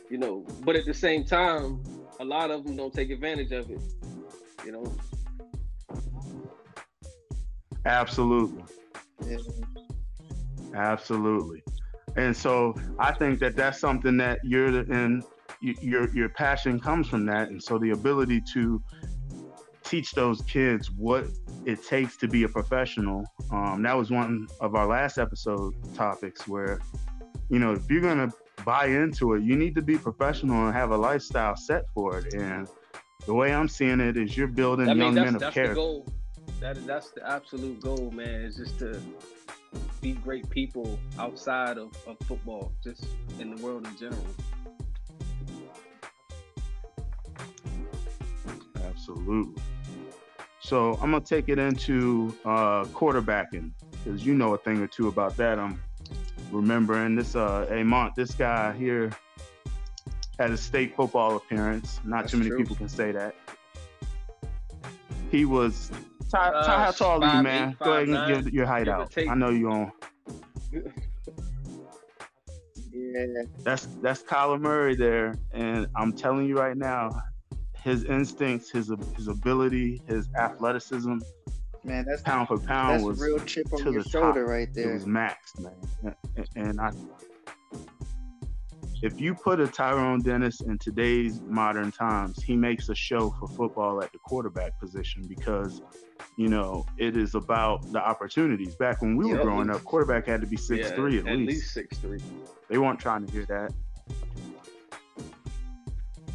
you 0.08 0.18
know. 0.18 0.46
But 0.64 0.76
at 0.76 0.84
the 0.84 0.94
same 0.94 1.24
time, 1.24 1.82
a 2.20 2.24
lot 2.24 2.52
of 2.52 2.64
them 2.64 2.76
don't 2.76 2.94
take 2.94 3.10
advantage 3.10 3.50
of 3.50 3.68
it. 3.72 3.82
You 4.64 4.70
know. 4.70 4.94
Absolutely. 7.84 8.64
Yeah. 9.26 9.38
Absolutely. 10.74 11.62
And 12.16 12.36
so 12.36 12.74
I 12.98 13.12
think 13.12 13.38
that 13.40 13.56
that's 13.56 13.78
something 13.78 14.16
that 14.18 14.40
you're 14.44 14.80
in 14.80 15.22
your 15.60 16.08
your 16.14 16.28
passion 16.28 16.80
comes 16.80 17.08
from 17.08 17.24
that 17.26 17.48
and 17.48 17.62
so 17.62 17.78
the 17.78 17.90
ability 17.90 18.42
to 18.52 18.82
teach 19.84 20.12
those 20.12 20.42
kids 20.42 20.90
what 20.90 21.26
it 21.66 21.84
takes 21.84 22.16
to 22.16 22.28
be 22.28 22.44
a 22.44 22.48
professional. 22.48 23.24
Um, 23.50 23.82
that 23.82 23.96
was 23.96 24.10
one 24.10 24.48
of 24.60 24.74
our 24.74 24.86
last 24.86 25.18
episode 25.18 25.74
topics 25.94 26.48
where, 26.48 26.80
you 27.48 27.58
know, 27.58 27.72
if 27.72 27.88
you're 27.90 28.00
gonna 28.00 28.32
buy 28.64 28.86
into 28.86 29.34
it, 29.34 29.42
you 29.42 29.56
need 29.56 29.74
to 29.74 29.82
be 29.82 29.98
professional 29.98 30.66
and 30.66 30.74
have 30.74 30.90
a 30.90 30.96
lifestyle 30.96 31.56
set 31.56 31.84
for 31.94 32.18
it. 32.18 32.34
And 32.34 32.68
the 33.26 33.34
way 33.34 33.52
I'm 33.52 33.68
seeing 33.68 34.00
it 34.00 34.16
is 34.16 34.36
you're 34.36 34.48
building 34.48 34.88
I 34.88 34.94
mean, 34.94 35.02
young 35.02 35.14
men 35.14 35.34
of 35.34 35.40
that's 35.40 35.54
character. 35.54 36.00
That 36.62 36.76
is 36.76 36.86
that's 36.86 37.10
the 37.10 37.28
absolute 37.28 37.80
goal, 37.80 38.12
man. 38.12 38.42
Is 38.42 38.54
just 38.54 38.78
to 38.78 39.02
be 40.00 40.12
great 40.12 40.48
people 40.48 40.96
outside 41.18 41.76
of, 41.76 41.90
of 42.06 42.16
football, 42.28 42.72
just 42.84 43.04
in 43.40 43.52
the 43.52 43.60
world 43.60 43.84
in 43.84 43.96
general. 43.96 44.24
Absolutely. 48.76 49.60
So 50.60 50.92
I'm 51.02 51.10
gonna 51.10 51.20
take 51.20 51.48
it 51.48 51.58
into 51.58 52.32
uh, 52.44 52.84
quarterbacking 52.84 53.72
because 53.90 54.24
you 54.24 54.34
know 54.34 54.54
a 54.54 54.58
thing 54.58 54.80
or 54.80 54.86
two 54.86 55.08
about 55.08 55.36
that. 55.38 55.58
I'm 55.58 55.82
remembering 56.52 57.16
this. 57.16 57.34
Uh, 57.34 57.66
Amont, 57.72 58.14
this 58.14 58.34
guy 58.34 58.72
here 58.74 59.10
had 60.38 60.52
a 60.52 60.56
state 60.56 60.94
football 60.94 61.34
appearance. 61.34 61.98
Not 62.04 62.20
That's 62.20 62.30
too 62.30 62.38
many 62.38 62.50
true. 62.50 62.58
people 62.58 62.76
can 62.76 62.88
say 62.88 63.10
that. 63.10 63.34
He 65.32 65.44
was. 65.44 65.90
Ty, 66.32 66.48
uh, 66.48 66.64
Ty 66.64 66.84
how 66.84 66.90
tall 66.92 67.22
are 67.22 67.36
you, 67.36 67.42
man? 67.42 67.68
Eight, 67.70 67.78
Go 67.84 67.92
ahead 67.92 68.02
and 68.04 68.12
nine, 68.12 68.42
give 68.42 68.54
your 68.54 68.64
height 68.64 68.88
out. 68.88 69.12
I 69.18 69.34
know 69.34 69.50
you 69.50 69.70
on. 69.70 69.92
yeah. 72.90 73.26
That's 73.58 73.86
that's 74.00 74.22
Kyler 74.22 74.58
Murray 74.58 74.96
there, 74.96 75.34
and 75.52 75.86
I'm 75.94 76.14
telling 76.14 76.46
you 76.46 76.58
right 76.58 76.76
now, 76.76 77.10
his 77.82 78.04
instincts, 78.04 78.70
his 78.70 78.90
his 79.14 79.28
ability, 79.28 80.00
his 80.08 80.30
athleticism, 80.34 81.18
man, 81.84 82.06
that's 82.06 82.22
pound 82.22 82.48
for 82.48 82.56
pound 82.58 82.94
that's 82.94 83.04
was 83.04 83.20
real 83.20 83.38
chip 83.40 83.70
on 83.70 83.92
your 83.92 84.02
shoulder 84.02 84.44
top. 84.44 84.50
right 84.50 84.72
there. 84.72 84.90
It 84.90 84.94
was 84.94 85.04
maxed, 85.04 85.60
man. 85.60 86.16
And, 86.34 86.48
and 86.56 86.80
I, 86.80 86.92
if 89.02 89.20
you 89.20 89.34
put 89.34 89.58
a 89.58 89.66
Tyrone 89.66 90.20
Dennis 90.20 90.60
in 90.60 90.78
today's 90.78 91.40
modern 91.42 91.90
times, 91.90 92.40
he 92.40 92.54
makes 92.54 92.88
a 92.88 92.94
show 92.94 93.30
for 93.30 93.48
football 93.48 94.00
at 94.00 94.12
the 94.12 94.18
quarterback 94.18 94.78
position 94.78 95.24
because, 95.28 95.82
you 96.36 96.46
know, 96.46 96.86
it 96.96 97.16
is 97.16 97.34
about 97.34 97.92
the 97.92 97.98
opportunities. 97.98 98.76
Back 98.76 99.02
when 99.02 99.16
we 99.16 99.26
yeah, 99.26 99.34
were 99.34 99.42
growing 99.42 99.70
up, 99.70 99.82
quarterback 99.82 100.26
had 100.26 100.40
to 100.40 100.46
be 100.46 100.56
six 100.56 100.88
yeah, 100.88 100.94
three 100.94 101.18
at, 101.18 101.26
at 101.26 101.36
least. 101.36 101.48
least 101.48 101.74
six 101.74 101.98
three. 101.98 102.20
They 102.68 102.78
weren't 102.78 103.00
trying 103.00 103.26
to 103.26 103.32
hear 103.32 103.44
that. 103.46 103.72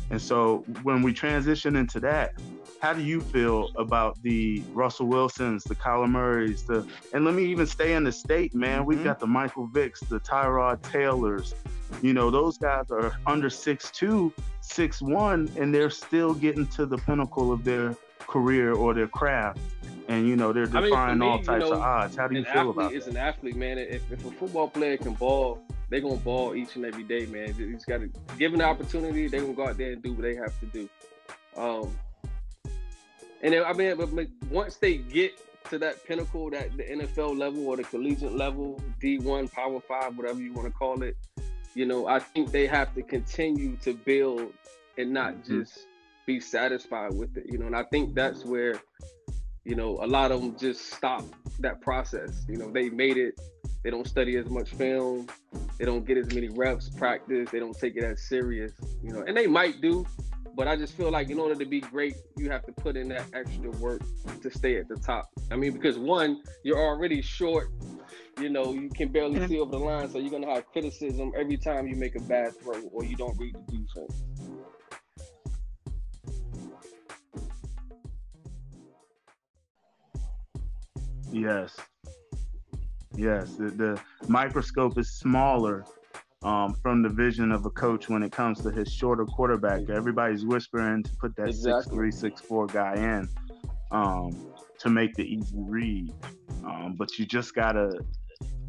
And 0.09 0.21
so 0.21 0.65
when 0.83 1.01
we 1.01 1.13
transition 1.13 1.77
into 1.77 2.01
that, 2.01 2.33
how 2.81 2.93
do 2.93 3.01
you 3.01 3.21
feel 3.21 3.69
about 3.75 4.21
the 4.21 4.61
Russell 4.73 5.07
Wilsons, 5.07 5.63
the 5.63 5.75
Kyler 5.75 6.09
Murrays, 6.09 6.63
the 6.63 6.87
and 7.13 7.25
let 7.25 7.33
me 7.33 7.45
even 7.45 7.65
stay 7.65 7.93
in 7.93 8.03
the 8.03 8.11
state, 8.11 8.53
man. 8.53 8.79
Mm-hmm. 8.79 8.87
We've 8.87 9.03
got 9.03 9.19
the 9.19 9.27
Michael 9.27 9.67
Vicks, 9.67 10.07
the 10.07 10.19
Tyrod 10.19 10.81
Taylors. 10.81 11.55
You 12.01 12.13
know, 12.13 12.29
those 12.29 12.57
guys 12.57 12.91
are 12.91 13.13
under 13.25 13.47
6'2, 13.47 14.31
6'1, 14.61 15.55
and 15.55 15.73
they're 15.73 15.89
still 15.89 16.33
getting 16.33 16.67
to 16.67 16.85
the 16.85 16.97
pinnacle 16.97 17.51
of 17.51 17.63
their 17.63 17.95
career 18.19 18.73
or 18.73 18.93
their 18.93 19.07
craft. 19.07 19.59
And 20.09 20.27
you 20.27 20.35
know, 20.35 20.53
they're 20.53 20.65
defying 20.65 20.93
I 20.93 21.07
mean, 21.11 21.19
me, 21.19 21.27
all 21.27 21.37
types 21.39 21.63
you 21.63 21.69
know, 21.71 21.75
of 21.77 21.81
odds. 21.81 22.15
How 22.15 22.27
do 22.27 22.35
you 22.35 22.45
feel 22.45 22.69
about 22.69 22.91
it? 22.91 22.95
it? 22.95 22.97
Is 22.99 23.07
an 23.07 23.17
athlete, 23.17 23.55
man. 23.55 23.77
If, 23.77 24.11
if 24.11 24.25
a 24.25 24.31
football 24.31 24.69
player 24.69 24.97
can 24.97 25.13
ball 25.13 25.61
they're 25.89 26.01
gonna 26.01 26.17
ball 26.17 26.55
each 26.55 26.75
and 26.75 26.85
every 26.85 27.03
day, 27.03 27.25
man. 27.27 27.55
You 27.57 27.73
just 27.73 27.87
gotta 27.87 28.09
give 28.37 28.53
an 28.53 28.61
opportunity. 28.61 29.27
They 29.27 29.39
gonna 29.39 29.53
go 29.53 29.67
out 29.67 29.77
there 29.77 29.93
and 29.93 30.03
do 30.03 30.13
what 30.13 30.21
they 30.21 30.35
have 30.35 30.57
to 30.59 30.65
do. 30.65 30.89
Um, 31.55 31.95
and 33.53 33.65
I 33.65 33.73
mean, 33.73 34.31
once 34.49 34.75
they 34.77 34.97
get 34.97 35.39
to 35.69 35.79
that 35.79 36.05
pinnacle, 36.05 36.49
that 36.51 36.75
the 36.75 36.83
NFL 36.83 37.37
level 37.37 37.67
or 37.67 37.77
the 37.77 37.83
collegiate 37.83 38.35
level, 38.35 38.81
D1, 39.01 39.51
Power 39.51 39.79
Five, 39.79 40.17
whatever 40.17 40.41
you 40.41 40.53
want 40.53 40.67
to 40.67 40.73
call 40.73 41.01
it, 41.03 41.15
you 41.73 41.85
know, 41.85 42.07
I 42.07 42.19
think 42.19 42.51
they 42.51 42.67
have 42.67 42.93
to 42.95 43.01
continue 43.01 43.77
to 43.77 43.93
build 43.93 44.53
and 44.97 45.11
not 45.11 45.33
mm-hmm. 45.33 45.61
just 45.61 45.87
be 46.25 46.39
satisfied 46.39 47.13
with 47.13 47.37
it. 47.37 47.45
You 47.49 47.57
know, 47.57 47.67
and 47.67 47.75
I 47.75 47.83
think 47.83 48.15
that's 48.15 48.43
where, 48.43 48.81
you 49.63 49.75
know, 49.75 49.97
a 50.01 50.07
lot 50.07 50.31
of 50.31 50.41
them 50.41 50.57
just 50.57 50.91
stop 50.93 51.23
that 51.59 51.81
process. 51.81 52.45
You 52.49 52.57
know, 52.57 52.69
they 52.71 52.89
made 52.89 53.17
it 53.17 53.39
they 53.87 53.91
don't 53.91 54.05
study 54.05 54.35
as 54.35 54.49
much 54.49 54.71
film. 54.71 55.27
They 55.77 55.85
don't 55.85 56.05
get 56.05 56.17
as 56.17 56.33
many 56.33 56.49
reps, 56.49 56.89
practice. 56.89 57.49
They 57.51 57.59
don't 57.59 57.77
take 57.77 57.95
it 57.95 58.03
as 58.03 58.21
serious, 58.21 58.73
you 59.01 59.13
know. 59.13 59.21
And 59.21 59.37
they 59.37 59.47
might 59.47 59.79
do, 59.79 60.05
but 60.57 60.67
I 60.67 60.75
just 60.75 60.93
feel 60.97 61.11
like 61.11 61.29
in 61.29 61.37
order 61.37 61.53
to 61.53 61.65
be 61.65 61.79
great, 61.79 62.15
you 62.35 62.49
have 62.49 62.65
to 62.65 62.71
put 62.71 62.97
in 62.97 63.07
that 63.09 63.25
extra 63.33 63.69
work 63.71 64.01
to 64.41 64.49
stay 64.49 64.77
at 64.77 64.87
the 64.87 64.95
top. 64.95 65.29
I 65.51 65.55
mean, 65.55 65.71
because 65.71 65.99
one, 65.99 66.41
you're 66.63 66.79
already 66.79 67.21
short. 67.21 67.69
You 68.41 68.49
know, 68.49 68.73
you 68.73 68.89
can 68.89 69.09
barely 69.09 69.47
see 69.47 69.59
over 69.59 69.71
the 69.71 69.77
line, 69.77 70.09
so 70.09 70.17
you're 70.17 70.31
gonna 70.31 70.51
have 70.51 70.65
criticism 70.71 71.31
every 71.37 71.57
time 71.57 71.87
you 71.87 71.95
make 71.95 72.15
a 72.15 72.21
bad 72.21 72.57
throw 72.57 72.81
or 72.91 73.05
you 73.05 73.15
don't 73.15 73.37
read 73.37 73.55
the 73.55 73.77
defense. 73.77 74.23
Yes, 81.31 81.75
Yes, 83.17 83.55
the, 83.55 83.71
the 83.71 84.01
microscope 84.27 84.97
is 84.99 85.09
smaller 85.09 85.85
um, 86.43 86.73
from 86.75 87.01
the 87.01 87.09
vision 87.09 87.51
of 87.51 87.65
a 87.65 87.69
coach 87.69 88.09
when 88.09 88.23
it 88.23 88.31
comes 88.31 88.61
to 88.61 88.71
his 88.71 88.91
shorter 88.91 89.25
quarterback. 89.25 89.89
Everybody's 89.89 90.45
whispering 90.45 91.03
to 91.03 91.15
put 91.15 91.35
that 91.35 91.49
exactly. 91.49 91.81
six 91.81 91.93
three, 91.93 92.11
six 92.11 92.41
four 92.41 92.67
guy 92.67 92.95
in 92.95 93.27
um, 93.91 94.53
to 94.79 94.89
make 94.89 95.15
the 95.15 95.23
easy 95.23 95.57
read. 95.57 96.13
Um, 96.65 96.95
but 96.97 97.17
you 97.17 97.25
just 97.25 97.55
gotta 97.55 97.91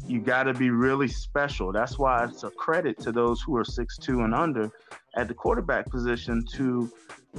you 0.07 0.19
gotta 0.19 0.53
be 0.53 0.71
really 0.71 1.07
special. 1.07 1.71
That's 1.71 1.99
why 1.99 2.23
it's 2.25 2.43
a 2.43 2.49
credit 2.49 2.99
to 3.01 3.11
those 3.11 3.41
who 3.41 3.55
are 3.57 3.65
six 3.65 3.97
two 3.97 4.21
and 4.21 4.33
under 4.33 4.71
at 5.15 5.27
the 5.27 5.33
quarterback 5.33 5.89
position 5.89 6.43
to 6.53 6.91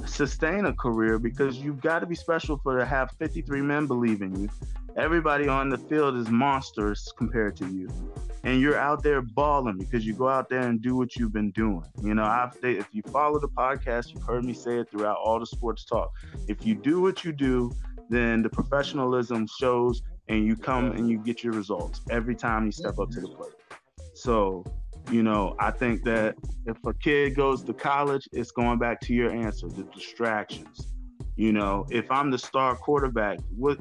sustain 0.05 0.65
a 0.65 0.73
career 0.73 1.19
because 1.19 1.57
you've 1.57 1.81
got 1.81 1.99
to 1.99 2.05
be 2.05 2.15
special 2.15 2.57
for 2.63 2.77
to 2.77 2.85
have 2.85 3.11
53 3.19 3.61
men 3.61 3.87
believe 3.87 4.21
in 4.21 4.39
you 4.39 4.49
everybody 4.95 5.47
on 5.47 5.69
the 5.69 5.77
field 5.77 6.15
is 6.17 6.29
monsters 6.29 7.11
compared 7.17 7.55
to 7.57 7.67
you. 7.67 7.89
And 8.43 8.59
you're 8.59 8.77
out 8.77 9.03
there 9.03 9.21
balling 9.21 9.77
because 9.77 10.05
you 10.05 10.13
go 10.13 10.27
out 10.27 10.49
there 10.49 10.61
and 10.61 10.81
do 10.81 10.95
what 10.95 11.15
you've 11.15 11.33
been 11.33 11.51
doing. 11.51 11.83
You 12.01 12.15
know 12.15 12.23
I've, 12.23 12.57
if 12.63 12.87
you 12.91 13.03
follow 13.03 13.39
the 13.39 13.49
podcast 13.49 14.13
you've 14.13 14.23
heard 14.23 14.43
me 14.43 14.53
say 14.53 14.79
it 14.79 14.89
throughout 14.89 15.17
all 15.17 15.39
the 15.39 15.45
sports 15.45 15.85
talk. 15.85 16.11
If 16.47 16.65
you 16.65 16.75
do 16.75 17.01
what 17.01 17.23
you 17.23 17.31
do 17.31 17.71
then 18.09 18.41
the 18.41 18.49
professionalism 18.49 19.47
shows 19.59 20.01
and 20.27 20.45
you 20.45 20.55
come 20.55 20.91
and 20.91 21.09
you 21.09 21.17
get 21.17 21.43
your 21.43 21.53
results 21.53 22.01
every 22.09 22.35
time 22.35 22.65
you 22.65 22.71
step 22.71 22.99
up 22.99 23.11
to 23.11 23.21
the 23.21 23.27
plate. 23.27 23.53
So 24.13 24.65
you 25.09 25.23
know 25.23 25.55
i 25.59 25.71
think 25.71 26.03
that 26.03 26.35
if 26.67 26.77
a 26.85 26.93
kid 26.93 27.35
goes 27.35 27.63
to 27.63 27.73
college 27.73 28.27
it's 28.33 28.51
going 28.51 28.77
back 28.77 28.99
to 29.01 29.13
your 29.13 29.31
answer 29.31 29.67
the 29.67 29.83
distractions 29.85 30.93
you 31.41 31.51
know, 31.51 31.87
if 31.89 32.11
I'm 32.11 32.29
the 32.29 32.37
star 32.37 32.75
quarterback, 32.75 33.39
what 33.57 33.79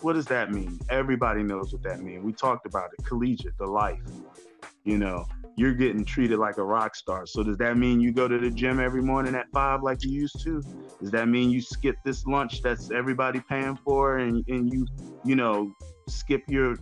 what 0.00 0.14
does 0.14 0.24
that 0.24 0.50
mean? 0.50 0.76
Everybody 0.90 1.44
knows 1.44 1.72
what 1.72 1.84
that 1.84 2.00
means. 2.00 2.24
We 2.24 2.32
talked 2.32 2.66
about 2.66 2.90
it, 2.98 3.04
collegiate, 3.04 3.56
the 3.58 3.66
life. 3.66 4.02
You 4.82 4.98
know, 4.98 5.24
you're 5.54 5.74
getting 5.74 6.04
treated 6.04 6.40
like 6.40 6.58
a 6.58 6.64
rock 6.64 6.96
star. 6.96 7.24
So 7.24 7.44
does 7.44 7.58
that 7.58 7.76
mean 7.76 8.00
you 8.00 8.10
go 8.10 8.26
to 8.26 8.38
the 8.40 8.50
gym 8.50 8.80
every 8.80 9.02
morning 9.02 9.36
at 9.36 9.46
five 9.52 9.84
like 9.84 10.02
you 10.02 10.10
used 10.10 10.42
to? 10.42 10.60
Does 11.00 11.12
that 11.12 11.28
mean 11.28 11.48
you 11.48 11.60
skip 11.60 11.94
this 12.04 12.26
lunch 12.26 12.60
that's 12.60 12.90
everybody 12.90 13.38
paying 13.38 13.76
for 13.84 14.18
and, 14.18 14.44
and 14.48 14.72
you, 14.72 14.84
you 15.24 15.36
know, 15.36 15.72
skip 16.08 16.42
your 16.48 16.76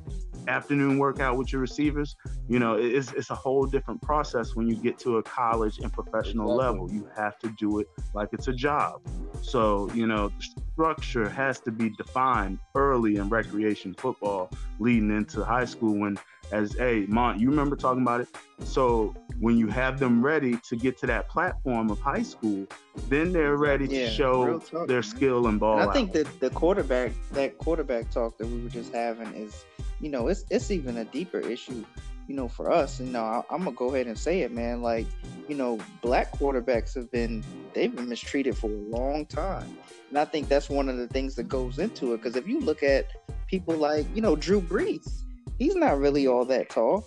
afternoon 0.48 0.98
workout 0.98 1.36
with 1.36 1.52
your 1.52 1.60
receivers? 1.60 2.16
You 2.48 2.58
know, 2.58 2.74
it's, 2.74 3.12
it's 3.12 3.30
a 3.30 3.34
whole 3.34 3.66
different 3.66 4.02
process 4.02 4.54
when 4.54 4.68
you 4.68 4.76
get 4.76 4.98
to 5.00 5.18
a 5.18 5.22
college 5.22 5.78
and 5.78 5.92
professional 5.92 6.52
exactly. 6.52 6.80
level. 6.80 6.92
You 6.92 7.08
have 7.16 7.38
to 7.40 7.48
do 7.58 7.78
it 7.80 7.88
like 8.12 8.28
it's 8.32 8.48
a 8.48 8.52
job. 8.52 9.00
So, 9.42 9.90
you 9.94 10.06
know, 10.06 10.28
the 10.28 10.62
structure 10.72 11.28
has 11.28 11.60
to 11.60 11.70
be 11.70 11.90
defined 11.90 12.58
early 12.74 13.16
in 13.16 13.28
recreation 13.28 13.94
football 13.94 14.50
leading 14.78 15.10
into 15.10 15.44
high 15.44 15.64
school 15.64 15.98
when 15.98 16.18
as 16.52 16.74
hey 16.74 17.06
Mont, 17.08 17.40
you 17.40 17.48
remember 17.50 17.76
talking 17.76 18.02
about 18.02 18.20
it. 18.20 18.28
So 18.64 19.14
when 19.40 19.56
you 19.56 19.66
have 19.68 19.98
them 19.98 20.24
ready 20.24 20.56
to 20.68 20.76
get 20.76 20.96
to 20.98 21.06
that 21.06 21.28
platform 21.28 21.90
of 21.90 22.00
high 22.00 22.22
school, 22.22 22.66
then 23.08 23.32
they're 23.32 23.56
ready 23.56 23.86
yeah, 23.86 24.06
to 24.06 24.10
show 24.10 24.58
talk, 24.60 24.86
their 24.86 24.96
man. 24.96 25.02
skill 25.02 25.46
and 25.48 25.58
ball. 25.58 25.80
And 25.80 25.90
I 25.90 25.92
think 25.92 26.12
that 26.12 26.40
the 26.40 26.50
quarterback 26.50 27.12
that 27.32 27.58
quarterback 27.58 28.10
talk 28.10 28.38
that 28.38 28.46
we 28.46 28.62
were 28.62 28.68
just 28.68 28.92
having 28.92 29.32
is, 29.34 29.64
you 30.00 30.08
know, 30.08 30.28
it's 30.28 30.44
it's 30.50 30.70
even 30.70 30.98
a 30.98 31.04
deeper 31.04 31.40
issue. 31.40 31.84
You 32.26 32.34
know, 32.34 32.48
for 32.48 32.72
us, 32.72 33.00
you 33.00 33.06
know, 33.06 33.22
I, 33.22 33.42
I'm 33.50 33.64
gonna 33.64 33.72
go 33.72 33.94
ahead 33.94 34.06
and 34.06 34.18
say 34.18 34.40
it, 34.40 34.50
man. 34.50 34.80
Like, 34.80 35.06
you 35.46 35.54
know, 35.54 35.78
black 36.00 36.32
quarterbacks 36.32 36.94
have 36.94 37.10
been 37.10 37.44
they've 37.74 37.94
been 37.94 38.08
mistreated 38.08 38.56
for 38.56 38.70
a 38.70 38.74
long 38.74 39.26
time, 39.26 39.76
and 40.08 40.18
I 40.18 40.24
think 40.24 40.48
that's 40.48 40.70
one 40.70 40.88
of 40.88 40.96
the 40.96 41.06
things 41.08 41.34
that 41.34 41.48
goes 41.48 41.78
into 41.78 42.14
it. 42.14 42.18
Because 42.18 42.36
if 42.36 42.48
you 42.48 42.60
look 42.60 42.82
at 42.82 43.08
people 43.46 43.76
like, 43.76 44.06
you 44.14 44.22
know, 44.22 44.36
Drew 44.36 44.62
Brees, 44.62 45.23
he's 45.58 45.76
not 45.76 45.98
really 45.98 46.26
all 46.26 46.44
that 46.46 46.70
tall. 46.70 47.06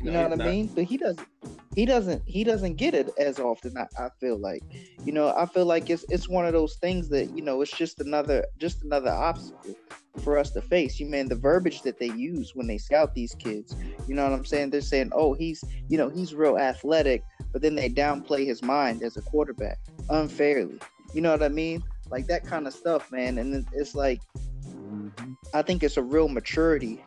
You 0.00 0.10
no, 0.10 0.12
know 0.12 0.22
what 0.24 0.32
I 0.32 0.44
not. 0.44 0.46
mean? 0.46 0.66
But 0.74 0.84
he 0.84 0.96
doesn't 0.96 1.26
he 1.74 1.84
doesn't 1.84 2.22
he 2.26 2.44
doesn't 2.44 2.76
get 2.76 2.94
it 2.94 3.10
as 3.18 3.38
often 3.38 3.76
I, 3.76 3.86
I, 3.98 4.08
feel 4.20 4.38
like 4.38 4.62
you 5.04 5.12
know 5.12 5.34
i 5.36 5.46
feel 5.46 5.66
like 5.66 5.90
it's 5.90 6.04
it's 6.08 6.28
one 6.28 6.46
of 6.46 6.52
those 6.52 6.76
things 6.76 7.08
that 7.08 7.30
you 7.36 7.42
know 7.42 7.60
it's 7.62 7.76
just 7.76 8.00
another 8.00 8.46
just 8.58 8.82
another 8.82 9.10
obstacle 9.10 9.74
for 10.22 10.38
us 10.38 10.50
to 10.52 10.62
face 10.62 11.00
you 11.00 11.06
man 11.06 11.28
the 11.28 11.34
verbiage 11.34 11.82
that 11.82 11.98
they 11.98 12.10
use 12.12 12.52
when 12.54 12.66
they 12.66 12.78
scout 12.78 13.14
these 13.14 13.34
kids 13.34 13.74
you 14.06 14.14
know 14.14 14.22
what 14.22 14.32
i'm 14.32 14.44
saying 14.44 14.70
they're 14.70 14.80
saying 14.80 15.10
oh 15.12 15.34
he's 15.34 15.64
you 15.88 15.98
know 15.98 16.08
he's 16.08 16.34
real 16.34 16.58
athletic 16.58 17.24
but 17.52 17.62
then 17.62 17.74
they 17.74 17.88
downplay 17.88 18.46
his 18.46 18.62
mind 18.62 19.02
as 19.02 19.16
a 19.16 19.22
quarterback 19.22 19.78
unfairly 20.10 20.78
you 21.12 21.20
know 21.20 21.32
what 21.32 21.42
i 21.42 21.48
mean 21.48 21.82
like 22.10 22.26
that 22.26 22.44
kind 22.44 22.66
of 22.66 22.72
stuff 22.72 23.10
man 23.10 23.38
and 23.38 23.66
it's 23.72 23.94
like 23.94 24.20
mm-hmm. 24.68 25.32
i 25.52 25.62
think 25.62 25.82
it's 25.82 25.96
a 25.96 26.02
real 26.02 26.28
maturity 26.28 27.02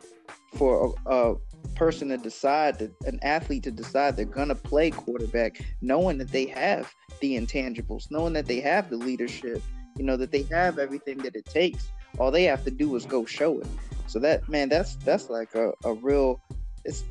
for 0.57 0.95
a, 1.05 1.13
a 1.13 1.35
person 1.75 2.09
to 2.09 2.17
decide 2.17 2.81
an 3.05 3.19
athlete 3.21 3.63
to 3.63 3.71
decide 3.71 4.17
they're 4.17 4.25
gonna 4.25 4.55
play 4.55 4.89
quarterback, 4.89 5.61
knowing 5.81 6.17
that 6.17 6.31
they 6.31 6.47
have 6.47 6.91
the 7.21 7.37
intangibles, 7.37 8.09
knowing 8.09 8.33
that 8.33 8.47
they 8.47 8.59
have 8.59 8.89
the 8.89 8.97
leadership, 8.97 9.61
you 9.97 10.03
know, 10.03 10.17
that 10.17 10.31
they 10.31 10.43
have 10.43 10.79
everything 10.79 11.17
that 11.19 11.35
it 11.35 11.45
takes. 11.45 11.89
All 12.17 12.31
they 12.31 12.43
have 12.43 12.63
to 12.63 12.71
do 12.71 12.95
is 12.95 13.05
go 13.05 13.25
show 13.25 13.59
it. 13.59 13.67
So 14.07 14.19
that 14.19 14.47
man, 14.49 14.69
that's 14.69 14.95
that's 14.97 15.29
like 15.29 15.53
a, 15.55 15.71
a 15.83 15.93
real 15.93 16.41
it's 16.83 17.03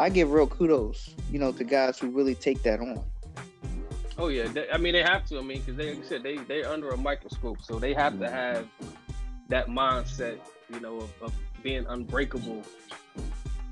I 0.00 0.08
give 0.10 0.32
real 0.32 0.46
kudos, 0.46 1.14
you 1.30 1.38
know, 1.38 1.52
to 1.52 1.64
guys 1.64 1.98
who 1.98 2.08
really 2.08 2.34
take 2.34 2.62
that 2.64 2.80
on. 2.80 3.04
Oh 4.18 4.28
yeah, 4.28 4.48
they, 4.48 4.68
I 4.70 4.78
mean 4.78 4.94
they 4.94 5.02
have 5.02 5.26
to. 5.26 5.38
I 5.38 5.42
mean, 5.42 5.60
because 5.60 5.76
they 5.76 5.94
like 5.94 6.04
said 6.04 6.22
they 6.22 6.36
they're 6.38 6.68
under 6.68 6.90
a 6.90 6.96
microscope, 6.96 7.62
so 7.62 7.78
they 7.78 7.94
have 7.94 8.18
to 8.18 8.30
have 8.30 8.66
that 9.48 9.68
mindset, 9.68 10.38
you 10.72 10.80
know, 10.80 10.96
of, 10.96 11.12
of 11.20 11.32
being 11.62 11.86
unbreakable 11.88 12.62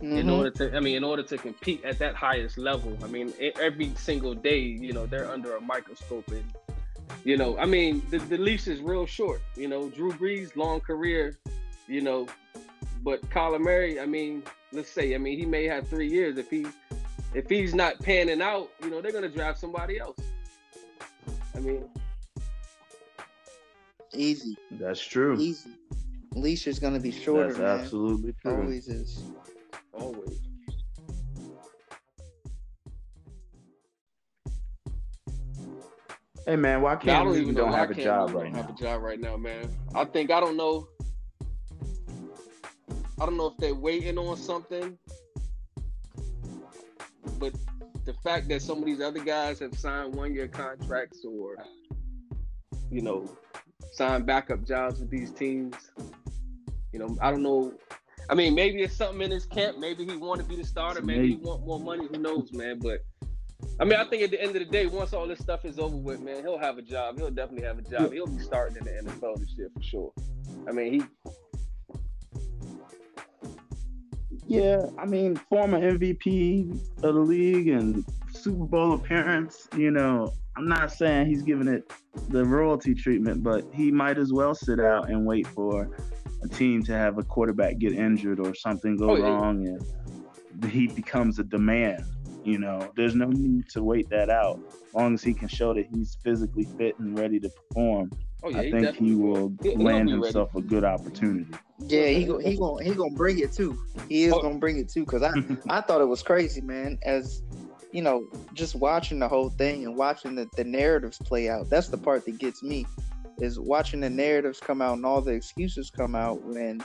mm-hmm. 0.00 0.16
in 0.16 0.28
order 0.28 0.50
to 0.50 0.74
i 0.76 0.80
mean 0.80 0.96
in 0.96 1.04
order 1.04 1.22
to 1.22 1.36
compete 1.36 1.84
at 1.84 1.98
that 1.98 2.14
highest 2.14 2.58
level 2.58 2.96
i 3.02 3.06
mean 3.06 3.32
every 3.60 3.92
single 3.96 4.34
day 4.34 4.58
you 4.58 4.92
know 4.92 5.06
they're 5.06 5.30
under 5.30 5.56
a 5.56 5.60
microscope 5.60 6.26
and 6.28 6.44
you 7.24 7.36
know 7.36 7.56
i 7.58 7.64
mean 7.64 8.02
the, 8.10 8.18
the 8.18 8.38
leash 8.38 8.66
is 8.66 8.80
real 8.80 9.06
short 9.06 9.42
you 9.56 9.68
know 9.68 9.88
drew 9.90 10.12
brees 10.12 10.56
long 10.56 10.80
career 10.80 11.38
you 11.86 12.00
know 12.00 12.26
but 13.04 13.20
Kyler 13.28 13.60
Murray, 13.60 14.00
I 14.00 14.06
mean, 14.06 14.42
let's 14.72 14.90
say, 14.90 15.14
I 15.14 15.18
mean, 15.18 15.38
he 15.38 15.44
may 15.44 15.64
have 15.64 15.86
three 15.86 16.08
years. 16.08 16.38
If 16.38 16.50
he 16.50 16.66
if 17.34 17.48
he's 17.48 17.74
not 17.74 18.00
panning 18.00 18.40
out, 18.40 18.70
you 18.82 18.90
know, 18.90 19.02
they're 19.02 19.12
gonna 19.12 19.28
draft 19.28 19.60
somebody 19.60 19.98
else. 19.98 20.16
I 21.54 21.60
mean, 21.60 21.84
easy. 24.14 24.56
That's 24.70 25.00
true. 25.00 25.36
Easy. 25.38 25.70
Leash 26.34 26.66
is 26.66 26.78
gonna 26.78 27.00
be 27.00 27.12
shorter. 27.12 27.52
That's 27.52 27.58
man. 27.58 27.80
absolutely 27.80 28.34
true. 28.42 28.56
Always 28.56 28.88
is. 28.88 29.22
Always. 29.92 30.40
Hey 36.46 36.56
man, 36.56 36.82
why 36.82 36.96
can't 36.96 37.22
I 37.22 37.24
don't 37.24 37.36
even 37.36 37.54
don't 37.54 37.72
have 37.72 37.90
a 37.90 37.94
job 37.94 38.34
right 38.34 38.52
now? 38.52 38.62
Have 38.62 38.70
a 38.70 38.74
job 38.74 39.02
right 39.02 39.18
now, 39.18 39.36
man. 39.36 39.70
I 39.94 40.04
think 40.04 40.30
I 40.30 40.40
don't 40.40 40.58
know. 40.58 40.88
I 43.20 43.24
don't 43.24 43.36
know 43.36 43.46
if 43.46 43.56
they're 43.58 43.74
waiting 43.74 44.18
on 44.18 44.36
something, 44.36 44.98
but 47.38 47.54
the 48.04 48.12
fact 48.24 48.48
that 48.48 48.60
some 48.60 48.78
of 48.78 48.84
these 48.84 49.00
other 49.00 49.24
guys 49.24 49.60
have 49.60 49.78
signed 49.78 50.14
one-year 50.14 50.48
contracts 50.48 51.24
or, 51.24 51.56
you 52.90 53.00
know, 53.00 53.30
signed 53.92 54.26
backup 54.26 54.64
jobs 54.66 54.98
with 54.98 55.10
these 55.10 55.30
teams, 55.30 55.74
you 56.94 57.00
know, 57.00 57.18
I 57.20 57.30
don't 57.30 57.42
know 57.42 57.74
I 58.30 58.34
mean, 58.34 58.54
maybe 58.54 58.82
it's 58.82 58.96
something 58.96 59.20
in 59.20 59.30
his 59.30 59.46
camp. 59.46 59.78
Maybe 59.78 60.04
he 60.04 60.16
want 60.16 60.40
to 60.40 60.46
be 60.46 60.56
the 60.56 60.64
starter. 60.64 61.02
Maybe 61.02 61.28
he 61.28 61.36
want 61.36 61.66
more 61.66 61.78
money. 61.78 62.06
Who 62.10 62.18
knows, 62.18 62.52
man? 62.52 62.78
But 62.78 63.00
I 63.78 63.84
mean, 63.84 63.98
I 63.98 64.04
think 64.04 64.22
at 64.22 64.30
the 64.30 64.40
end 64.40 64.56
of 64.56 64.64
the 64.64 64.64
day, 64.64 64.86
once 64.86 65.12
all 65.12 65.26
this 65.26 65.40
stuff 65.40 65.64
is 65.64 65.78
over 65.78 65.96
with, 65.96 66.20
man, 66.20 66.42
he'll 66.42 66.58
have 66.58 66.78
a 66.78 66.82
job. 66.82 67.18
He'll 67.18 67.30
definitely 67.30 67.66
have 67.66 67.78
a 67.78 67.82
job. 67.82 68.12
He'll 68.12 68.26
be 68.26 68.42
starting 68.42 68.76
in 68.78 68.84
the 68.84 69.10
NFL 69.10 69.38
this 69.40 69.54
year 69.56 69.68
for 69.74 69.82
sure. 69.82 70.12
I 70.68 70.72
mean, 70.72 70.92
he. 70.92 71.02
Yeah, 74.46 74.86
I 74.98 75.06
mean, 75.06 75.36
former 75.36 75.80
MVP 75.80 76.70
of 77.02 77.14
the 77.14 77.20
league 77.20 77.68
and 77.68 78.04
Super 78.32 78.64
Bowl 78.64 78.94
appearance. 78.94 79.68
You 79.76 79.90
know, 79.90 80.32
I'm 80.56 80.68
not 80.68 80.92
saying 80.92 81.26
he's 81.26 81.42
giving 81.42 81.68
it 81.68 81.90
the 82.28 82.44
royalty 82.44 82.94
treatment, 82.94 83.42
but 83.42 83.64
he 83.72 83.90
might 83.90 84.18
as 84.18 84.32
well 84.32 84.54
sit 84.54 84.80
out 84.80 85.10
and 85.10 85.26
wait 85.26 85.46
for 85.48 85.90
a 86.44 86.48
team 86.48 86.82
to 86.84 86.92
have 86.92 87.18
a 87.18 87.22
quarterback 87.22 87.78
get 87.78 87.92
injured 87.92 88.38
or 88.38 88.54
something 88.54 88.96
go 88.96 89.10
oh, 89.10 89.16
yeah. 89.16 89.24
wrong 89.24 89.66
and 89.66 90.70
he 90.70 90.86
becomes 90.86 91.38
a 91.38 91.44
demand. 91.44 92.04
You 92.44 92.58
know, 92.58 92.92
there's 92.94 93.14
no 93.14 93.26
need 93.26 93.70
to 93.70 93.82
wait 93.82 94.10
that 94.10 94.28
out. 94.28 94.60
As 94.88 94.94
long 94.94 95.14
as 95.14 95.22
he 95.22 95.32
can 95.32 95.48
show 95.48 95.72
that 95.72 95.86
he's 95.86 96.18
physically 96.22 96.64
fit 96.76 96.98
and 96.98 97.18
ready 97.18 97.40
to 97.40 97.48
perform, 97.48 98.12
oh, 98.42 98.50
yeah, 98.50 98.58
I 98.58 98.70
think 98.70 98.96
he 98.96 99.14
will 99.14 99.54
will 99.62 99.78
land 99.78 100.10
himself 100.10 100.50
ready. 100.54 100.66
a 100.66 100.68
good 100.68 100.84
opportunity. 100.84 101.50
Yeah, 101.78 102.08
he 102.08 102.26
go, 102.26 102.38
he 102.38 102.56
gonna 102.58 102.84
he 102.84 102.94
gonna 102.94 103.14
bring 103.14 103.38
it 103.38 103.52
too. 103.52 103.78
He 104.10 104.24
is 104.24 104.34
oh. 104.34 104.42
gonna 104.42 104.58
bring 104.58 104.76
it 104.76 104.90
too. 104.90 105.06
Cause 105.06 105.22
I 105.22 105.32
I 105.70 105.80
thought 105.80 106.02
it 106.02 106.08
was 106.08 106.22
crazy, 106.22 106.60
man. 106.60 106.98
As 107.02 107.42
you 107.92 108.02
know, 108.02 108.26
just 108.52 108.74
watching 108.74 109.20
the 109.20 109.28
whole 109.28 109.48
thing 109.48 109.84
and 109.84 109.96
watching 109.96 110.34
the, 110.34 110.46
the 110.56 110.64
narratives 110.64 111.16
play 111.18 111.48
out. 111.48 111.70
That's 111.70 111.88
the 111.88 111.96
part 111.96 112.26
that 112.26 112.38
gets 112.38 112.62
me 112.62 112.84
is 113.40 113.58
watching 113.58 114.00
the 114.00 114.10
narratives 114.10 114.60
come 114.60 114.80
out 114.80 114.96
and 114.96 115.06
all 115.06 115.20
the 115.20 115.32
excuses 115.32 115.90
come 115.90 116.14
out 116.14 116.42
when 116.44 116.80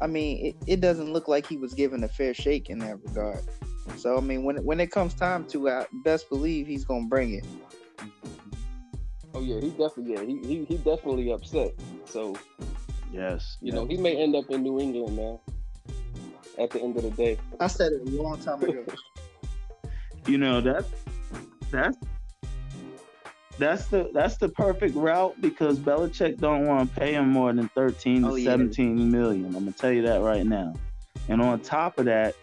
I 0.00 0.06
mean 0.06 0.46
it, 0.46 0.56
it 0.66 0.80
doesn't 0.80 1.12
look 1.12 1.28
like 1.28 1.46
he 1.46 1.56
was 1.56 1.74
given 1.74 2.04
a 2.04 2.08
fair 2.08 2.34
shake 2.34 2.70
in 2.70 2.78
that 2.80 3.02
regard. 3.04 3.40
So 3.96 4.16
I 4.16 4.20
mean 4.20 4.44
when 4.44 4.62
when 4.64 4.80
it 4.80 4.90
comes 4.90 5.14
time 5.14 5.44
to 5.46 5.68
I 5.68 5.86
best 6.04 6.28
believe 6.28 6.66
he's 6.66 6.84
gonna 6.84 7.06
bring 7.06 7.34
it. 7.34 7.44
Oh 9.34 9.40
yeah, 9.40 9.60
he 9.60 9.70
definitely 9.70 10.12
yeah, 10.14 10.22
he 10.22 10.38
he, 10.46 10.64
he 10.64 10.76
definitely 10.76 11.32
upset. 11.32 11.72
So 12.04 12.36
yes. 13.12 13.56
You 13.60 13.72
know, 13.72 13.86
he 13.86 13.96
may 13.96 14.16
end 14.16 14.34
up 14.36 14.50
in 14.50 14.62
New 14.62 14.80
England, 14.80 15.16
man. 15.16 15.38
At 16.58 16.70
the 16.70 16.82
end 16.82 16.96
of 16.96 17.04
the 17.04 17.10
day. 17.10 17.38
I 17.58 17.68
said 17.68 17.92
it 17.92 18.02
a 18.02 18.10
long 18.22 18.38
time 18.40 18.62
ago. 18.62 18.84
you 20.26 20.36
know, 20.36 20.60
that 20.60 20.84
that's 21.70 21.96
that's 23.60 23.86
the 23.86 24.10
that's 24.12 24.38
the 24.38 24.48
perfect 24.48 24.96
route 24.96 25.40
because 25.40 25.78
Belichick 25.78 26.38
don't 26.38 26.66
want 26.66 26.92
to 26.92 27.00
pay 27.00 27.12
him 27.12 27.28
more 27.28 27.52
than 27.52 27.68
thirteen 27.68 28.22
to 28.22 28.30
oh, 28.30 28.38
seventeen 28.38 28.98
yeah. 28.98 29.04
million. 29.04 29.46
I'm 29.46 29.52
gonna 29.52 29.72
tell 29.72 29.92
you 29.92 30.02
that 30.02 30.22
right 30.22 30.46
now. 30.46 30.74
And 31.28 31.40
on 31.42 31.60
top 31.60 31.98
of 31.98 32.06
that, 32.06 32.34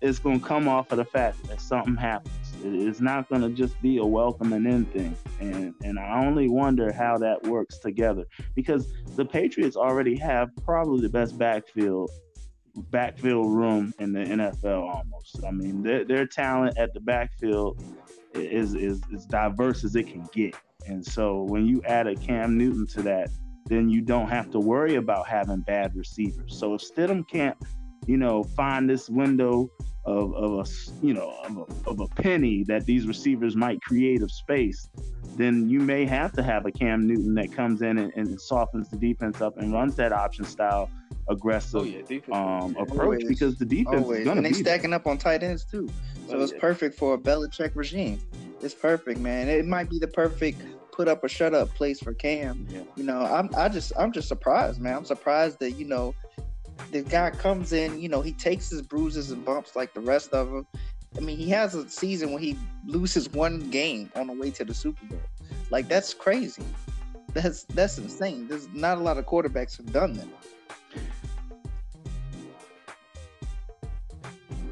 it's 0.00 0.18
gonna 0.18 0.40
come 0.40 0.68
off 0.68 0.90
of 0.90 0.98
the 0.98 1.04
fact 1.04 1.42
that 1.44 1.60
something 1.60 1.94
happens. 1.94 2.34
It's 2.62 3.00
not 3.00 3.28
gonna 3.28 3.48
just 3.48 3.80
be 3.80 3.98
a 3.98 4.04
welcoming 4.04 4.66
in 4.66 4.84
thing. 4.86 5.16
And 5.40 5.72
and 5.84 5.98
I 5.98 6.24
only 6.24 6.48
wonder 6.48 6.92
how 6.92 7.16
that 7.18 7.44
works 7.44 7.78
together 7.78 8.24
because 8.54 8.92
the 9.16 9.24
Patriots 9.24 9.76
already 9.76 10.16
have 10.16 10.50
probably 10.64 11.00
the 11.00 11.08
best 11.08 11.38
backfield 11.38 12.10
backfield 12.90 13.52
room 13.52 13.94
in 14.00 14.12
the 14.12 14.20
NFL 14.20 14.94
almost. 14.94 15.44
I 15.46 15.52
mean, 15.52 15.82
their, 15.82 16.04
their 16.04 16.26
talent 16.26 16.76
at 16.76 16.92
the 16.92 17.00
backfield 17.00 17.80
is, 18.34 18.74
is 18.74 19.00
as 19.14 19.26
diverse 19.26 19.84
as 19.84 19.96
it 19.96 20.04
can 20.04 20.26
get. 20.32 20.54
And 20.86 21.04
so 21.04 21.42
when 21.42 21.66
you 21.66 21.82
add 21.84 22.06
a 22.06 22.14
Cam 22.14 22.58
Newton 22.58 22.86
to 22.88 23.02
that, 23.02 23.30
then 23.66 23.88
you 23.88 24.02
don't 24.02 24.28
have 24.28 24.50
to 24.50 24.58
worry 24.58 24.96
about 24.96 25.26
having 25.26 25.60
bad 25.60 25.94
receivers. 25.94 26.58
So 26.58 26.74
if 26.74 26.82
Stidham 26.82 27.26
can't, 27.26 27.56
you 28.06 28.16
know, 28.16 28.42
find 28.42 28.88
this 28.88 29.08
window 29.08 29.70
of, 30.06 30.34
of 30.34 30.66
a 30.66 31.06
you 31.06 31.14
know 31.14 31.34
of 31.44 31.56
a, 31.56 31.90
of 31.90 32.00
a 32.00 32.06
penny 32.20 32.62
that 32.64 32.84
these 32.84 33.06
receivers 33.06 33.56
might 33.56 33.80
create 33.82 34.22
of 34.22 34.30
space, 34.30 34.88
then 35.36 35.68
you 35.68 35.80
may 35.80 36.04
have 36.04 36.32
to 36.32 36.42
have 36.42 36.66
a 36.66 36.72
Cam 36.72 37.06
Newton 37.06 37.34
that 37.34 37.52
comes 37.52 37.82
in 37.82 37.98
and, 37.98 38.12
and 38.14 38.40
softens 38.40 38.88
the 38.90 38.96
defense 38.96 39.40
up 39.40 39.56
and 39.58 39.72
runs 39.72 39.96
that 39.96 40.12
option 40.12 40.44
style 40.44 40.90
aggressive 41.28 41.80
oh, 41.80 41.84
yeah, 41.84 42.20
um, 42.32 42.76
approach 42.76 43.00
Always. 43.00 43.28
because 43.28 43.56
the 43.56 43.64
defense 43.64 44.02
Always. 44.02 44.20
is 44.20 44.24
going 44.24 44.36
to 44.36 44.42
be 44.42 44.50
they 44.50 44.60
stacking 44.60 44.90
there. 44.90 44.98
up 44.98 45.06
on 45.06 45.16
tight 45.16 45.42
ends 45.42 45.64
too. 45.64 45.88
So 46.28 46.36
oh, 46.36 46.42
it's 46.42 46.52
yeah. 46.52 46.60
perfect 46.60 46.98
for 46.98 47.14
a 47.14 47.18
Belichick 47.18 47.72
regime. 47.74 48.20
It's 48.60 48.74
perfect, 48.74 49.20
man. 49.20 49.48
It 49.48 49.66
might 49.66 49.88
be 49.88 49.98
the 49.98 50.08
perfect 50.08 50.60
put 50.92 51.08
up 51.08 51.24
or 51.24 51.28
shut 51.28 51.54
up 51.54 51.74
place 51.74 52.00
for 52.00 52.14
Cam. 52.14 52.66
Yeah. 52.70 52.82
You 52.96 53.04
know, 53.04 53.20
I'm 53.20 53.50
I 53.56 53.68
just 53.68 53.92
I'm 53.98 54.12
just 54.12 54.28
surprised, 54.28 54.80
man. 54.80 54.96
I'm 54.96 55.04
surprised 55.04 55.58
that 55.60 55.72
you 55.72 55.86
know 55.86 56.14
the 56.90 57.02
guy 57.02 57.30
comes 57.30 57.72
in. 57.72 58.00
You 58.00 58.08
know, 58.08 58.20
he 58.20 58.32
takes 58.32 58.70
his 58.70 58.82
bruises 58.82 59.30
and 59.30 59.44
bumps 59.44 59.76
like 59.76 59.94
the 59.94 60.00
rest 60.00 60.32
of 60.32 60.50
them. 60.50 60.66
I 61.16 61.20
mean, 61.20 61.36
he 61.36 61.48
has 61.50 61.74
a 61.74 61.88
season 61.88 62.32
when 62.32 62.42
he 62.42 62.58
loses 62.86 63.30
one 63.32 63.70
game 63.70 64.10
on 64.16 64.26
the 64.26 64.32
way 64.32 64.50
to 64.52 64.64
the 64.64 64.74
Super 64.74 65.04
Bowl. 65.06 65.20
Like 65.70 65.88
that's 65.88 66.12
crazy. 66.12 66.64
That's 67.32 67.64
that's 67.64 67.98
insane. 67.98 68.48
There's 68.48 68.68
not 68.68 68.98
a 68.98 69.00
lot 69.00 69.18
of 69.18 69.26
quarterbacks 69.26 69.76
have 69.76 69.92
done 69.92 70.14
that. 70.14 70.28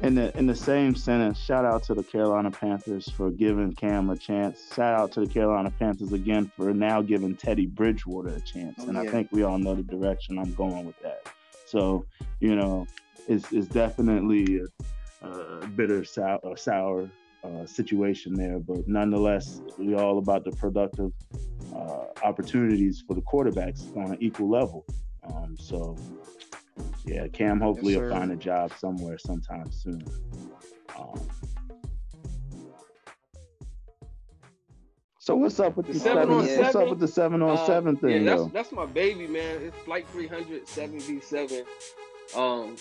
in 0.03 0.15
the 0.15 0.37
in 0.37 0.45
the 0.45 0.55
same 0.55 0.95
sentence, 0.95 1.39
shout 1.39 1.63
out 1.63 1.81
to 1.83 1.93
the 1.93 2.03
Carolina 2.03 2.51
Panthers 2.51 3.09
for 3.09 3.31
giving 3.31 3.73
Cam 3.73 4.09
a 4.09 4.17
chance. 4.17 4.73
Shout 4.75 4.99
out 4.99 5.13
to 5.13 5.21
the 5.21 5.27
Carolina 5.27 5.71
Panthers 5.71 6.11
again 6.11 6.51
for 6.57 6.73
now 6.73 7.01
giving 7.01 7.35
Teddy 7.35 7.65
Bridgewater 7.65 8.29
a 8.29 8.41
chance. 8.41 8.75
Oh, 8.79 8.89
and 8.89 8.95
yeah. 8.95 9.03
I 9.03 9.07
think 9.07 9.29
we 9.31 9.43
all 9.43 9.57
know 9.57 9.75
the 9.75 9.83
direction 9.83 10.37
I'm 10.37 10.53
going 10.53 10.85
with 10.85 10.99
that. 11.01 11.27
So, 11.73 12.05
you 12.39 12.55
know, 12.55 12.85
it's, 13.27 13.51
it's 13.51 13.65
definitely 13.65 14.61
a, 15.23 15.27
a 15.27 15.67
bitter 15.69 16.03
sour, 16.03 16.55
sour 16.55 17.09
uh, 17.43 17.65
situation 17.65 18.35
there. 18.35 18.59
But 18.59 18.87
nonetheless, 18.87 19.59
we're 19.79 19.97
all 19.97 20.19
about 20.19 20.43
the 20.43 20.51
productive 20.51 21.11
uh, 21.75 22.05
opportunities 22.23 23.03
for 23.07 23.15
the 23.15 23.21
quarterbacks 23.21 23.81
on 23.97 24.11
an 24.11 24.17
equal 24.21 24.51
level. 24.51 24.85
Um, 25.27 25.57
so, 25.57 25.97
yeah, 27.05 27.27
Cam 27.29 27.59
hopefully 27.59 27.93
yes, 27.93 28.01
will 28.03 28.11
find 28.11 28.31
a 28.31 28.35
job 28.35 28.71
somewhere 28.77 29.17
sometime 29.17 29.71
soon. 29.71 30.03
Um, 30.95 31.19
so 35.23 35.37
what's 35.37 35.57
up 35.57 35.77
with 35.77 35.87
the, 35.87 35.93
the 35.93 35.99
seven, 35.99 36.17
seven 36.17 36.35
on 36.35 36.45
seven? 36.45 36.63
What's 36.63 36.75
up 36.75 36.89
with 36.89 36.99
the 36.99 37.07
seven 37.07 37.41
on 37.41 37.57
uh, 37.57 37.65
seven 37.65 37.95
thing? 37.95 38.25
Yeah, 38.25 38.35
that's, 38.35 38.51
that's 38.51 38.71
my 38.73 38.85
baby, 38.85 39.25
man. 39.25 39.61
It's 39.61 39.77
flight 39.85 40.05
300 40.11 40.65
7v7. 40.65 41.63
Um, 42.35 42.75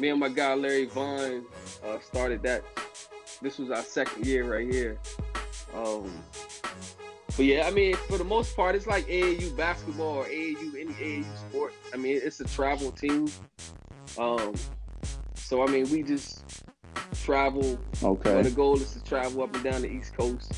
me 0.00 0.08
and 0.08 0.18
my 0.18 0.30
guy 0.30 0.54
Larry 0.54 0.86
Vaughn 0.86 1.44
uh, 1.86 2.00
started 2.00 2.42
that. 2.42 2.64
This 3.40 3.58
was 3.58 3.70
our 3.70 3.82
second 3.82 4.26
year 4.26 4.52
right 4.52 4.68
here. 4.68 4.98
Um, 5.76 6.10
but 7.36 7.44
yeah, 7.44 7.68
I 7.68 7.70
mean, 7.70 7.94
for 8.08 8.18
the 8.18 8.24
most 8.24 8.56
part, 8.56 8.74
it's 8.74 8.88
like 8.88 9.06
AAU 9.06 9.56
basketball 9.56 10.16
or 10.16 10.24
AAU 10.24 10.74
any 10.74 10.92
AAU 10.94 11.24
sport. 11.36 11.72
I 11.92 11.98
mean, 11.98 12.20
it's 12.20 12.40
a 12.40 12.46
travel 12.46 12.90
team. 12.90 13.28
Um, 14.18 14.56
so 15.34 15.62
I 15.62 15.70
mean, 15.70 15.88
we 15.90 16.02
just 16.02 16.42
travel. 17.22 17.78
Okay. 18.02 18.42
the 18.42 18.50
goal 18.50 18.74
is 18.74 18.92
to 18.94 19.04
travel 19.04 19.44
up 19.44 19.54
and 19.54 19.62
down 19.62 19.82
the 19.82 19.88
East 19.88 20.16
Coast. 20.16 20.52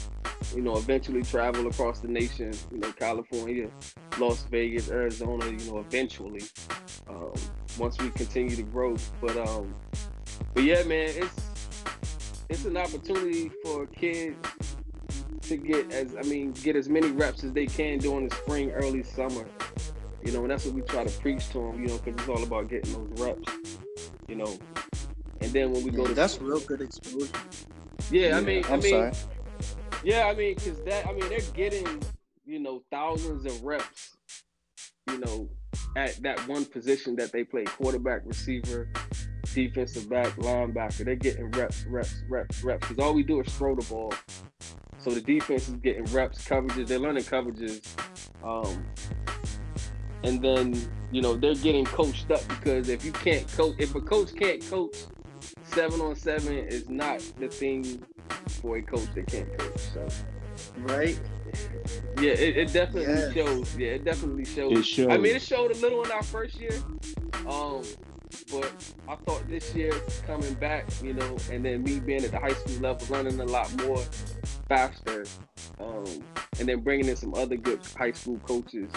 You 0.54 0.62
know, 0.62 0.76
eventually 0.76 1.22
travel 1.22 1.66
across 1.66 2.00
the 2.00 2.08
nation. 2.08 2.52
You 2.72 2.78
know, 2.78 2.92
California, 2.92 3.70
Las 4.18 4.44
Vegas, 4.50 4.90
Arizona. 4.90 5.46
You 5.46 5.70
know, 5.70 5.78
eventually. 5.78 6.42
Um, 7.08 7.32
once 7.78 7.98
we 7.98 8.10
continue 8.10 8.56
to 8.56 8.62
grow. 8.62 8.96
But 9.20 9.36
um, 9.36 9.74
but 10.54 10.64
yeah, 10.64 10.82
man, 10.84 11.10
it's 11.14 11.40
it's 12.48 12.64
an 12.64 12.76
opportunity 12.76 13.50
for 13.62 13.86
kids 13.86 14.36
to 15.42 15.56
get 15.56 15.92
as 15.92 16.14
I 16.16 16.22
mean 16.22 16.52
get 16.52 16.76
as 16.76 16.88
many 16.88 17.10
reps 17.10 17.44
as 17.44 17.52
they 17.52 17.66
can 17.66 17.98
during 17.98 18.28
the 18.28 18.34
spring, 18.34 18.70
early 18.72 19.02
summer. 19.02 19.46
You 20.24 20.32
know, 20.32 20.42
and 20.42 20.50
that's 20.50 20.64
what 20.64 20.74
we 20.74 20.82
try 20.82 21.04
to 21.04 21.20
preach 21.20 21.48
to 21.50 21.58
them. 21.58 21.80
You 21.80 21.88
know, 21.88 21.98
because 21.98 22.20
it's 22.20 22.28
all 22.28 22.42
about 22.42 22.68
getting 22.68 22.92
those 22.92 23.20
reps. 23.20 23.52
You 24.28 24.36
know, 24.36 24.58
and 25.40 25.52
then 25.52 25.72
when 25.72 25.84
we 25.84 25.90
yeah, 25.90 25.96
go 25.96 26.06
to 26.06 26.14
that's 26.14 26.40
real 26.40 26.60
good 26.60 26.80
exposure. 26.80 27.32
Yeah, 28.10 28.28
yeah 28.28 28.38
I 28.38 28.40
mean, 28.40 28.64
I'm 28.66 28.72
I 28.72 28.76
mean, 28.76 28.90
sorry. 28.90 29.12
Yeah, 30.06 30.28
I 30.28 30.34
mean, 30.34 30.54
because 30.54 30.80
that 30.84 31.04
I 31.04 31.12
mean 31.12 31.28
they're 31.28 31.40
getting 31.52 32.00
you 32.44 32.60
know 32.60 32.82
thousands 32.92 33.44
of 33.44 33.64
reps. 33.64 34.16
You 35.10 35.18
know, 35.18 35.48
at 35.96 36.14
that 36.22 36.46
one 36.48 36.64
position 36.64 37.16
that 37.16 37.32
they 37.32 37.42
play 37.42 37.64
quarterback, 37.64 38.22
receiver, 38.24 38.88
defensive 39.52 40.08
back, 40.08 40.28
linebacker. 40.36 41.04
They're 41.04 41.16
getting 41.16 41.50
reps, 41.50 41.84
reps, 41.86 42.22
reps, 42.28 42.62
reps. 42.62 42.88
Because 42.88 43.02
all 43.02 43.14
we 43.14 43.24
do 43.24 43.40
is 43.40 43.52
throw 43.56 43.74
the 43.74 43.84
ball. 43.86 44.14
So 44.98 45.10
the 45.10 45.20
defense 45.20 45.68
is 45.68 45.74
getting 45.76 46.04
reps, 46.06 46.44
coverages. 46.46 46.86
They're 46.86 47.00
learning 47.00 47.24
coverages. 47.24 47.84
Um, 48.44 48.84
and 50.22 50.42
then, 50.42 50.80
you 51.10 51.22
know, 51.22 51.34
they're 51.34 51.54
getting 51.54 51.84
coached 51.84 52.30
up 52.30 52.46
because 52.48 52.88
if 52.88 53.04
you 53.04 53.12
can't 53.12 53.46
coach, 53.48 53.74
if 53.78 53.94
a 53.94 54.00
coach 54.00 54.34
can't 54.36 54.64
coach, 54.68 54.96
seven 55.68 56.00
on 56.00 56.16
seven 56.16 56.54
is 56.54 56.88
not 56.88 57.20
the 57.38 57.48
thing 57.48 58.04
for 58.60 58.76
a 58.78 58.82
coach 58.82 59.08
that 59.14 59.26
can't 59.26 59.58
coach. 59.58 59.80
So, 59.94 60.08
right. 60.78 61.18
Yeah, 62.20 62.30
it, 62.30 62.56
it 62.56 62.72
definitely 62.72 63.12
yes. 63.14 63.32
shows. 63.34 63.76
Yeah, 63.76 63.88
it 63.88 64.04
definitely 64.04 64.44
shows. 64.44 64.78
It 64.78 64.84
shows. 64.84 65.08
I 65.08 65.16
mean, 65.16 65.36
it 65.36 65.42
showed 65.42 65.70
a 65.70 65.78
little 65.78 66.02
in 66.04 66.10
our 66.10 66.22
first 66.22 66.60
year. 66.60 66.72
Um, 67.46 67.82
but 68.50 68.72
I 69.08 69.16
thought 69.16 69.48
this 69.48 69.74
year 69.74 69.92
coming 70.26 70.54
back, 70.54 70.86
you 71.02 71.14
know, 71.14 71.36
and 71.50 71.64
then 71.64 71.82
me 71.82 72.00
being 72.00 72.24
at 72.24 72.30
the 72.30 72.38
high 72.38 72.52
school 72.54 72.80
level, 72.80 73.06
learning 73.08 73.40
a 73.40 73.44
lot 73.44 73.72
more 73.84 74.02
faster, 74.68 75.24
um, 75.80 76.04
and 76.58 76.68
then 76.68 76.80
bringing 76.80 77.08
in 77.08 77.16
some 77.16 77.34
other 77.34 77.56
good 77.56 77.80
high 77.96 78.12
school 78.12 78.38
coaches, 78.46 78.90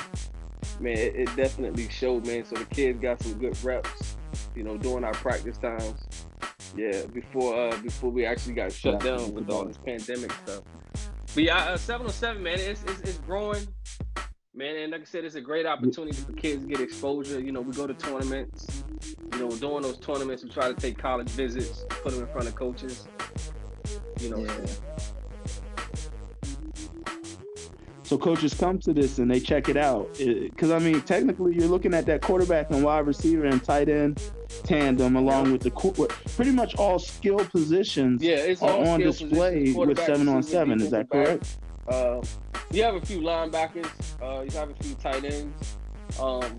man, 0.79 0.97
it, 0.97 1.15
it 1.15 1.35
definitely 1.35 1.87
showed, 1.89 2.25
man. 2.25 2.43
So 2.45 2.55
the 2.55 2.65
kids 2.65 2.99
got 2.99 3.21
some 3.21 3.33
good 3.33 3.61
reps, 3.63 4.17
you 4.55 4.63
know, 4.63 4.77
during 4.77 5.03
our 5.03 5.13
practice 5.13 5.57
times. 5.57 6.27
Yeah, 6.75 7.05
before 7.13 7.55
uh 7.55 7.77
before 7.77 8.11
we 8.11 8.25
actually 8.25 8.53
got 8.53 8.71
shut 8.71 8.99
down 8.99 9.33
with 9.33 9.49
all 9.49 9.65
this 9.65 9.77
pandemic 9.77 10.31
stuff. 10.43 10.63
But 11.33 11.43
yeah, 11.43 11.57
uh, 11.57 11.77
seven 11.77 12.07
on 12.07 12.13
seven, 12.13 12.41
man, 12.41 12.59
it's, 12.59 12.83
it's, 12.83 13.01
it's 13.01 13.17
growing, 13.19 13.67
man. 14.55 14.75
And 14.77 14.91
like 14.91 15.01
I 15.01 15.05
said, 15.05 15.25
it's 15.25 15.35
a 15.35 15.41
great 15.41 15.65
opportunity 15.65 16.15
for 16.15 16.31
kids 16.33 16.63
to 16.63 16.69
get 16.69 16.79
exposure. 16.79 17.39
You 17.39 17.51
know, 17.51 17.61
we 17.61 17.73
go 17.73 17.85
to 17.85 17.93
tournaments. 17.93 18.83
You 19.33 19.39
know, 19.39 19.49
during 19.51 19.83
those 19.83 19.99
tournaments, 19.99 20.43
we 20.43 20.49
try 20.49 20.67
to 20.67 20.73
take 20.73 20.97
college 20.97 21.29
visits, 21.29 21.85
put 21.89 22.13
them 22.13 22.23
in 22.23 22.27
front 22.27 22.47
of 22.47 22.55
coaches. 22.55 23.07
You 24.19 24.31
know. 24.31 24.37
Yeah. 24.39 24.65
So 28.03 28.17
coaches 28.17 28.55
come 28.55 28.79
to 28.79 28.91
this 28.91 29.19
and 29.19 29.29
they 29.29 29.39
check 29.39 29.69
it 29.69 29.77
out. 29.77 30.09
Because 30.17 30.71
I 30.71 30.79
mean, 30.79 31.01
technically, 31.01 31.53
you're 31.53 31.67
looking 31.67 31.93
at 31.93 32.07
that 32.07 32.21
quarterback 32.21 32.71
and 32.71 32.83
wide 32.83 33.05
receiver 33.05 33.45
and 33.45 33.63
tight 33.63 33.87
end 33.87 34.19
tandem 34.63 35.15
along 35.15 35.51
with 35.51 35.61
the 35.61 35.71
pretty 36.35 36.51
much 36.51 36.75
all 36.75 36.99
skill 36.99 37.39
positions 37.39 38.21
yeah, 38.21 38.35
it's 38.35 38.61
are 38.61 38.85
on 38.85 38.99
display 38.99 39.73
with 39.73 39.97
seven 40.05 40.27
on 40.27 40.43
seven. 40.43 40.81
Is 40.81 40.91
that 40.91 41.09
correct? 41.09 41.57
Uh, 41.87 42.21
you 42.71 42.83
have 42.83 42.95
a 42.95 43.01
few 43.01 43.19
linebackers. 43.19 43.89
Uh, 44.21 44.43
you 44.43 44.51
have 44.51 44.69
a 44.69 44.83
few 44.83 44.95
tight 44.95 45.23
ends. 45.25 45.77
Um, 46.19 46.55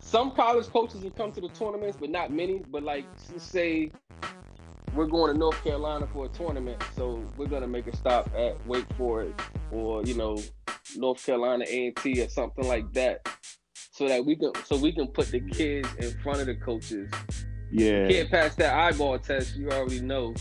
some 0.00 0.30
college 0.32 0.66
coaches 0.68 1.02
will 1.02 1.10
come 1.10 1.32
to 1.32 1.40
the 1.40 1.48
tournaments, 1.48 1.96
but 2.00 2.10
not 2.10 2.30
many. 2.30 2.62
But 2.70 2.82
like, 2.82 3.04
let's 3.32 3.44
say 3.44 3.90
we're 4.94 5.06
going 5.06 5.32
to 5.32 5.38
North 5.38 5.62
Carolina 5.64 6.06
for 6.12 6.26
a 6.26 6.28
tournament, 6.28 6.82
so 6.96 7.24
we're 7.36 7.48
gonna 7.48 7.66
make 7.66 7.86
a 7.86 7.96
stop 7.96 8.30
at 8.36 8.64
Wake 8.66 8.86
Forest 8.96 9.34
or 9.72 10.04
you 10.04 10.14
know 10.14 10.40
North 10.96 11.24
Carolina 11.24 11.64
A 11.68 11.86
and 11.86 11.96
T 11.96 12.22
or 12.22 12.28
something 12.28 12.66
like 12.66 12.92
that 12.92 13.26
so 13.94 14.08
that 14.08 14.24
we 14.24 14.34
can 14.34 14.50
so 14.64 14.76
we 14.76 14.90
can 14.90 15.06
put 15.06 15.28
the 15.28 15.38
kids 15.38 15.88
in 15.98 16.10
front 16.18 16.40
of 16.40 16.46
the 16.46 16.56
coaches. 16.56 17.08
Yeah. 17.70 18.08
can't 18.08 18.28
pass 18.28 18.56
that 18.56 18.74
eyeball 18.74 19.18
test, 19.20 19.56
you 19.56 19.70
already 19.70 20.00
know, 20.00 20.34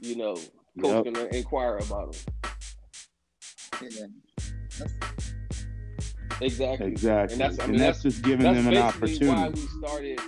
you 0.00 0.16
know, 0.16 0.34
coach 0.80 1.04
yep. 1.04 1.14
gonna 1.14 1.26
inquire 1.26 1.76
about 1.76 2.12
them. 2.12 3.90
Yeah. 3.90 4.06
Exactly. 6.40 6.86
Exactly. 6.86 7.34
And 7.34 7.40
that's 7.40 7.60
I 7.60 7.66
mean 7.66 7.74
and 7.74 7.80
that's, 7.80 8.02
that's, 8.02 8.14
just 8.14 8.24
giving 8.24 8.44
that's 8.44 8.64
them 8.64 8.72
an 8.72 8.82
opportunity. 8.82 9.26
Why 9.26 9.48
we 9.50 9.60
started, 9.60 10.20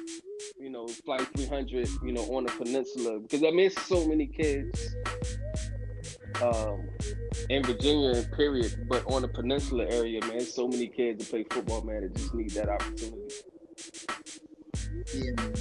you 0.60 0.68
know, 0.68 0.86
Flight 0.86 1.26
300, 1.34 1.88
you 2.04 2.12
know, 2.12 2.22
on 2.36 2.44
the 2.44 2.52
peninsula 2.52 3.18
because 3.20 3.42
I 3.42 3.50
miss 3.50 3.74
so 3.76 4.06
many 4.06 4.26
kids 4.26 4.94
um, 6.40 6.88
in 7.48 7.62
Virginia, 7.62 8.22
period, 8.36 8.86
but 8.88 9.04
on 9.06 9.22
the 9.22 9.28
peninsula 9.28 9.86
area, 9.90 10.20
man, 10.26 10.40
so 10.40 10.68
many 10.68 10.86
kids 10.86 11.18
that 11.24 11.30
play 11.30 11.44
football, 11.50 11.82
man, 11.82 12.02
that 12.02 12.14
just 12.14 12.34
need 12.34 12.50
that 12.50 12.68
opportunity. 12.68 13.34
Yeah, 15.14 15.32
man. 15.36 15.54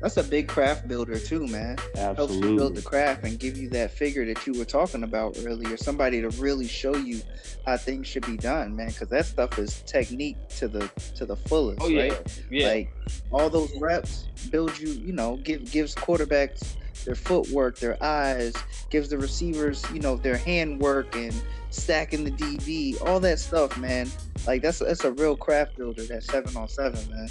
That's 0.00 0.18
a 0.18 0.22
big 0.22 0.48
craft 0.48 0.86
builder 0.86 1.18
too, 1.18 1.46
man. 1.46 1.78
Absolutely. 1.96 2.14
Helps 2.14 2.34
you 2.34 2.56
build 2.56 2.74
the 2.74 2.82
craft 2.82 3.24
and 3.24 3.38
give 3.38 3.56
you 3.56 3.70
that 3.70 3.90
figure 3.90 4.26
that 4.26 4.46
you 4.46 4.52
were 4.52 4.66
talking 4.66 5.02
about 5.02 5.38
earlier. 5.46 5.78
Somebody 5.78 6.20
to 6.20 6.28
really 6.30 6.68
show 6.68 6.94
you 6.94 7.22
how 7.64 7.78
things 7.78 8.06
should 8.06 8.26
be 8.26 8.36
done, 8.36 8.76
man. 8.76 8.88
Because 8.88 9.08
that 9.08 9.24
stuff 9.24 9.58
is 9.58 9.80
technique 9.86 10.36
to 10.56 10.68
the 10.68 10.90
to 11.16 11.24
the 11.24 11.36
fullest, 11.36 11.80
oh, 11.80 11.88
yeah. 11.88 12.02
right? 12.02 12.42
Yeah. 12.50 12.68
Like 12.68 12.92
all 13.32 13.48
those 13.48 13.72
reps 13.80 14.26
build 14.50 14.78
you. 14.78 14.90
You 14.90 15.14
know, 15.14 15.36
give 15.38 15.70
gives 15.72 15.94
quarterbacks 15.94 16.76
their 17.04 17.14
footwork, 17.14 17.78
their 17.78 18.02
eyes, 18.02 18.54
gives 18.90 19.08
the 19.08 19.18
receivers, 19.18 19.84
you 19.92 20.00
know, 20.00 20.16
their 20.16 20.36
handwork 20.36 21.14
and 21.16 21.34
stacking 21.70 22.24
the 22.24 22.30
DB, 22.30 23.00
all 23.06 23.20
that 23.20 23.38
stuff, 23.38 23.76
man. 23.78 24.08
Like 24.46 24.62
that's 24.62 24.78
that's 24.78 25.04
a 25.04 25.12
real 25.12 25.36
craft 25.36 25.76
builder. 25.76 26.04
That 26.04 26.22
seven 26.22 26.56
on 26.56 26.68
seven, 26.68 27.00
man. 27.10 27.28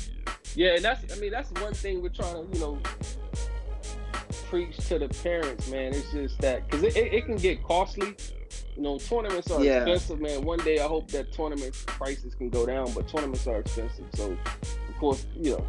Yeah, 0.55 0.75
and 0.75 0.83
that's 0.83 1.15
I 1.15 1.19
mean 1.19 1.31
that's 1.31 1.51
one 1.61 1.73
thing 1.73 2.01
we're 2.01 2.09
trying 2.09 2.49
to 2.49 2.57
you 2.57 2.59
know 2.59 2.79
preach 4.49 4.77
to 4.87 4.99
the 4.99 5.09
parents, 5.09 5.69
man. 5.69 5.93
It's 5.93 6.11
just 6.11 6.39
that 6.41 6.69
because 6.69 6.83
it, 6.83 6.97
it, 6.97 7.13
it, 7.13 7.25
can 7.25 7.37
get 7.37 7.63
costly. 7.63 8.15
You 8.75 8.81
know, 8.81 8.97
tournaments 8.97 9.51
are 9.51 9.63
yeah. 9.63 9.81
expensive, 9.81 10.19
man. 10.19 10.43
One 10.43 10.59
day 10.59 10.79
I 10.79 10.87
hope 10.87 11.09
that 11.11 11.31
tournament 11.31 11.73
prices 11.85 12.35
can 12.35 12.49
go 12.49 12.65
down, 12.65 12.91
but 12.93 13.07
tournaments 13.07 13.45
are 13.47 13.59
expensive. 13.59 14.05
So, 14.15 14.37
of 14.89 14.97
course, 14.99 15.25
you 15.35 15.51
know, 15.51 15.65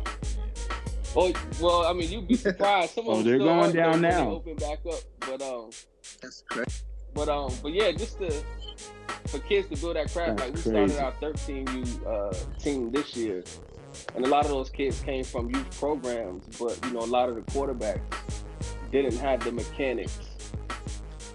Oh 1.17 1.33
well, 1.61 1.87
I 1.87 1.93
mean, 1.93 2.11
you'd 2.11 2.29
be 2.29 2.35
surprised. 2.35 2.95
Some 2.95 3.09
of 3.09 3.19
oh, 3.19 3.23
they're 3.23 3.39
going 3.39 3.73
down 3.73 4.01
now. 4.01 4.31
Open 4.31 4.57
back 4.57 4.81
up, 4.91 5.01
but 5.21 5.41
um, 5.43 5.71
that's 6.21 6.43
correct. 6.51 6.85
But 7.15 7.29
um, 7.29 7.53
but 7.63 7.73
yeah, 7.73 7.93
just 7.93 8.19
to 8.19 8.31
for 9.29 9.39
kids 9.41 9.69
to 9.69 9.77
build 9.77 9.97
that 9.97 10.13
craft. 10.13 10.41
like 10.41 10.55
we 10.55 10.61
started 10.61 10.99
our 10.99 11.13
13U 11.13 12.07
uh, 12.07 12.59
team 12.59 12.91
this 12.91 13.17
year, 13.17 13.45
and 14.17 14.25
a 14.25 14.29
lot 14.29 14.45
of 14.45 14.51
those 14.51 14.71
kids 14.71 15.01
came 15.01 15.25
from 15.25 15.51
youth 15.51 15.79
programs. 15.79 16.45
But 16.59 16.79
you 16.87 16.93
know, 16.93 17.01
a 17.01 17.07
lot 17.07 17.29
of 17.29 17.37
the 17.37 17.43
quarterbacks 17.43 18.01
didn't 18.91 19.17
have 19.19 19.45
the 19.45 19.53
mechanics 19.53 20.19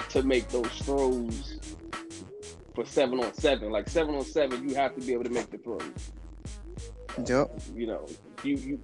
to 0.10 0.24
make 0.24 0.50
those 0.50 0.72
throws 0.80 1.60
for 2.76 2.86
seven 2.86 3.20
on 3.24 3.34
seven. 3.34 3.72
Like 3.72 3.88
seven 3.90 4.16
on 4.16 4.26
seven, 4.26 4.68
you 4.68 4.76
have 4.76 4.96
to 4.96 5.02
be 5.02 5.14
able 5.14 5.24
to 5.24 5.30
make 5.30 5.50
the 5.50 5.58
throws. 5.58 5.84
Yep. 7.26 7.62
You 7.76 7.88
know, 7.88 8.06
you 8.44 8.56
you 8.56 8.80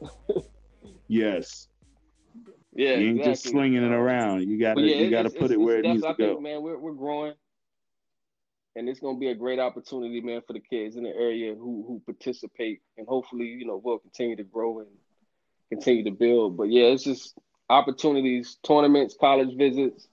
yes. 1.08 1.68
Yeah, 2.72 2.96
you 2.96 3.08
ain't 3.08 3.18
exactly. 3.18 3.32
just 3.32 3.48
swinging 3.48 3.82
it 3.82 3.86
um, 3.86 3.92
around. 3.92 4.48
You 4.48 4.58
got 4.58 4.74
to 4.74 4.82
yeah, 4.82 5.02
you 5.02 5.10
got 5.10 5.22
to 5.22 5.30
put 5.30 5.50
it 5.50 5.60
where 5.60 5.78
it 5.78 5.84
needs 5.84 6.02
to 6.02 6.08
I 6.08 6.14
think, 6.14 6.36
go. 6.36 6.40
man, 6.40 6.62
we're 6.62 6.78
we're 6.78 6.92
growing, 6.92 7.34
and 8.76 8.88
it's 8.88 9.00
gonna 9.00 9.18
be 9.18 9.28
a 9.28 9.34
great 9.34 9.58
opportunity, 9.58 10.20
man, 10.20 10.40
for 10.46 10.52
the 10.52 10.60
kids 10.60 10.96
in 10.96 11.02
the 11.02 11.10
area 11.10 11.54
who 11.54 11.84
who 11.86 12.00
participate, 12.06 12.80
and 12.96 13.08
hopefully, 13.08 13.46
you 13.46 13.66
know, 13.66 13.80
we'll 13.82 13.98
continue 13.98 14.36
to 14.36 14.44
grow 14.44 14.78
and 14.80 14.88
continue 15.68 16.04
to 16.04 16.12
build. 16.12 16.56
But 16.56 16.70
yeah, 16.70 16.84
it's 16.84 17.02
just 17.02 17.36
opportunities, 17.68 18.58
tournaments, 18.62 19.16
college 19.20 19.56
visits, 19.56 20.08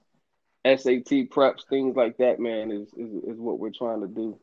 SAT 0.66 1.30
preps, 1.30 1.68
things 1.70 1.96
like 1.96 2.18
that, 2.18 2.40
man, 2.40 2.72
is 2.72 2.88
is, 2.94 3.24
is 3.24 3.40
what 3.40 3.60
we're 3.60 3.70
trying 3.70 4.02
to 4.02 4.08
do. 4.08 4.40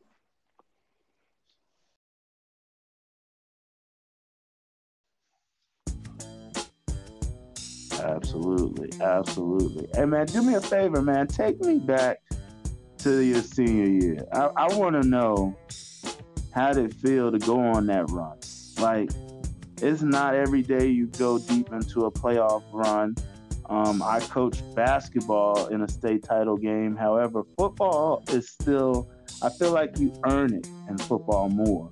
Absolutely, 8.05 8.89
absolutely. 9.01 9.87
Hey 9.93 10.05
man, 10.05 10.27
do 10.27 10.43
me 10.43 10.53
a 10.53 10.61
favor, 10.61 11.01
man. 11.01 11.27
Take 11.27 11.59
me 11.61 11.79
back 11.79 12.21
to 12.99 13.19
your 13.23 13.41
senior 13.41 13.85
year. 13.85 14.25
I, 14.31 14.49
I 14.55 14.75
want 14.75 15.01
to 15.01 15.07
know 15.07 15.57
how 16.53 16.71
did 16.71 16.85
it 16.85 16.93
feel 16.93 17.31
to 17.31 17.39
go 17.39 17.59
on 17.59 17.87
that 17.87 18.09
run. 18.11 18.37
Like, 18.79 19.09
it's 19.81 20.01
not 20.01 20.35
every 20.35 20.61
day 20.61 20.87
you 20.87 21.07
go 21.07 21.39
deep 21.39 21.71
into 21.71 22.05
a 22.05 22.11
playoff 22.11 22.63
run. 22.71 23.15
Um, 23.69 24.03
I 24.03 24.19
coached 24.19 24.63
basketball 24.75 25.67
in 25.67 25.81
a 25.81 25.87
state 25.87 26.23
title 26.23 26.57
game. 26.57 26.95
However, 26.95 27.43
football 27.57 28.23
is 28.29 28.49
still, 28.49 29.09
I 29.41 29.49
feel 29.49 29.71
like 29.71 29.97
you 29.97 30.13
earn 30.29 30.53
it 30.53 30.67
in 30.87 30.97
football 30.99 31.49
more. 31.49 31.91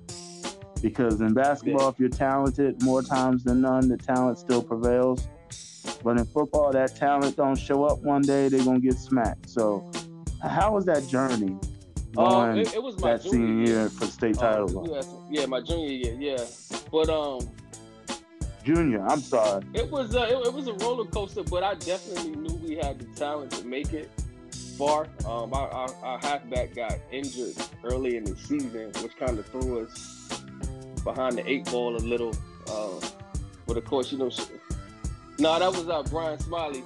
Because 0.80 1.20
in 1.20 1.34
basketball, 1.34 1.88
if 1.88 1.98
you're 1.98 2.08
talented, 2.08 2.82
more 2.82 3.02
times 3.02 3.42
than 3.42 3.62
none, 3.62 3.88
the 3.88 3.96
talent 3.96 4.38
still 4.38 4.62
prevails. 4.62 5.26
But 6.04 6.18
in 6.18 6.26
football, 6.26 6.70
that 6.72 6.94
talent 6.96 7.36
don't 7.36 7.56
show 7.56 7.84
up 7.84 8.00
one 8.02 8.20
day, 8.22 8.48
they're 8.48 8.62
going 8.62 8.80
to 8.82 8.86
get 8.86 8.98
smacked. 8.98 9.48
So, 9.48 9.90
how 10.42 10.74
was 10.74 10.84
that 10.84 11.08
journey 11.08 11.56
Um, 12.18 12.58
it, 12.58 12.74
it 12.74 12.82
was 12.82 12.98
my 13.00 13.12
that 13.16 13.22
junior 13.22 13.64
senior 13.64 13.64
year. 13.80 13.88
for 13.88 14.04
the 14.04 14.12
state 14.12 14.36
Um, 14.38 14.68
title? 14.68 15.04
yeah, 15.30 15.46
my 15.46 15.60
junior 15.62 15.88
year, 15.88 16.14
yeah. 16.20 16.44
But 16.92 17.08
um, 17.08 17.40
Junior, 18.62 19.04
I'm 19.06 19.20
sorry. 19.20 19.62
It 19.74 19.90
was 19.90 20.14
a, 20.14 20.22
it, 20.24 20.46
it 20.46 20.52
was 20.52 20.68
a 20.68 20.74
roller 20.74 21.04
coaster, 21.06 21.42
but 21.42 21.62
I 21.62 21.74
definitely 21.74 22.36
knew 22.36 22.54
we 22.66 22.76
had 22.76 22.98
the 22.98 23.06
talent 23.14 23.50
to 23.52 23.66
make 23.66 23.92
it 23.92 24.10
far. 24.78 25.06
Um, 25.26 25.52
our, 25.52 25.68
our, 25.70 25.94
our 26.02 26.18
halfback 26.18 26.74
got 26.74 26.94
injured 27.12 27.54
early 27.82 28.16
in 28.16 28.24
the 28.24 28.36
season, 28.36 28.90
which 29.02 29.16
kind 29.16 29.38
of 29.38 29.46
threw 29.46 29.80
us 29.86 30.28
behind 31.02 31.36
the 31.38 31.50
eight 31.50 31.64
ball 31.70 31.96
a 31.96 31.98
little. 31.98 32.34
Uh, 32.70 33.00
but 33.66 33.76
of 33.76 33.84
course, 33.84 34.12
you 34.12 34.18
know, 34.18 34.30
no, 35.38 35.58
that 35.58 35.70
was 35.70 35.88
uh, 35.88 36.02
Brian 36.04 36.38
Smiley. 36.38 36.82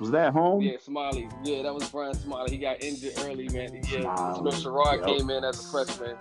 Was 0.00 0.10
that 0.10 0.32
home? 0.32 0.60
Yeah, 0.62 0.76
Smiley. 0.80 1.28
Yeah, 1.44 1.62
that 1.62 1.74
was 1.74 1.88
Brian 1.88 2.14
Smiley. 2.14 2.50
He 2.50 2.58
got 2.58 2.82
injured 2.82 3.12
early, 3.20 3.48
man. 3.48 3.74
Yeah, 3.74 3.90
you 3.90 4.02
know, 4.02 4.50
Sherrod 4.50 4.98
Yep. 4.98 5.06
came 5.06 5.30
in 5.30 5.44
as 5.44 5.64
a 5.64 5.68
freshman, 5.70 6.16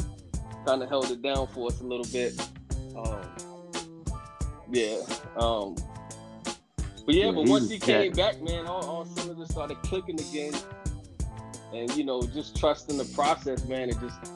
kind 0.65 0.83
of 0.83 0.89
held 0.89 1.09
it 1.11 1.21
down 1.21 1.47
for 1.47 1.67
us 1.67 1.81
a 1.81 1.83
little 1.83 2.05
bit. 2.11 2.39
Um, 2.95 3.19
yeah. 4.71 4.97
Um, 5.37 5.75
but 7.05 7.15
yeah, 7.15 7.25
Yeah, 7.25 7.31
but 7.31 7.49
once 7.49 7.69
he 7.69 7.79
came 7.79 8.13
back, 8.13 8.41
man, 8.41 8.65
all, 8.67 8.85
all 8.85 9.05
cylinders 9.05 9.49
started 9.49 9.77
clicking 9.83 10.19
again. 10.19 10.53
And, 11.73 11.89
you 11.97 12.03
know, 12.03 12.21
just 12.21 12.55
trusting 12.55 12.97
the 12.97 13.05
process, 13.15 13.65
man, 13.65 13.89
and 13.89 13.99
just 13.99 14.31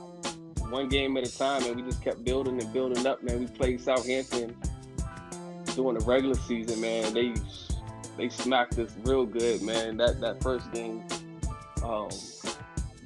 one 0.69 0.89
game 0.89 1.15
at 1.17 1.28
a 1.28 1.38
time, 1.38 1.63
and 1.65 1.75
we 1.75 1.84
just 1.84 2.03
kept 2.03 2.23
building 2.23 2.59
and 2.59 2.73
building 2.73 3.05
up, 3.05 3.21
man. 3.23 3.39
We 3.39 3.45
played 3.47 3.80
Southampton 3.80 4.57
during 5.78 5.97
the 5.97 6.03
regular 6.05 6.36
season, 6.36 6.82
man. 6.82 7.13
They 7.13 7.34
they 8.17 8.30
smacked 8.30 8.78
us 8.80 8.93
real 9.05 9.25
good, 9.25 9.61
man. 9.61 9.97
That 9.97 10.19
that 10.21 10.41
first 10.41 10.71
game. 10.73 11.03
Um, 11.84 12.09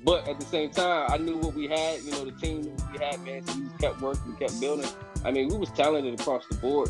but 0.04 0.28
at 0.28 0.40
the 0.40 0.46
same 0.46 0.72
time, 0.72 1.12
I 1.12 1.18
knew 1.18 1.38
what 1.38 1.54
we 1.54 1.68
had. 1.68 2.02
You 2.02 2.12
know, 2.12 2.26
the 2.26 2.32
team 2.32 2.76
we 2.92 2.98
had, 3.06 3.20
man. 3.22 3.46
So 3.46 3.56
we 3.58 3.64
just 3.66 3.78
kept 3.78 4.02
working, 4.02 4.36
kept 4.38 4.60
building. 4.60 4.90
I 5.24 5.30
mean, 5.32 5.50
we 5.50 5.58
was 5.58 5.70
talented 5.72 6.20
across 6.20 6.48
the 6.48 6.56
board. 6.56 6.90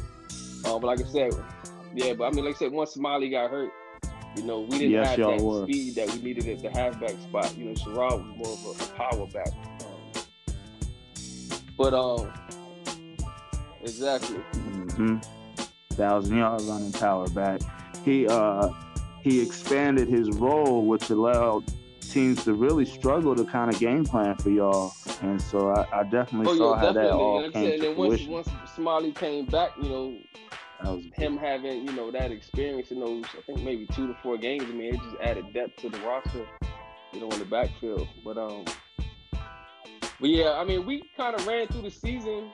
Uh, 0.63 0.77
but 0.79 0.83
like 0.83 1.01
I 1.01 1.03
said, 1.03 1.31
yeah. 1.93 2.13
But 2.13 2.25
I 2.25 2.29
mean, 2.29 2.45
like 2.45 2.55
I 2.55 2.59
said, 2.59 2.71
once 2.71 2.91
Smiley 2.91 3.29
got 3.29 3.49
hurt, 3.49 3.71
you 4.37 4.43
know, 4.43 4.61
we 4.61 4.77
didn't 4.77 4.91
Yes, 4.91 5.07
have 5.09 5.17
that 5.17 5.41
were. 5.41 5.63
speed 5.65 5.95
that 5.95 6.13
we 6.13 6.21
needed 6.21 6.47
at 6.47 6.61
the 6.61 6.69
halfback 6.69 7.19
spot. 7.19 7.57
You 7.57 7.65
know, 7.65 7.73
Sherrod 7.73 8.23
was 8.23 8.37
more 8.37 8.53
of 8.53 8.81
a, 8.81 8.93
power 8.93 9.25
back. 9.27 9.51
Um, 9.81 10.23
but 11.75 11.93
um, 11.93 12.31
exactly. 13.83 14.37
hmm 14.37 15.17
Thousand 16.01 16.35
yard 16.37 16.61
running 16.63 16.91
power 16.93 17.29
back. 17.29 17.61
He 18.03 18.27
uh 18.27 18.69
he 19.21 19.39
expanded 19.39 20.07
his 20.07 20.29
role, 20.31 20.83
which 20.87 21.11
allowed 21.11 21.63
teams 21.99 22.43
to 22.45 22.55
really 22.55 22.85
struggle 22.85 23.35
to 23.35 23.45
kind 23.45 23.71
of 23.71 23.79
game 23.79 24.03
plan 24.03 24.35
for 24.35 24.49
y'all. 24.49 24.93
And 25.21 25.39
so 25.39 25.69
I, 25.69 25.99
I 25.99 26.03
definitely 26.03 26.47
Oh 26.51 26.57
saw 26.57 26.73
yeah, 26.73 26.79
how 26.79 26.91
that 26.93 27.11
all 27.11 27.43
And, 27.43 27.53
came 27.53 27.65
and 27.65 27.81
to 27.81 27.87
then 27.89 27.97
once 27.97 28.23
once 28.23 28.49
Smiley 28.75 29.11
came 29.11 29.45
back, 29.45 29.71
you 29.79 29.89
know, 29.89 30.17
That 30.81 30.91
was 30.95 31.05
him 31.13 31.37
having 31.37 31.87
you 31.87 31.93
know 31.93 32.09
that 32.09 32.31
experience 32.31 32.89
in 32.89 32.99
those 32.99 33.23
I 33.37 33.41
think 33.45 33.61
maybe 33.61 33.85
two 33.85 34.07
to 34.07 34.15
four 34.23 34.37
games. 34.37 34.63
I 34.63 34.73
mean, 34.73 34.95
it 34.95 35.01
just 35.03 35.17
added 35.21 35.53
depth 35.53 35.77
to 35.83 35.89
the 35.89 35.99
roster, 35.99 36.47
you 37.13 37.19
know, 37.19 37.29
in 37.29 37.37
the 37.37 37.45
backfield. 37.45 38.07
But 38.25 38.39
um, 38.39 38.65
but 40.19 40.29
yeah, 40.29 40.53
I 40.53 40.63
mean, 40.63 40.83
we 40.87 41.03
kind 41.15 41.35
of 41.35 41.45
ran 41.45 41.67
through 41.67 41.83
the 41.83 41.91
season. 41.91 42.49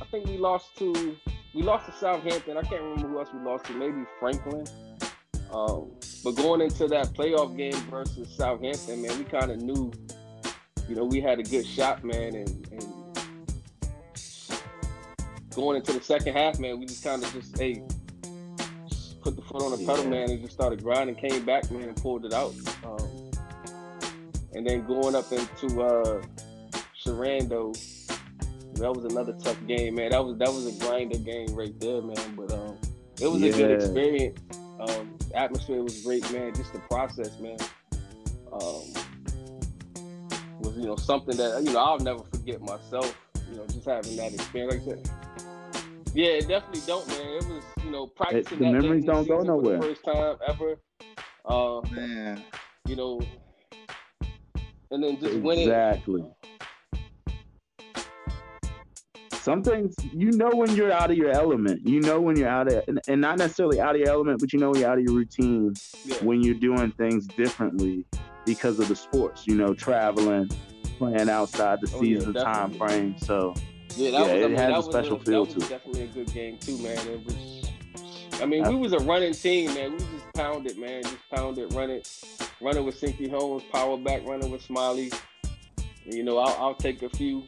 I 0.00 0.04
think 0.04 0.26
we 0.26 0.38
lost 0.38 0.76
to 0.76 1.16
we 1.56 1.62
lost 1.62 1.86
to 1.86 1.92
Southampton. 1.92 2.58
I 2.58 2.62
can't 2.62 2.82
remember 2.82 3.08
who 3.08 3.18
else 3.18 3.30
we 3.32 3.40
lost 3.40 3.64
to. 3.64 3.72
Maybe 3.72 4.04
Franklin. 4.20 4.66
Um, 5.50 5.90
but 6.22 6.32
going 6.32 6.60
into 6.60 6.86
that 6.88 7.14
playoff 7.14 7.56
game 7.56 7.72
versus 7.90 8.28
Southampton, 8.36 9.00
man, 9.00 9.16
we 9.18 9.24
kind 9.24 9.50
of 9.50 9.62
knew, 9.62 9.90
you 10.86 10.94
know, 10.96 11.04
we 11.04 11.20
had 11.20 11.38
a 11.38 11.42
good 11.42 11.66
shot, 11.66 12.04
man, 12.04 12.34
and, 12.34 12.68
and 12.72 12.86
going 15.54 15.76
into 15.76 15.94
the 15.94 16.02
second 16.02 16.34
half, 16.34 16.58
man, 16.58 16.78
we 16.78 16.84
just 16.84 17.02
kind 17.02 17.22
of 17.24 17.32
just 17.32 17.56
hey, 17.56 17.82
just 18.88 19.20
put 19.22 19.34
the 19.34 19.42
foot 19.42 19.62
on 19.62 19.70
the 19.70 19.78
pedal, 19.78 20.04
Yeah. 20.04 20.10
man, 20.10 20.30
and 20.30 20.40
just 20.42 20.52
started 20.52 20.82
grinding. 20.82 21.14
Came 21.14 21.44
back, 21.46 21.70
man, 21.70 21.84
and 21.84 21.96
pulled 21.96 22.26
it 22.26 22.34
out. 22.34 22.52
Um, 22.84 23.30
and 24.52 24.66
then 24.66 24.86
going 24.86 25.14
up 25.14 25.32
into 25.32 25.80
uh, 25.82 26.22
Sharando, 27.02 27.74
that 28.78 28.92
was 28.92 29.04
another 29.12 29.32
tough 29.34 29.58
game, 29.66 29.94
man. 29.96 30.10
That 30.10 30.24
was 30.24 30.36
that 30.38 30.48
was 30.48 30.66
a 30.66 30.84
grinder 30.84 31.18
game 31.18 31.54
right 31.54 31.78
there, 31.80 32.02
man. 32.02 32.34
But 32.36 32.52
um, 32.52 32.78
it 33.20 33.26
was 33.26 33.42
a 33.42 33.50
good 33.50 33.70
experience. 33.70 34.38
Um, 34.78 35.16
atmosphere 35.34 35.82
was 35.82 36.02
great, 36.02 36.30
man. 36.32 36.54
Just 36.54 36.72
the 36.72 36.80
process, 36.80 37.38
man. 37.38 37.56
Um, 38.52 38.92
was 40.60 40.76
you 40.76 40.84
know 40.84 40.96
something 40.96 41.36
that 41.36 41.62
you 41.64 41.72
know 41.72 41.80
I'll 41.80 41.98
never 41.98 42.22
forget 42.24 42.60
myself. 42.60 43.16
You 43.50 43.58
know, 43.58 43.66
just 43.66 43.86
having 43.86 44.16
that 44.16 44.34
experience. 44.34 44.86
Like 44.86 44.98
I 44.98 45.02
said, 45.02 45.10
yeah, 46.14 46.26
it 46.26 46.48
definitely 46.48 46.82
don't, 46.86 47.06
man. 47.08 47.20
It 47.20 47.46
was 47.46 47.64
you 47.84 47.90
know 47.90 48.06
practicing 48.06 48.58
the 48.58 48.64
that 48.64 48.72
memories 48.72 49.04
don't 49.04 49.28
go 49.28 49.40
nowhere. 49.40 49.80
First 49.80 50.04
time 50.04 50.36
ever. 50.46 50.76
Uh, 51.44 51.80
Man. 51.92 52.42
you 52.88 52.96
know, 52.96 53.20
and 54.90 55.02
then 55.02 55.20
just 55.20 55.36
winning. 55.36 55.68
Exactly. 55.68 56.24
Some 59.46 59.62
things 59.62 59.94
you 60.12 60.32
know 60.32 60.50
when 60.50 60.74
you're 60.74 60.90
out 60.90 61.12
of 61.12 61.16
your 61.16 61.30
element. 61.30 61.86
You 61.86 62.00
know 62.00 62.20
when 62.20 62.34
you're 62.36 62.48
out 62.48 62.66
of, 62.66 62.82
and, 62.88 63.00
and 63.06 63.20
not 63.20 63.38
necessarily 63.38 63.78
out 63.80 63.94
of 63.94 64.00
your 64.00 64.10
element, 64.10 64.40
but 64.40 64.52
you 64.52 64.58
know 64.58 64.70
when 64.72 64.80
you're 64.80 64.90
out 64.90 64.98
of 64.98 65.04
your 65.04 65.14
routine 65.14 65.72
Yeah. 66.04 66.16
when 66.16 66.42
you're 66.42 66.56
doing 66.56 66.90
things 66.90 67.28
differently 67.28 68.04
because 68.44 68.80
of 68.80 68.88
the 68.88 68.96
sports. 68.96 69.46
You 69.46 69.54
know, 69.54 69.72
traveling, 69.72 70.50
playing 70.98 71.28
outside 71.28 71.80
the 71.80 71.88
Oh, 71.94 72.02
yeah, 72.02 72.16
season 72.18 72.34
time 72.34 72.72
frame. 72.72 73.14
So 73.18 73.54
Yeah, 73.94 74.10
that 74.10 74.18
Yeah, 74.18 74.20
was, 74.20 74.30
it 74.32 74.44
I 74.44 74.48
mean, 74.48 74.56
has 74.56 74.84
a 74.84 74.90
special 74.90 75.16
a, 75.16 75.20
feel 75.20 75.46
to 75.46 75.58
it. 75.58 75.68
definitely 75.68 76.02
a 76.02 76.06
good 76.08 76.32
game 76.34 76.58
too, 76.58 76.78
man. 76.78 76.98
It 77.06 77.24
was. 77.24 77.70
I 78.42 78.46
mean, 78.46 78.66
we 78.66 78.74
was 78.74 78.94
a 78.94 78.98
running 78.98 79.32
team, 79.32 79.72
man. 79.74 79.92
We 79.92 79.98
just 79.98 80.32
pounded, 80.34 80.76
man. 80.76 81.04
Just 81.04 81.18
pounded, 81.32 81.72
run 81.72 81.90
it, 81.90 82.10
running 82.60 82.84
with 82.84 83.00
Sinky 83.00 83.30
Holmes, 83.30 83.62
power 83.72 83.96
back, 83.96 84.26
running 84.26 84.50
with 84.50 84.62
Smiley. 84.62 85.12
You 86.04 86.24
know, 86.24 86.38
I'll, 86.38 86.56
I'll 86.64 86.74
take 86.74 87.04
a 87.04 87.08
few, 87.10 87.44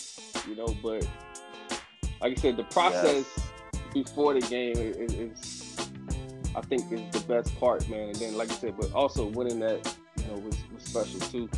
you 0.49 0.55
know, 0.55 0.77
but 0.81 1.05
like 2.21 2.39
I 2.39 2.41
said, 2.41 2.57
the 2.57 2.65
process 2.65 3.25
before 3.95 4.35
the 4.35 4.41
game 4.41 4.77
is, 4.77 5.13
is, 5.15 5.89
I 6.55 6.61
think, 6.63 6.91
is 6.93 7.01
the 7.13 7.25
best 7.29 7.59
part, 7.59 7.89
man. 7.89 8.09
And 8.09 8.15
then, 8.17 8.37
like 8.37 8.51
I 8.51 8.55
said, 8.55 8.75
but 8.79 8.93
also 8.93 9.27
winning 9.27 9.61
that, 9.61 9.97
you 10.19 10.25
know, 10.27 10.39
was, 10.41 10.57
was 10.75 10.83
special 10.83 11.21
too. 11.21 11.49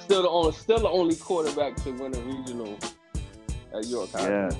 Still 0.00 0.22
the 0.22 0.28
only, 0.28 0.52
still 0.52 0.78
the 0.80 0.88
only 0.88 1.14
quarterback 1.16 1.76
to 1.84 1.92
win 1.92 2.14
a 2.14 2.18
regional 2.20 2.78
at 3.74 3.86
York 3.86 4.10
High. 4.12 4.28
yeah, 4.28 4.50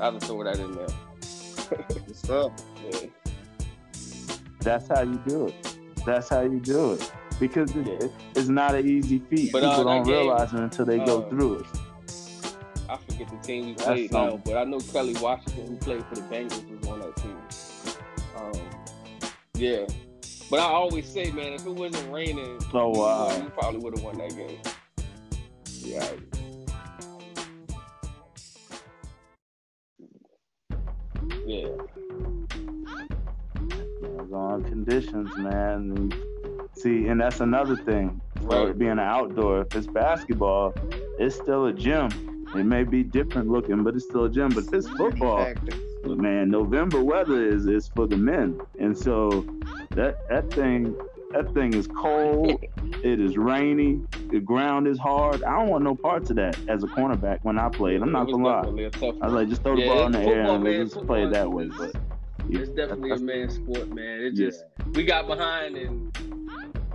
I 0.00 0.10
just 0.12 0.26
throw 0.26 0.42
that 0.44 0.58
in 0.58 0.72
there. 0.72 0.86
What's 2.06 2.30
up? 2.30 2.58
Yeah. 2.90 3.08
that's 4.60 4.88
how 4.88 5.02
you 5.02 5.20
do 5.26 5.46
it. 5.48 5.76
That's 6.06 6.28
how 6.28 6.40
you 6.42 6.60
do 6.60 6.92
it. 6.94 7.12
Because 7.38 7.74
Yeah. 7.74 7.82
it- 7.92 8.12
it's 8.36 8.48
not 8.48 8.74
an 8.74 8.88
easy 8.88 9.18
feat. 9.18 9.52
But, 9.52 9.62
uh, 9.64 9.70
People 9.70 9.84
that 9.84 9.90
don't 9.96 10.04
game, 10.06 10.12
realize 10.14 10.52
it 10.52 10.60
until 10.60 10.84
they 10.86 10.98
go 10.98 11.22
uh, 11.22 11.28
through 11.28 11.58
it. 11.60 11.66
I 12.90 12.96
forget 12.96 13.28
the 13.28 13.36
team 13.36 13.66
we 13.66 13.74
played 13.74 14.12
now, 14.12 14.36
but 14.44 14.56
I 14.56 14.64
know 14.64 14.80
Kelly 14.80 15.14
Washington, 15.20 15.66
who 15.68 15.76
played 15.76 16.04
for 16.06 16.16
the 16.16 16.22
Bengals, 16.22 16.68
was 16.68 16.88
on 16.88 17.00
that 17.00 17.16
team. 17.16 17.36
Um, 18.36 18.52
Yeah. 19.54 19.86
But 20.50 20.58
I 20.58 20.64
always 20.64 21.06
say, 21.06 21.30
man, 21.30 21.52
if 21.52 21.64
it 21.64 21.70
wasn't 21.70 22.12
raining, 22.12 22.58
oh 22.74 22.88
wow, 22.88 23.38
we 23.38 23.48
probably 23.50 23.78
would 23.80 23.96
have 23.96 24.04
won 24.04 24.18
that 24.18 24.34
game. 24.34 24.58
Yeah. 25.84 26.04
Yeah. 31.46 31.68
On 34.32 34.64
conditions, 34.64 35.30
man. 35.36 36.12
See, 36.74 37.06
and 37.06 37.20
that's 37.20 37.40
another 37.40 37.76
thing. 37.76 38.20
Right. 38.42 38.76
being 38.76 38.92
an 38.92 38.98
outdoor, 39.00 39.62
if 39.62 39.74
it's 39.76 39.86
basketball, 39.86 40.74
it's 41.18 41.36
still 41.36 41.66
a 41.66 41.72
gym. 41.72 42.29
It 42.54 42.64
may 42.64 42.84
be 42.84 43.02
different 43.02 43.48
looking, 43.48 43.82
but 43.84 43.94
it's 43.94 44.04
still 44.04 44.24
a 44.24 44.30
gym. 44.30 44.50
But 44.50 44.70
this 44.70 44.88
football, 44.88 45.52
man, 46.04 46.50
November 46.50 47.02
weather 47.02 47.46
is 47.46 47.66
is 47.66 47.88
for 47.88 48.06
the 48.06 48.16
men, 48.16 48.60
and 48.78 48.96
so 48.96 49.46
that 49.90 50.28
that 50.28 50.52
thing 50.52 50.96
that 51.30 51.52
thing 51.54 51.74
is 51.74 51.86
cold. 51.86 52.62
it 53.04 53.20
is 53.20 53.36
rainy. 53.36 54.00
The 54.30 54.40
ground 54.40 54.88
is 54.88 54.98
hard. 54.98 55.42
I 55.44 55.58
don't 55.58 55.68
want 55.68 55.84
no 55.84 55.94
parts 55.94 56.30
of 56.30 56.36
that 56.36 56.58
as 56.68 56.82
a 56.82 56.86
cornerback 56.88 57.38
when 57.42 57.58
I 57.58 57.68
played. 57.68 58.02
I'm 58.02 58.12
not 58.12 58.26
gonna 58.26 58.44
lie. 58.44 58.62
I 58.62 59.26
was 59.26 59.32
like, 59.32 59.48
just 59.48 59.62
throw 59.62 59.76
the 59.76 59.82
yeah, 59.82 59.94
ball 59.94 60.06
in 60.06 60.12
the 60.12 60.20
air 60.20 60.42
and 60.42 60.64
man, 60.64 60.88
just 60.88 61.06
play 61.06 61.24
it 61.24 61.32
that 61.32 61.50
way. 61.50 61.68
But 61.68 61.94
yeah, 62.48 62.60
it's 62.60 62.70
definitely 62.70 63.12
a 63.12 63.18
man's 63.18 63.54
sport, 63.54 63.88
man. 63.94 64.20
It 64.22 64.34
just 64.34 64.64
yeah. 64.78 64.84
we 64.92 65.04
got 65.04 65.26
behind 65.26 65.76
and 65.76 66.16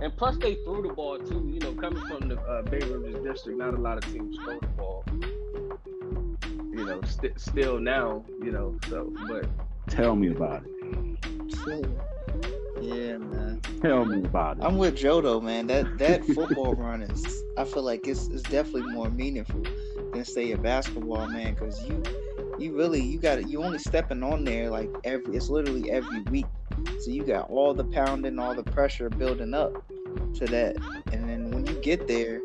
and 0.02 0.14
plus 0.16 0.36
they 0.38 0.56
threw 0.56 0.82
the 0.82 0.92
ball 0.92 1.18
too. 1.18 1.48
You 1.50 1.58
know, 1.60 1.72
coming 1.72 2.02
from 2.06 2.28
the 2.28 2.38
uh, 2.40 2.62
Bay 2.62 2.80
Rivers 2.80 3.16
district, 3.24 3.58
not 3.58 3.74
a 3.74 3.78
lot 3.78 3.96
of 3.98 4.12
teams 4.12 4.36
throw 4.44 4.58
the 4.60 4.66
ball. 4.68 5.04
You 6.76 6.84
know, 6.84 7.00
st- 7.02 7.40
still 7.40 7.78
now, 7.80 8.22
you 8.42 8.52
know. 8.52 8.78
So, 8.88 9.10
but 9.26 9.46
tell 9.88 10.14
me 10.14 10.28
about 10.28 10.62
it. 10.64 10.70
Yeah, 12.82 13.16
man. 13.16 13.60
Tell 13.80 14.04
me 14.04 14.18
about 14.24 14.58
it. 14.58 14.64
I'm 14.64 14.76
with 14.76 14.96
Joe 14.96 15.20
though, 15.20 15.40
man. 15.40 15.66
That 15.66 15.98
that 15.98 16.24
football 16.24 16.74
run 16.74 17.02
is, 17.02 17.42
I 17.56 17.64
feel 17.64 17.82
like 17.82 18.06
it's 18.06 18.28
it's 18.28 18.42
definitely 18.42 18.92
more 18.92 19.10
meaningful 19.10 19.62
than 20.12 20.24
say 20.24 20.52
a 20.52 20.58
basketball, 20.58 21.26
man, 21.28 21.54
because 21.54 21.82
you 21.84 22.02
you 22.58 22.76
really 22.76 23.00
you 23.00 23.18
got 23.18 23.48
you 23.48 23.62
only 23.62 23.78
stepping 23.78 24.22
on 24.22 24.44
there 24.44 24.70
like 24.70 24.90
every 25.04 25.34
it's 25.34 25.48
literally 25.48 25.90
every 25.90 26.20
week, 26.22 26.46
so 27.00 27.10
you 27.10 27.24
got 27.24 27.48
all 27.50 27.74
the 27.74 27.84
pounding, 27.84 28.38
all 28.38 28.54
the 28.54 28.62
pressure 28.62 29.08
building 29.08 29.54
up 29.54 29.72
to 30.34 30.44
that, 30.46 30.76
and 31.12 31.28
then 31.28 31.50
when 31.50 31.66
you 31.66 31.74
get 31.80 32.06
there, 32.06 32.40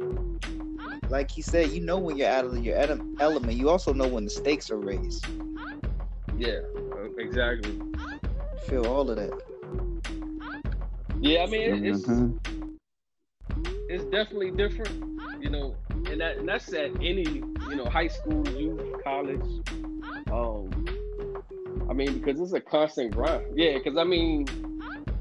like 1.12 1.30
he 1.30 1.42
said, 1.42 1.70
you 1.72 1.82
know 1.82 2.00
when 2.00 2.16
you're 2.16 2.30
out 2.30 2.46
of 2.46 2.58
your 2.64 2.78
element. 3.20 3.58
You 3.58 3.70
also 3.70 3.94
know 3.94 4.08
when 4.08 4.24
the 4.24 4.30
stakes 4.30 4.72
are 4.72 4.78
raised. 4.78 5.26
Yeah, 6.38 6.62
exactly. 7.18 7.80
Feel 8.68 8.88
all 8.88 9.10
of 9.10 9.18
that. 9.18 9.34
Yeah, 11.20 11.44
I 11.44 11.46
mean 11.48 11.86
it's 11.86 12.04
mm-hmm. 12.04 12.76
it's 13.90 14.06
definitely 14.06 14.52
different, 14.52 15.22
you 15.42 15.50
know, 15.50 15.76
and 16.10 16.22
that 16.22 16.38
and 16.38 16.48
that's 16.48 16.74
at 16.74 16.96
any 16.96 17.44
you 17.70 17.76
know 17.76 17.86
high 17.86 18.08
school, 18.08 18.48
youth, 18.48 18.82
college. 19.04 19.42
Um, 20.32 20.88
I 21.90 21.94
mean 21.94 22.20
because 22.20 22.40
it's 22.40 22.54
a 22.54 22.62
constant 22.62 23.12
grind. 23.12 23.46
Yeah, 23.56 23.74
because 23.74 23.98
I 23.98 24.06
mean, 24.06 24.48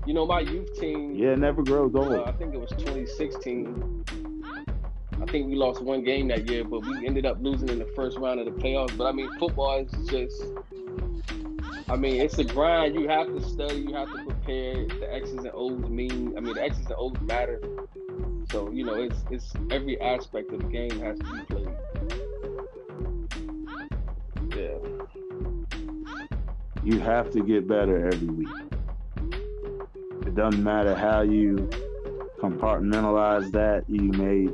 you 0.06 0.14
know, 0.14 0.24
my 0.24 0.40
youth 0.40 0.78
team. 0.80 1.14
Yeah, 1.16 1.34
never 1.34 1.62
grows 1.62 1.94
old. 1.94 2.12
Uh, 2.12 2.22
I 2.22 2.32
think 2.32 2.54
it 2.54 2.60
was 2.60 2.70
2016. 2.70 3.99
Think 5.30 5.46
we 5.46 5.54
lost 5.54 5.80
one 5.80 6.02
game 6.02 6.26
that 6.28 6.48
year, 6.50 6.64
but 6.64 6.84
we 6.84 7.06
ended 7.06 7.24
up 7.24 7.38
losing 7.40 7.68
in 7.68 7.78
the 7.78 7.88
first 7.94 8.18
round 8.18 8.40
of 8.40 8.46
the 8.46 8.52
playoffs. 8.52 8.96
But 8.96 9.06
I 9.06 9.12
mean, 9.12 9.30
football 9.38 9.78
is 9.78 10.08
just 10.08 10.42
I 11.90 11.96
mean, 11.96 12.20
it's 12.20 12.38
a 12.38 12.44
grind. 12.44 12.94
You 12.94 13.08
have 13.08 13.26
to 13.26 13.40
study. 13.42 13.80
You 13.80 13.92
have 13.94 14.08
to 14.12 14.24
prepare. 14.24 14.86
The 14.86 15.12
X's 15.12 15.38
and 15.38 15.50
O's 15.52 15.88
mean. 15.88 16.34
I 16.36 16.40
mean, 16.40 16.54
the 16.54 16.62
X's 16.62 16.86
and 16.86 16.94
O's 16.96 17.20
matter. 17.20 17.60
So 18.52 18.70
you 18.70 18.84
know, 18.84 18.94
it's 18.94 19.24
it's 19.28 19.52
every 19.72 20.00
aspect 20.00 20.52
of 20.52 20.60
the 20.60 20.68
game 20.68 21.00
has 21.00 21.18
to 21.18 21.24
be 21.24 21.40
played. 21.46 21.68
Yeah. 24.56 24.78
You 26.84 27.00
have 27.00 27.32
to 27.32 27.42
get 27.42 27.66
better 27.66 28.06
every 28.06 28.28
week. 28.28 28.48
It 30.26 30.36
doesn't 30.36 30.62
matter 30.62 30.94
how 30.94 31.22
you 31.22 31.68
compartmentalize 32.38 33.50
that. 33.50 33.84
You 33.88 34.12
may 34.12 34.48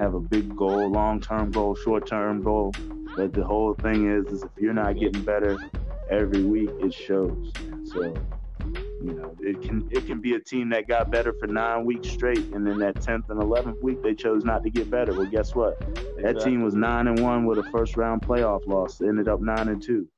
have 0.00 0.14
a 0.14 0.20
big 0.20 0.56
goal, 0.56 0.90
long-term 0.90 1.50
goal, 1.50 1.76
short-term 1.76 2.42
goal, 2.42 2.72
but 3.16 3.34
the 3.34 3.44
whole 3.44 3.74
thing 3.74 4.10
is, 4.10 4.32
is 4.32 4.42
if 4.42 4.50
you're 4.58 4.72
not 4.72 4.98
getting 4.98 5.22
better 5.22 5.58
every 6.08 6.42
week 6.42 6.70
it 6.80 6.94
shows. 6.94 7.52
So, 7.84 8.14
you 9.02 9.12
know, 9.12 9.36
it 9.40 9.60
can 9.60 9.88
it 9.90 10.06
can 10.06 10.20
be 10.20 10.34
a 10.34 10.40
team 10.40 10.70
that 10.70 10.88
got 10.88 11.10
better 11.10 11.34
for 11.34 11.46
nine 11.46 11.84
weeks 11.84 12.08
straight, 12.08 12.44
and 12.54 12.66
then 12.66 12.78
that 12.78 13.00
tenth 13.02 13.28
and 13.28 13.42
eleventh 13.42 13.82
week 13.82 14.02
they 14.02 14.14
chose 14.14 14.42
not 14.44 14.62
to 14.64 14.70
get 14.70 14.90
better. 14.90 15.12
Well, 15.12 15.26
guess 15.26 15.54
what? 15.54 15.76
Exactly. 15.80 16.22
That 16.22 16.40
team 16.40 16.62
was 16.62 16.74
nine 16.74 17.06
and 17.06 17.20
one 17.20 17.44
with 17.44 17.58
a 17.58 17.64
first 17.70 17.96
round 17.96 18.22
playoff 18.22 18.66
loss. 18.66 19.00
ended 19.02 19.28
up 19.28 19.40
nine 19.40 19.68
and 19.68 19.82
two. 19.82 20.08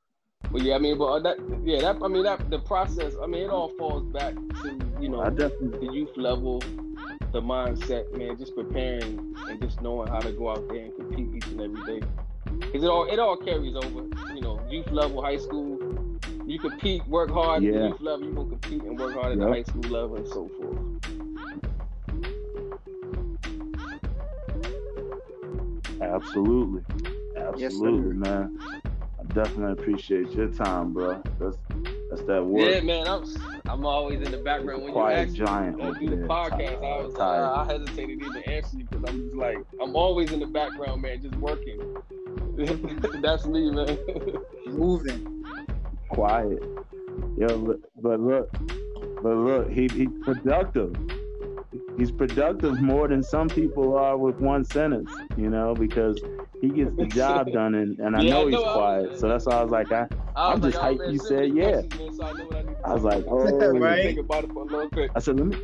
Well, 0.50 0.62
yeah, 0.62 0.74
I 0.74 0.78
mean, 0.78 0.98
but 0.98 1.22
that, 1.22 1.38
yeah, 1.64 1.80
that, 1.80 2.02
I 2.02 2.08
mean, 2.08 2.24
that 2.24 2.50
the 2.50 2.58
process. 2.58 3.14
I 3.22 3.26
mean, 3.26 3.44
it 3.44 3.50
all 3.50 3.68
falls 3.78 4.04
back 4.12 4.34
to 4.34 4.78
you 5.00 5.08
know 5.08 5.28
the 5.30 5.88
youth 5.92 6.16
level, 6.16 6.60
the 7.32 7.40
mindset, 7.40 8.12
man, 8.16 8.36
just 8.36 8.54
preparing 8.54 9.34
and 9.48 9.60
just 9.60 9.80
knowing 9.80 10.08
how 10.08 10.20
to 10.20 10.32
go 10.32 10.50
out 10.50 10.68
there 10.68 10.84
and 10.84 10.94
compete 10.94 11.34
each 11.34 11.46
and 11.46 11.60
every 11.60 12.00
day. 12.00 12.06
Because 12.58 12.84
it 12.84 12.88
all 12.88 13.08
it 13.10 13.18
all 13.18 13.36
carries 13.36 13.74
over. 13.74 14.06
You 14.34 14.42
know, 14.42 14.60
youth 14.70 14.90
level, 14.90 15.22
high 15.22 15.38
school, 15.38 15.78
you 16.46 16.58
compete, 16.58 17.06
work 17.08 17.30
hard 17.30 17.62
yeah. 17.62 17.70
at 17.70 17.74
the 17.74 17.88
youth 17.88 18.00
level, 18.00 18.26
you're 18.26 18.34
gonna 18.34 18.50
compete 18.50 18.82
and 18.82 18.98
work 18.98 19.14
hard 19.14 19.32
at 19.32 19.38
yep. 19.38 19.48
the 19.48 19.52
high 19.52 19.62
school 19.62 19.90
level 19.90 20.16
and 20.16 20.28
so 20.28 20.48
forth. 20.58 20.78
Absolutely. 26.02 26.82
Absolutely, 27.36 28.16
yes, 28.16 28.28
man. 28.28 28.58
I 29.18 29.22
definitely 29.32 29.72
appreciate 29.72 30.30
your 30.32 30.48
time, 30.48 30.92
bro. 30.92 31.22
That's 31.38 31.56
that's 32.12 32.26
that 32.26 32.44
work. 32.44 32.68
Yeah, 32.68 32.80
man. 32.80 33.08
I'm 33.08 33.24
I'm 33.68 33.86
always 33.86 34.20
in 34.20 34.30
the 34.30 34.38
background 34.38 34.82
when 34.82 34.92
Quiet 34.92 35.30
you 35.30 35.44
ask 35.44 35.50
giant 35.50 35.76
me 35.78 35.84
to 35.84 35.98
do 35.98 36.10
the 36.10 36.28
podcast. 36.28 36.76
I 36.76 37.02
was 37.02 37.14
uh, 37.16 37.54
I 37.54 37.64
hesitated 37.64 38.20
to 38.20 38.26
even 38.26 38.42
answer 38.42 38.76
you 38.76 38.84
because 38.84 39.04
I'm 39.08 39.24
just 39.24 39.36
like 39.36 39.58
I'm 39.80 39.96
always 39.96 40.30
in 40.30 40.40
the 40.40 40.46
background, 40.46 41.00
man, 41.00 41.22
just 41.22 41.36
working. 41.36 41.96
that's 43.22 43.46
me, 43.46 43.70
man. 43.70 43.98
Moving 44.66 45.44
quiet. 46.10 46.62
Yo, 47.38 47.58
but, 47.58 47.80
but 48.02 48.20
look, 48.20 48.52
but 49.22 49.34
look, 49.34 49.70
he 49.70 49.88
he's 49.88 50.10
productive. 50.22 50.94
He's 51.96 52.10
productive 52.10 52.80
more 52.80 53.08
than 53.08 53.22
some 53.22 53.48
people 53.48 53.96
are 53.96 54.18
with 54.18 54.36
one 54.36 54.64
sentence, 54.64 55.10
you 55.38 55.48
know, 55.48 55.74
because 55.74 56.20
he 56.60 56.68
gets 56.68 56.94
the 56.96 57.06
job 57.06 57.50
done, 57.52 57.74
and, 57.74 57.98
and 57.98 58.16
I 58.16 58.20
yeah, 58.22 58.30
know 58.30 58.46
he's 58.48 58.56
I 58.56 58.62
know, 58.62 58.72
quiet. 58.72 59.12
I, 59.12 59.16
so 59.16 59.28
that's 59.28 59.46
why 59.46 59.54
I 59.54 59.62
was 59.62 59.70
like, 59.70 59.92
I, 59.92 60.06
I 60.34 60.52
am 60.52 60.62
just 60.62 60.76
like, 60.76 60.98
hyped. 60.98 61.12
You 61.12 61.18
said 61.18 61.54
yeah. 61.54 61.82
I, 62.84 62.94
was 62.94 63.02
like, 63.02 63.24
oh, 63.28 63.38
right. 63.78 64.04
Think 64.04 64.20
about 64.20 64.44
it 64.44 64.52
for 64.52 64.62
a 64.62 64.66
little 64.66 64.88
bit. 64.88 65.10
I 65.14 65.20
said, 65.20 65.38
let 65.38 65.46
me. 65.46 65.56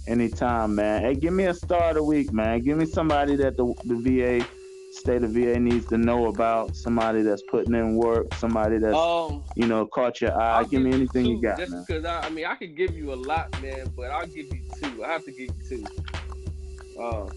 Anytime, 0.08 0.74
man. 0.76 1.04
Hey, 1.04 1.14
give 1.14 1.34
me 1.34 1.46
a 1.46 1.54
star 1.54 1.90
of 1.90 1.96
the 1.96 2.04
week, 2.04 2.34
man. 2.34 2.62
Give 2.62 2.78
me 2.78 2.86
somebody 2.86 3.36
that 3.36 3.56
the, 3.56 3.74
the 3.86 3.96
VA 3.96 4.44
state 4.92 5.24
of 5.24 5.32
VA 5.32 5.60
needs 5.60 5.86
to 5.88 5.98
know 5.98 6.28
about? 6.28 6.76
Somebody 6.76 7.22
that's 7.22 7.42
putting 7.44 7.76
in 7.76 7.96
work, 7.96 8.34
somebody 8.36 8.78
that's 8.78 8.96
um, 8.96 9.44
you 9.56 9.68
know 9.68 9.86
caught 9.88 10.22
your 10.22 10.40
eye. 10.40 10.60
I'll 10.60 10.66
give 10.66 10.82
me 10.82 10.94
anything 10.94 11.26
two, 11.26 11.32
you 11.32 11.42
got, 11.42 11.58
just 11.58 11.74
because 11.88 12.06
I, 12.06 12.22
I, 12.22 12.30
mean 12.30 12.46
I 12.46 12.56
could 12.56 12.76
give 12.76 12.96
you 12.96 13.14
a 13.14 13.16
lot, 13.16 13.60
man, 13.62 13.92
but 13.96 14.12
I'll 14.12 14.28
give 14.28 14.48
you 14.48 14.62
two. 14.82 15.04
I 15.04 15.10
have 15.10 15.26
to 15.26 15.32
give 15.32 15.50
you 15.50 15.68
two. 15.68 15.86
Uh, 17.02 17.30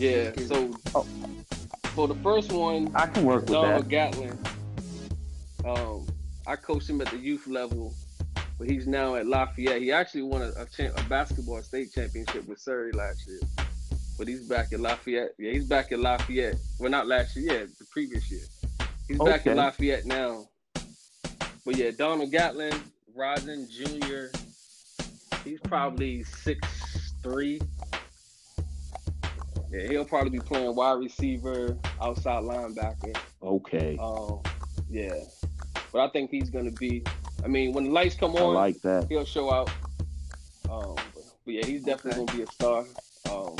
yeah. 0.00 0.32
So 0.46 0.74
oh. 0.94 1.06
for 1.94 2.08
the 2.08 2.14
first 2.16 2.52
one, 2.52 2.90
I 2.94 3.06
can 3.06 3.24
work 3.24 3.42
with 3.42 3.50
Donald 3.50 3.84
that. 3.84 3.88
Gatlin. 3.88 4.38
Um, 5.64 6.06
I 6.46 6.56
coached 6.56 6.88
him 6.88 7.00
at 7.00 7.08
the 7.08 7.18
youth 7.18 7.46
level, 7.46 7.94
but 8.58 8.68
he's 8.68 8.86
now 8.86 9.14
at 9.16 9.26
Lafayette. 9.26 9.82
He 9.82 9.92
actually 9.92 10.22
won 10.22 10.42
a, 10.42 10.48
a, 10.56 10.66
cha- 10.66 10.94
a 10.96 11.08
basketball 11.08 11.62
state 11.62 11.92
championship 11.92 12.48
with 12.48 12.58
Surrey 12.58 12.92
last 12.92 13.26
year 13.28 13.40
but 14.20 14.28
he's 14.28 14.46
back 14.46 14.70
at 14.74 14.80
Lafayette. 14.80 15.30
Yeah, 15.38 15.52
he's 15.52 15.64
back 15.64 15.92
at 15.92 15.98
Lafayette. 15.98 16.56
Well, 16.78 16.90
not 16.90 17.06
last 17.06 17.34
year, 17.36 17.54
yeah, 17.54 17.64
the 17.78 17.86
previous 17.90 18.30
year. 18.30 18.42
He's 19.08 19.18
okay. 19.18 19.30
back 19.30 19.46
at 19.46 19.56
Lafayette 19.56 20.04
now. 20.04 20.44
But 21.64 21.76
yeah, 21.76 21.90
Donald 21.96 22.30
Gatlin, 22.30 22.74
Rosin 23.16 23.66
Jr., 23.70 24.26
he's 25.42 25.58
probably 25.60 26.22
six 26.24 27.14
three. 27.22 27.62
Yeah, 29.70 29.88
he'll 29.88 30.04
probably 30.04 30.30
be 30.30 30.40
playing 30.40 30.74
wide 30.74 30.98
receiver, 30.98 31.76
outside 32.00 32.42
linebacker. 32.42 33.16
Okay. 33.42 33.96
Um, 34.00 34.40
yeah. 34.90 35.14
But 35.92 36.00
I 36.00 36.08
think 36.08 36.30
he's 36.30 36.50
gonna 36.50 36.72
be. 36.72 37.02
I 37.44 37.48
mean, 37.48 37.72
when 37.72 37.84
the 37.84 37.90
lights 37.90 38.14
come 38.14 38.34
on, 38.36 38.56
I 38.56 38.60
like 38.60 38.80
that. 38.82 39.06
He'll 39.08 39.24
show 39.24 39.52
out. 39.52 39.70
Um, 40.68 40.94
but, 40.94 41.24
but 41.44 41.54
yeah, 41.54 41.66
he's 41.66 41.84
definitely 41.84 42.26
gonna 42.26 42.38
be 42.38 42.42
a 42.44 42.46
star. 42.52 42.84
Um, 43.30 43.56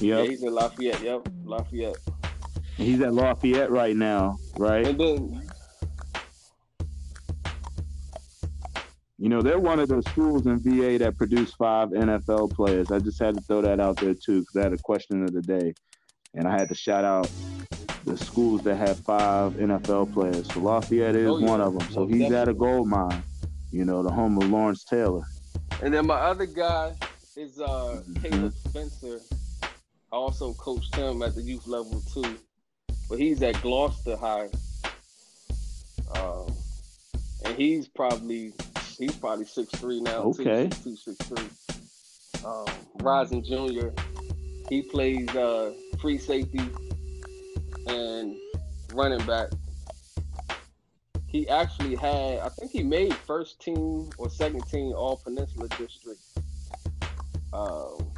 Yep. 0.00 0.24
Yeah, 0.24 0.30
he's 0.30 0.42
in 0.42 0.52
Lafayette. 0.52 1.02
Yep, 1.02 1.28
Lafayette. 1.44 1.96
He's 2.76 3.00
at 3.00 3.14
Lafayette 3.14 3.70
right 3.70 3.96
now, 3.96 4.38
right? 4.58 4.86
And 4.86 4.98
then 4.98 5.42
You 9.24 9.30
know, 9.30 9.40
they're 9.40 9.58
one 9.58 9.80
of 9.80 9.88
those 9.88 10.04
schools 10.10 10.44
in 10.44 10.58
VA 10.58 10.98
that 10.98 11.16
produce 11.16 11.54
five 11.54 11.88
NFL 11.88 12.52
players. 12.52 12.90
I 12.90 12.98
just 12.98 13.18
had 13.18 13.34
to 13.36 13.40
throw 13.40 13.62
that 13.62 13.80
out 13.80 13.96
there 13.96 14.12
too 14.12 14.40
because 14.40 14.56
I 14.56 14.62
had 14.64 14.74
a 14.74 14.82
question 14.82 15.24
of 15.24 15.32
the 15.32 15.40
day, 15.40 15.72
and 16.34 16.46
I 16.46 16.50
had 16.50 16.68
to 16.68 16.74
shout 16.74 17.06
out 17.06 17.30
the 18.04 18.18
schools 18.18 18.60
that 18.64 18.76
have 18.76 18.98
five 18.98 19.54
NFL 19.54 20.12
players. 20.12 20.52
So 20.52 20.60
Lafayette 20.60 21.16
is 21.16 21.26
oh, 21.26 21.38
yeah. 21.38 21.46
one 21.46 21.62
of 21.62 21.72
them. 21.72 21.88
So 21.90 22.06
he's 22.06 22.18
definitely. 22.18 22.36
at 22.36 22.48
a 22.48 22.52
gold 22.52 22.86
mine. 22.86 23.22
You 23.72 23.86
know, 23.86 24.02
the 24.02 24.10
home 24.10 24.36
of 24.36 24.50
Lawrence 24.50 24.84
Taylor. 24.84 25.22
And 25.82 25.94
then 25.94 26.04
my 26.06 26.16
other 26.16 26.44
guy 26.44 26.92
is 27.34 27.58
uh, 27.58 28.02
mm-hmm. 28.06 28.22
Caleb 28.22 28.52
Spencer. 28.68 29.20
I 29.62 30.16
also 30.16 30.52
coached 30.52 30.94
him 30.96 31.22
at 31.22 31.34
the 31.34 31.40
youth 31.40 31.66
level 31.66 32.02
too, 32.12 32.36
but 33.08 33.18
he's 33.18 33.42
at 33.42 33.58
Gloucester 33.62 34.18
High, 34.18 34.50
um, 36.14 36.54
and 37.46 37.56
he's 37.56 37.88
probably 37.88 38.52
He's 38.98 39.16
probably 39.16 39.44
six 39.44 39.70
three 39.72 40.00
now. 40.00 40.22
Okay. 40.22 40.68
Two 40.82 40.96
six 40.96 41.16
three. 41.26 41.48
Um, 42.44 42.66
Rising 43.00 43.42
Junior. 43.42 43.92
He 44.68 44.82
plays 44.82 45.28
uh, 45.30 45.72
free 46.00 46.18
safety 46.18 46.60
and 47.86 48.36
running 48.94 49.24
back. 49.26 49.50
He 51.26 51.48
actually 51.48 51.96
had, 51.96 52.38
I 52.38 52.48
think 52.48 52.70
he 52.70 52.82
made 52.82 53.12
first 53.12 53.60
team 53.60 54.08
or 54.18 54.30
second 54.30 54.66
team 54.68 54.92
All 54.94 55.16
Peninsula 55.16 55.68
District. 55.76 56.20
Um, 57.52 58.10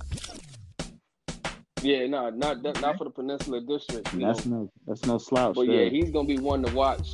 yeah, 1.83 2.07
no, 2.07 2.31
not 2.31 2.63
not 2.63 2.99
for 2.99 3.05
the 3.05 3.11
Peninsula 3.11 3.61
District. 3.61 4.05
That's 4.19 4.47
know. 4.47 4.57
no, 4.57 4.71
that's 4.87 5.07
no 5.07 5.19
slouch. 5.19 5.55
But 5.55 5.67
there. 5.67 5.85
yeah, 5.85 5.91
he's 5.91 6.11
gonna 6.11 6.27
be 6.27 6.39
one 6.39 6.63
to 6.63 6.75
watch. 6.75 7.09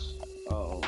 Um, 0.51 0.83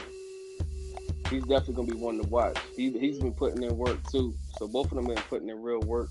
he's 1.29 1.43
definitely 1.45 1.75
gonna 1.75 1.89
be 1.89 1.97
one 1.97 2.23
to 2.23 2.29
watch. 2.29 2.57
He 2.77 2.91
he's 2.91 3.19
been 3.19 3.33
putting 3.33 3.63
in 3.63 3.77
work 3.77 3.99
too. 4.11 4.35
So 4.59 4.69
both 4.69 4.91
of 4.93 4.97
them 4.97 5.07
been 5.07 5.17
putting 5.17 5.49
in 5.49 5.63
real 5.63 5.81
work. 5.81 6.11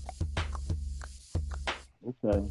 Okay. 2.06 2.44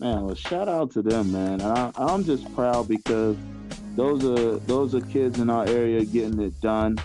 Man, 0.00 0.24
well, 0.24 0.34
shout 0.34 0.66
out 0.66 0.90
to 0.92 1.02
them, 1.02 1.30
man. 1.30 1.60
I, 1.60 1.92
I'm 1.94 2.24
just 2.24 2.52
proud 2.54 2.88
because 2.88 3.36
those 3.96 4.24
are 4.24 4.58
those 4.60 4.94
are 4.94 5.02
kids 5.02 5.38
in 5.38 5.50
our 5.50 5.66
area 5.68 6.04
getting 6.06 6.40
it 6.40 6.58
done, 6.62 6.96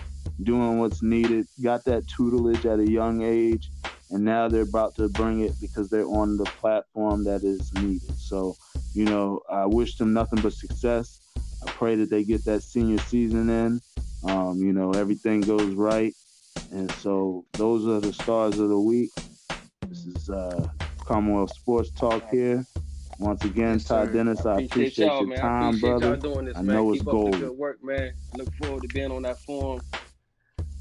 doing 0.42 0.78
what's 0.78 1.02
needed. 1.02 1.46
Got 1.62 1.84
that 1.84 2.08
tutelage 2.08 2.64
at 2.64 2.78
a 2.78 2.90
young 2.90 3.22
age, 3.22 3.70
and 4.10 4.24
now 4.24 4.48
they're 4.48 4.62
about 4.62 4.94
to 4.96 5.10
bring 5.10 5.40
it 5.40 5.52
because 5.60 5.90
they're 5.90 6.06
on 6.06 6.38
the 6.38 6.44
platform 6.44 7.24
that 7.24 7.44
is 7.44 7.70
needed. 7.74 8.16
So, 8.18 8.56
you 8.94 9.04
know, 9.04 9.40
I 9.50 9.66
wish 9.66 9.96
them 9.96 10.14
nothing 10.14 10.40
but 10.40 10.54
success. 10.54 11.20
I 11.62 11.70
pray 11.70 11.96
that 11.96 12.10
they 12.10 12.24
get 12.24 12.44
that 12.44 12.62
senior 12.62 12.98
season 12.98 13.48
in. 13.48 13.80
Um, 14.24 14.58
you 14.58 14.72
know, 14.72 14.92
everything 14.92 15.40
goes 15.40 15.74
right. 15.74 16.14
And 16.72 16.90
so 16.92 17.44
those 17.52 17.86
are 17.86 18.00
the 18.00 18.12
stars 18.12 18.58
of 18.58 18.68
the 18.68 18.78
week. 18.78 19.10
This 19.88 20.06
is 20.06 20.30
uh, 20.30 20.68
Commonwealth 20.98 21.52
Sports 21.52 21.90
Talk 21.90 22.28
here. 22.30 22.64
Once 23.18 23.44
again, 23.44 23.74
yes, 23.74 23.84
Ty 23.84 24.06
Dennis, 24.06 24.44
I, 24.44 24.56
I 24.56 24.60
appreciate, 24.62 25.06
your 25.06 25.26
man. 25.26 25.38
time, 25.38 25.76
I 25.76 25.80
brother. 25.80 26.16
This, 26.16 26.56
I 26.56 26.62
know 26.62 26.92
Keep 26.92 27.02
it's 27.02 27.10
gold. 27.10 27.40
good 27.40 27.50
work, 27.50 27.82
man. 27.82 28.12
Look 28.36 28.52
forward 28.56 28.82
to 28.82 28.88
being 28.88 29.10
on 29.10 29.22
that 29.22 29.38
forum 29.38 29.80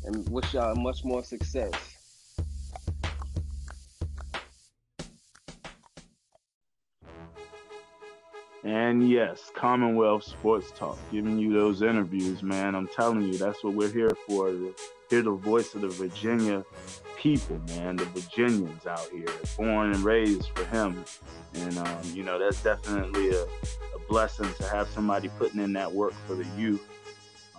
and 0.03 0.27
wish 0.29 0.53
y'all 0.53 0.75
much 0.75 1.05
more 1.05 1.23
success. 1.23 1.94
And 8.65 9.07
yes, 9.07 9.51
Commonwealth 9.53 10.23
Sports 10.23 10.71
Talk, 10.75 10.97
giving 11.11 11.37
you 11.37 11.53
those 11.53 11.83
interviews, 11.83 12.41
man. 12.41 12.73
I'm 12.73 12.87
telling 12.87 13.21
you, 13.21 13.37
that's 13.37 13.63
what 13.63 13.75
we're 13.75 13.91
here 13.91 14.17
for. 14.27 14.49
Hear 15.07 15.21
the 15.21 15.33
voice 15.33 15.75
of 15.75 15.81
the 15.81 15.89
Virginia 15.89 16.65
people, 17.15 17.61
man, 17.67 17.95
the 17.95 18.05
Virginians 18.05 18.87
out 18.87 19.07
here, 19.13 19.27
born 19.55 19.93
and 19.93 20.03
raised 20.03 20.49
for 20.55 20.65
him. 20.65 21.05
And, 21.53 21.77
um, 21.77 22.01
you 22.05 22.23
know, 22.23 22.39
that's 22.39 22.63
definitely 22.63 23.29
a, 23.29 23.43
a, 23.43 23.47
blessing 24.09 24.51
to 24.55 24.67
have 24.69 24.87
somebody 24.87 25.29
putting 25.37 25.61
in 25.61 25.73
that 25.73 25.91
work 25.91 26.13
for 26.25 26.33
the 26.33 26.45
youth. 26.57 26.83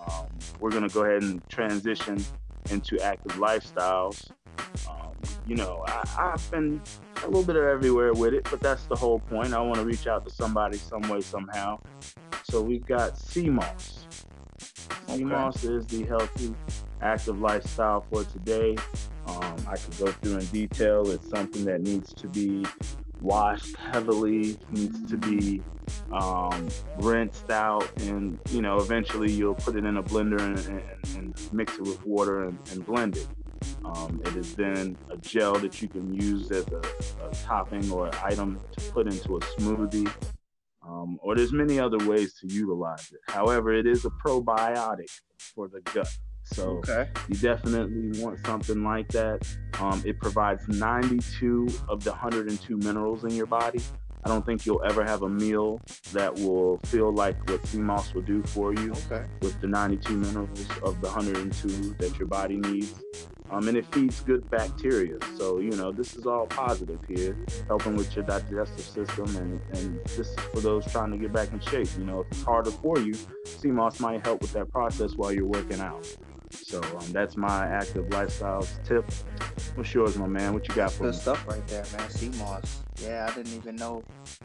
Um, 0.08 0.26
we're 0.58 0.70
going 0.70 0.88
to 0.88 0.92
go 0.92 1.04
ahead 1.04 1.22
and 1.22 1.40
transition 1.48 2.24
into 2.70 2.98
active 2.98 3.32
lifestyles. 3.34 4.28
Um, 4.90 5.05
you 5.46 5.54
know, 5.54 5.84
I, 5.86 6.32
I've 6.34 6.50
been 6.50 6.80
a 7.22 7.26
little 7.26 7.44
bit 7.44 7.56
of 7.56 7.64
everywhere 7.64 8.12
with 8.12 8.34
it, 8.34 8.48
but 8.50 8.60
that's 8.60 8.86
the 8.86 8.96
whole 8.96 9.20
point. 9.20 9.54
I 9.54 9.60
want 9.60 9.76
to 9.76 9.84
reach 9.84 10.06
out 10.06 10.26
to 10.26 10.30
somebody 10.34 10.76
some 10.76 11.02
way, 11.02 11.20
somehow. 11.20 11.78
So 12.44 12.60
we've 12.60 12.84
got 12.84 13.16
Sea 13.16 13.50
Moss. 13.50 14.06
Okay. 15.08 15.18
Sea 15.18 15.24
Moss 15.24 15.64
is 15.64 15.86
the 15.86 16.04
healthy, 16.04 16.54
active 17.00 17.40
lifestyle 17.40 18.04
for 18.10 18.24
today. 18.24 18.76
Um, 19.26 19.56
I 19.68 19.76
could 19.76 19.98
go 19.98 20.06
through 20.06 20.38
in 20.38 20.46
detail. 20.46 21.10
It's 21.10 21.28
something 21.28 21.64
that 21.64 21.80
needs 21.80 22.12
to 22.14 22.28
be 22.28 22.64
washed 23.20 23.76
heavily, 23.76 24.56
needs 24.70 25.08
to 25.10 25.16
be 25.16 25.62
um, 26.12 26.68
rinsed 26.98 27.50
out, 27.50 27.88
and 28.02 28.38
you 28.50 28.62
know, 28.62 28.78
eventually 28.78 29.30
you'll 29.30 29.54
put 29.54 29.76
it 29.76 29.84
in 29.84 29.96
a 29.96 30.02
blender 30.02 30.40
and, 30.40 30.58
and, 30.66 31.16
and 31.16 31.52
mix 31.52 31.74
it 31.74 31.82
with 31.82 32.04
water 32.04 32.44
and, 32.44 32.58
and 32.72 32.84
blend 32.84 33.16
it. 33.16 33.28
Um, 33.84 34.20
it 34.24 34.36
is 34.36 34.54
then 34.54 34.96
a 35.10 35.16
gel 35.16 35.54
that 35.54 35.80
you 35.80 35.88
can 35.88 36.12
use 36.12 36.50
as 36.50 36.66
a, 36.68 36.82
a 37.24 37.34
topping 37.44 37.90
or 37.90 38.10
item 38.24 38.60
to 38.72 38.80
put 38.92 39.06
into 39.06 39.36
a 39.36 39.40
smoothie. 39.40 40.10
Um, 40.86 41.18
or 41.22 41.34
there's 41.34 41.52
many 41.52 41.80
other 41.80 41.98
ways 42.08 42.34
to 42.40 42.46
utilize 42.46 43.10
it. 43.12 43.20
However, 43.28 43.72
it 43.72 43.86
is 43.86 44.04
a 44.04 44.10
probiotic 44.10 45.10
for 45.36 45.68
the 45.68 45.80
gut. 45.92 46.08
So 46.44 46.78
okay. 46.78 47.08
you 47.28 47.34
definitely 47.36 48.22
want 48.22 48.38
something 48.46 48.84
like 48.84 49.08
that. 49.08 49.42
Um, 49.80 50.00
it 50.06 50.20
provides 50.20 50.66
92 50.68 51.68
of 51.88 52.04
the 52.04 52.10
102 52.10 52.76
minerals 52.76 53.24
in 53.24 53.30
your 53.30 53.46
body. 53.46 53.80
I 54.26 54.28
don't 54.28 54.44
think 54.44 54.66
you'll 54.66 54.82
ever 54.84 55.04
have 55.04 55.22
a 55.22 55.28
meal 55.28 55.80
that 56.12 56.34
will 56.34 56.78
feel 56.78 57.12
like 57.12 57.36
what 57.48 57.64
sea 57.64 57.78
moss 57.78 58.12
will 58.12 58.22
do 58.22 58.42
for 58.42 58.74
you 58.74 58.90
okay. 59.06 59.24
with 59.40 59.60
the 59.60 59.68
92 59.68 60.16
minerals 60.16 60.68
of 60.82 61.00
the 61.00 61.06
102 61.06 61.94
that 62.00 62.18
your 62.18 62.26
body 62.26 62.56
needs. 62.56 62.92
Um, 63.52 63.68
and 63.68 63.76
it 63.76 63.86
feeds 63.94 64.22
good 64.22 64.50
bacteria. 64.50 65.18
So, 65.36 65.60
you 65.60 65.70
know, 65.70 65.92
this 65.92 66.16
is 66.16 66.26
all 66.26 66.48
positive 66.48 66.98
here, 67.06 67.36
helping 67.68 67.94
with 67.94 68.16
your 68.16 68.24
digestive 68.24 68.80
system. 68.80 69.36
And, 69.36 69.60
and 69.74 70.04
this 70.06 70.18
is 70.18 70.34
for 70.52 70.58
those 70.58 70.84
trying 70.90 71.12
to 71.12 71.18
get 71.18 71.32
back 71.32 71.52
in 71.52 71.60
shape. 71.60 71.86
You 71.96 72.02
know, 72.02 72.22
if 72.22 72.26
it's 72.32 72.42
harder 72.42 72.72
for 72.72 72.98
you, 72.98 73.14
sea 73.44 73.68
moss 73.68 74.00
might 74.00 74.24
help 74.24 74.42
with 74.42 74.52
that 74.54 74.72
process 74.72 75.12
while 75.14 75.30
you're 75.30 75.46
working 75.46 75.78
out. 75.78 76.04
So 76.50 76.80
um, 76.82 77.12
that's 77.12 77.36
my 77.36 77.66
active 77.66 78.06
lifestyles 78.06 78.82
tip. 78.84 79.04
What's 79.74 79.92
yours, 79.94 80.16
my 80.16 80.26
man? 80.26 80.54
What 80.54 80.68
you 80.68 80.74
got 80.74 80.92
for 80.92 81.04
Good 81.04 81.14
me? 81.14 81.20
stuff 81.20 81.46
right 81.46 81.66
there, 81.68 81.84
man. 81.96 82.10
Sea 82.10 82.30
moss. 82.38 82.82
Yeah, 83.02 83.28
I 83.30 83.34
didn't 83.34 83.54
even 83.54 83.76
know. 83.76 84.02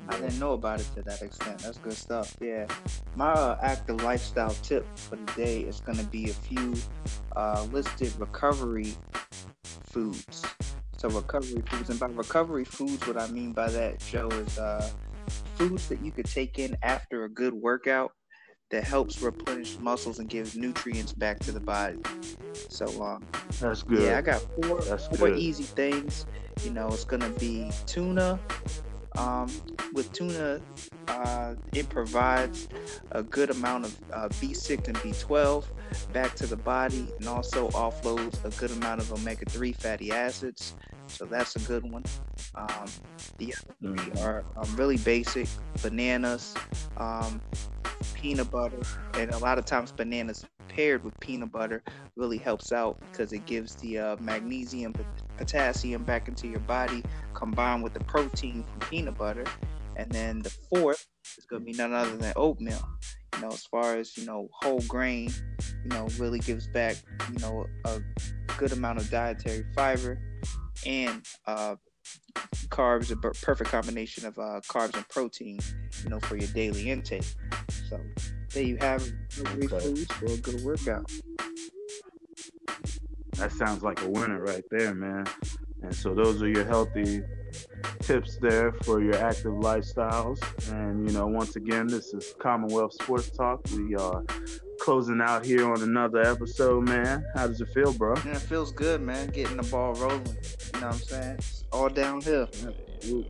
I 0.10 0.20
didn't 0.20 0.40
know 0.40 0.54
about 0.54 0.80
it 0.80 0.88
to 0.96 1.02
that 1.04 1.22
extent. 1.22 1.60
That's 1.60 1.78
good 1.78 1.94
stuff. 1.94 2.36
Yeah. 2.42 2.68
My 3.16 3.32
uh, 3.32 3.58
active 3.62 4.04
lifestyle 4.04 4.56
tip 4.64 4.86
for 4.98 5.16
the 5.16 5.32
day 5.34 5.62
is 5.62 5.80
going 5.80 5.98
to 5.98 6.06
be 6.06 6.30
a 6.30 6.34
few 6.34 6.74
uh, 7.36 7.66
listed 7.72 8.14
recovery 8.20 8.94
foods. 9.64 10.44
So 10.98 11.10
recovery 11.10 11.64
foods, 11.66 11.90
and 11.90 12.00
by 12.00 12.08
recovery 12.08 12.66
foods, 12.66 13.06
what 13.08 13.18
I 13.18 13.28
mean 13.28 13.54
by 13.54 13.70
that, 13.70 14.00
Joe, 14.00 14.28
is 14.28 14.58
uh, 14.60 14.90
foods 15.56 15.88
that 15.88 16.04
you 16.04 16.12
could 16.12 16.26
take 16.26 16.60
in 16.60 16.78
after 16.84 17.24
a 17.24 17.30
good 17.30 17.54
workout 17.54 18.12
that 18.72 18.84
helps 18.86 19.22
replenish 19.22 19.78
muscles 19.80 20.20
and 20.20 20.30
gives 20.30 20.56
nutrients 20.56 21.14
back 21.14 21.40
to 21.40 21.52
the 21.52 21.60
body. 21.60 22.00
So 22.70 23.04
um, 23.04 23.24
that's 23.60 23.84
good. 23.84 24.04
Yeah, 24.04 24.18
I 24.18 24.22
got 24.22 24.42
four 24.42 24.82
that's 24.82 25.08
four 25.08 25.30
good. 25.30 25.40
easy 25.40 25.64
things. 25.64 26.26
You 26.64 26.72
know, 26.72 26.88
it's 26.88 27.04
gonna 27.04 27.30
be 27.30 27.72
tuna. 27.86 28.40
Um, 29.18 29.50
with 29.94 30.14
tuna, 30.14 30.62
uh, 31.10 31.56
it 31.74 31.90
provides 31.90 32.70
a 33.12 33.22
good 33.22 33.50
amount 33.50 33.86
of 33.86 33.98
uh, 34.14 34.30
B6 34.30 34.88
and 34.88 34.96
B12 34.98 35.66
back 36.14 36.34
to 36.36 36.48
the 36.48 36.56
body, 36.56 37.08
and 37.20 37.28
also 37.28 37.68
offloads 37.70 38.44
a 38.46 38.58
good 38.58 38.72
amount 38.72 39.02
of 39.02 39.12
omega-3 39.12 39.76
fatty 39.76 40.14
acids. 40.14 40.76
So 41.08 41.26
that's 41.26 41.58
a 41.58 41.60
good 41.60 41.92
one. 41.92 42.04
Um, 42.56 42.86
the 43.38 43.54
other 43.54 43.96
three 43.96 44.22
are 44.22 44.46
um, 44.56 44.76
really 44.78 44.98
basic: 44.98 45.50
bananas, 45.82 46.56
um, 46.96 47.42
peanut 48.14 48.52
butter, 48.52 48.80
and 49.16 49.32
a 49.32 49.38
lot 49.38 49.58
of 49.58 49.66
times 49.66 49.92
bananas 49.92 50.46
paired 50.68 51.04
with 51.04 51.20
peanut 51.20 51.52
butter 51.52 51.84
really 52.16 52.38
helps 52.38 52.72
out 52.72 53.00
because 53.12 53.34
it 53.34 53.46
gives 53.46 53.76
the 53.76 53.98
uh, 53.98 54.16
magnesium, 54.20 54.94
potassium 55.38 56.04
back 56.04 56.28
into 56.28 56.48
your 56.48 56.60
body, 56.62 57.04
combined 57.34 57.84
with 57.84 57.94
the 57.94 58.00
protein 58.02 58.64
from 58.64 58.80
peanut 58.90 59.18
butter. 59.18 59.44
And 59.98 60.10
then 60.12 60.40
the 60.40 60.50
fourth 60.50 61.06
is 61.38 61.46
going 61.46 61.64
to 61.64 61.66
be 61.66 61.74
none 61.74 61.94
other 61.94 62.16
than 62.16 62.34
oatmeal. 62.36 62.88
You 63.36 63.42
know, 63.42 63.50
as 63.50 63.66
far 63.66 63.98
as 63.98 64.18
you 64.18 64.26
know, 64.26 64.48
whole 64.62 64.82
grain, 64.88 65.32
you 65.84 65.90
know, 65.90 66.08
really 66.18 66.40
gives 66.40 66.68
back, 66.68 66.96
you 67.32 67.40
know, 67.40 67.66
a 67.86 68.02
good 68.58 68.72
amount 68.72 69.00
of 69.00 69.10
dietary 69.10 69.66
fiber 69.76 70.20
and 70.86 71.22
uh, 71.46 71.76
carbs, 72.70 73.12
a 73.12 73.16
perfect 73.16 73.70
combination 73.70 74.26
of 74.26 74.38
uh, 74.40 74.62
carbs 74.68 74.96
and 74.96 75.08
protein, 75.10 75.60
you 76.04 76.10
know, 76.10 76.20
for 76.20 76.38
your 76.38 76.48
daily 76.50 76.90
intake. 76.90 77.26
So 77.90 78.00
there 78.54 78.64
you 78.64 78.78
have 78.78 79.04
great 79.44 79.72
okay. 79.72 79.86
foods 79.86 80.12
for 80.14 80.26
a 80.26 80.38
good 80.38 80.62
workout. 80.64 81.12
That 83.38 83.52
sounds 83.52 83.84
like 83.84 84.02
a 84.02 84.10
winner 84.10 84.42
right 84.42 84.64
there, 84.72 84.94
man. 84.94 85.26
And 85.84 85.96
so 85.96 86.14
those 86.14 86.42
are 86.42 86.48
your 86.48 86.66
healthy 86.66 87.24
tips 88.02 88.38
there 88.38 88.72
for 88.84 89.02
your 89.02 89.16
active 89.16 89.54
lifestyles. 89.54 90.40
And 90.72 91.10
you 91.10 91.18
know, 91.18 91.28
once 91.28 91.56
again, 91.56 91.88
this 91.88 92.14
is 92.14 92.34
Commonwealth 92.40 92.94
Sports 92.94 93.30
Talk. 93.32 93.62
We 93.76 93.96
are 93.96 94.24
closing 94.80 95.22
out 95.22 95.46
here 95.46 95.72
on 95.72 95.82
another 95.82 96.22
episode, 96.22 96.88
man. 96.88 97.26
How 97.36 97.48
does 97.48 97.62
it 97.62 97.70
feel, 97.70 97.94
bro? 97.94 98.16
Yeah, 98.26 98.32
it 98.32 98.42
feels 98.42 98.72
good, 98.72 99.02
man. 99.02 99.30
Getting 99.30 99.58
the 99.58 99.64
ball 99.64 99.94
rolling. 99.94 100.26
You 100.26 100.82
know 100.82 100.88
what 100.88 100.94
I'm 100.94 100.94
saying? 100.94 101.40
All 101.72 101.90
downhill. 101.90 102.48
Absolutely. 102.48 103.30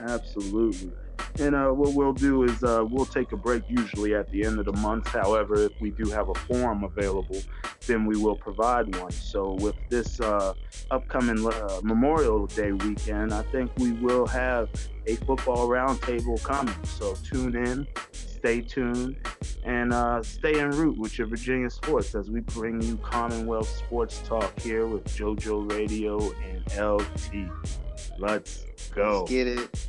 Absolutely. 0.00 0.92
And 1.38 1.54
uh, 1.54 1.68
what 1.68 1.94
we'll 1.94 2.12
do 2.12 2.42
is 2.42 2.62
uh, 2.62 2.84
we'll 2.88 3.06
take 3.06 3.32
a 3.32 3.36
break 3.36 3.62
usually 3.68 4.14
at 4.14 4.30
the 4.30 4.44
end 4.44 4.58
of 4.58 4.66
the 4.66 4.72
month. 4.72 5.06
However, 5.08 5.54
if 5.54 5.72
we 5.80 5.90
do 5.90 6.10
have 6.10 6.28
a 6.28 6.34
forum 6.34 6.84
available, 6.84 7.40
then 7.86 8.04
we 8.04 8.16
will 8.16 8.36
provide 8.36 8.94
one. 8.96 9.12
So 9.12 9.52
with 9.54 9.76
this 9.88 10.20
uh, 10.20 10.54
upcoming 10.90 11.46
uh, 11.46 11.80
Memorial 11.82 12.46
Day 12.46 12.72
weekend, 12.72 13.32
I 13.32 13.42
think 13.42 13.70
we 13.78 13.92
will 13.92 14.26
have 14.26 14.68
a 15.06 15.16
football 15.16 15.68
roundtable 15.68 16.42
coming. 16.42 16.74
So 16.84 17.14
tune 17.14 17.54
in, 17.56 17.86
stay 18.40 18.62
tuned, 18.62 19.16
and 19.64 19.92
uh, 19.92 20.22
stay 20.22 20.58
en 20.58 20.70
route 20.70 20.96
with 20.96 21.18
your 21.18 21.26
Virginia 21.26 21.68
sports 21.68 22.14
as 22.14 22.30
we 22.30 22.40
bring 22.40 22.80
you 22.80 22.96
Commonwealth 22.96 23.68
Sports 23.68 24.22
Talk 24.24 24.58
here 24.58 24.86
with 24.86 25.04
JoJo 25.08 25.70
Radio 25.70 26.32
and 26.42 26.64
LT. 26.74 27.50
Let's 28.18 28.64
go. 28.94 29.20
Let's 29.20 29.30
get 29.30 29.46
it. 29.46 29.88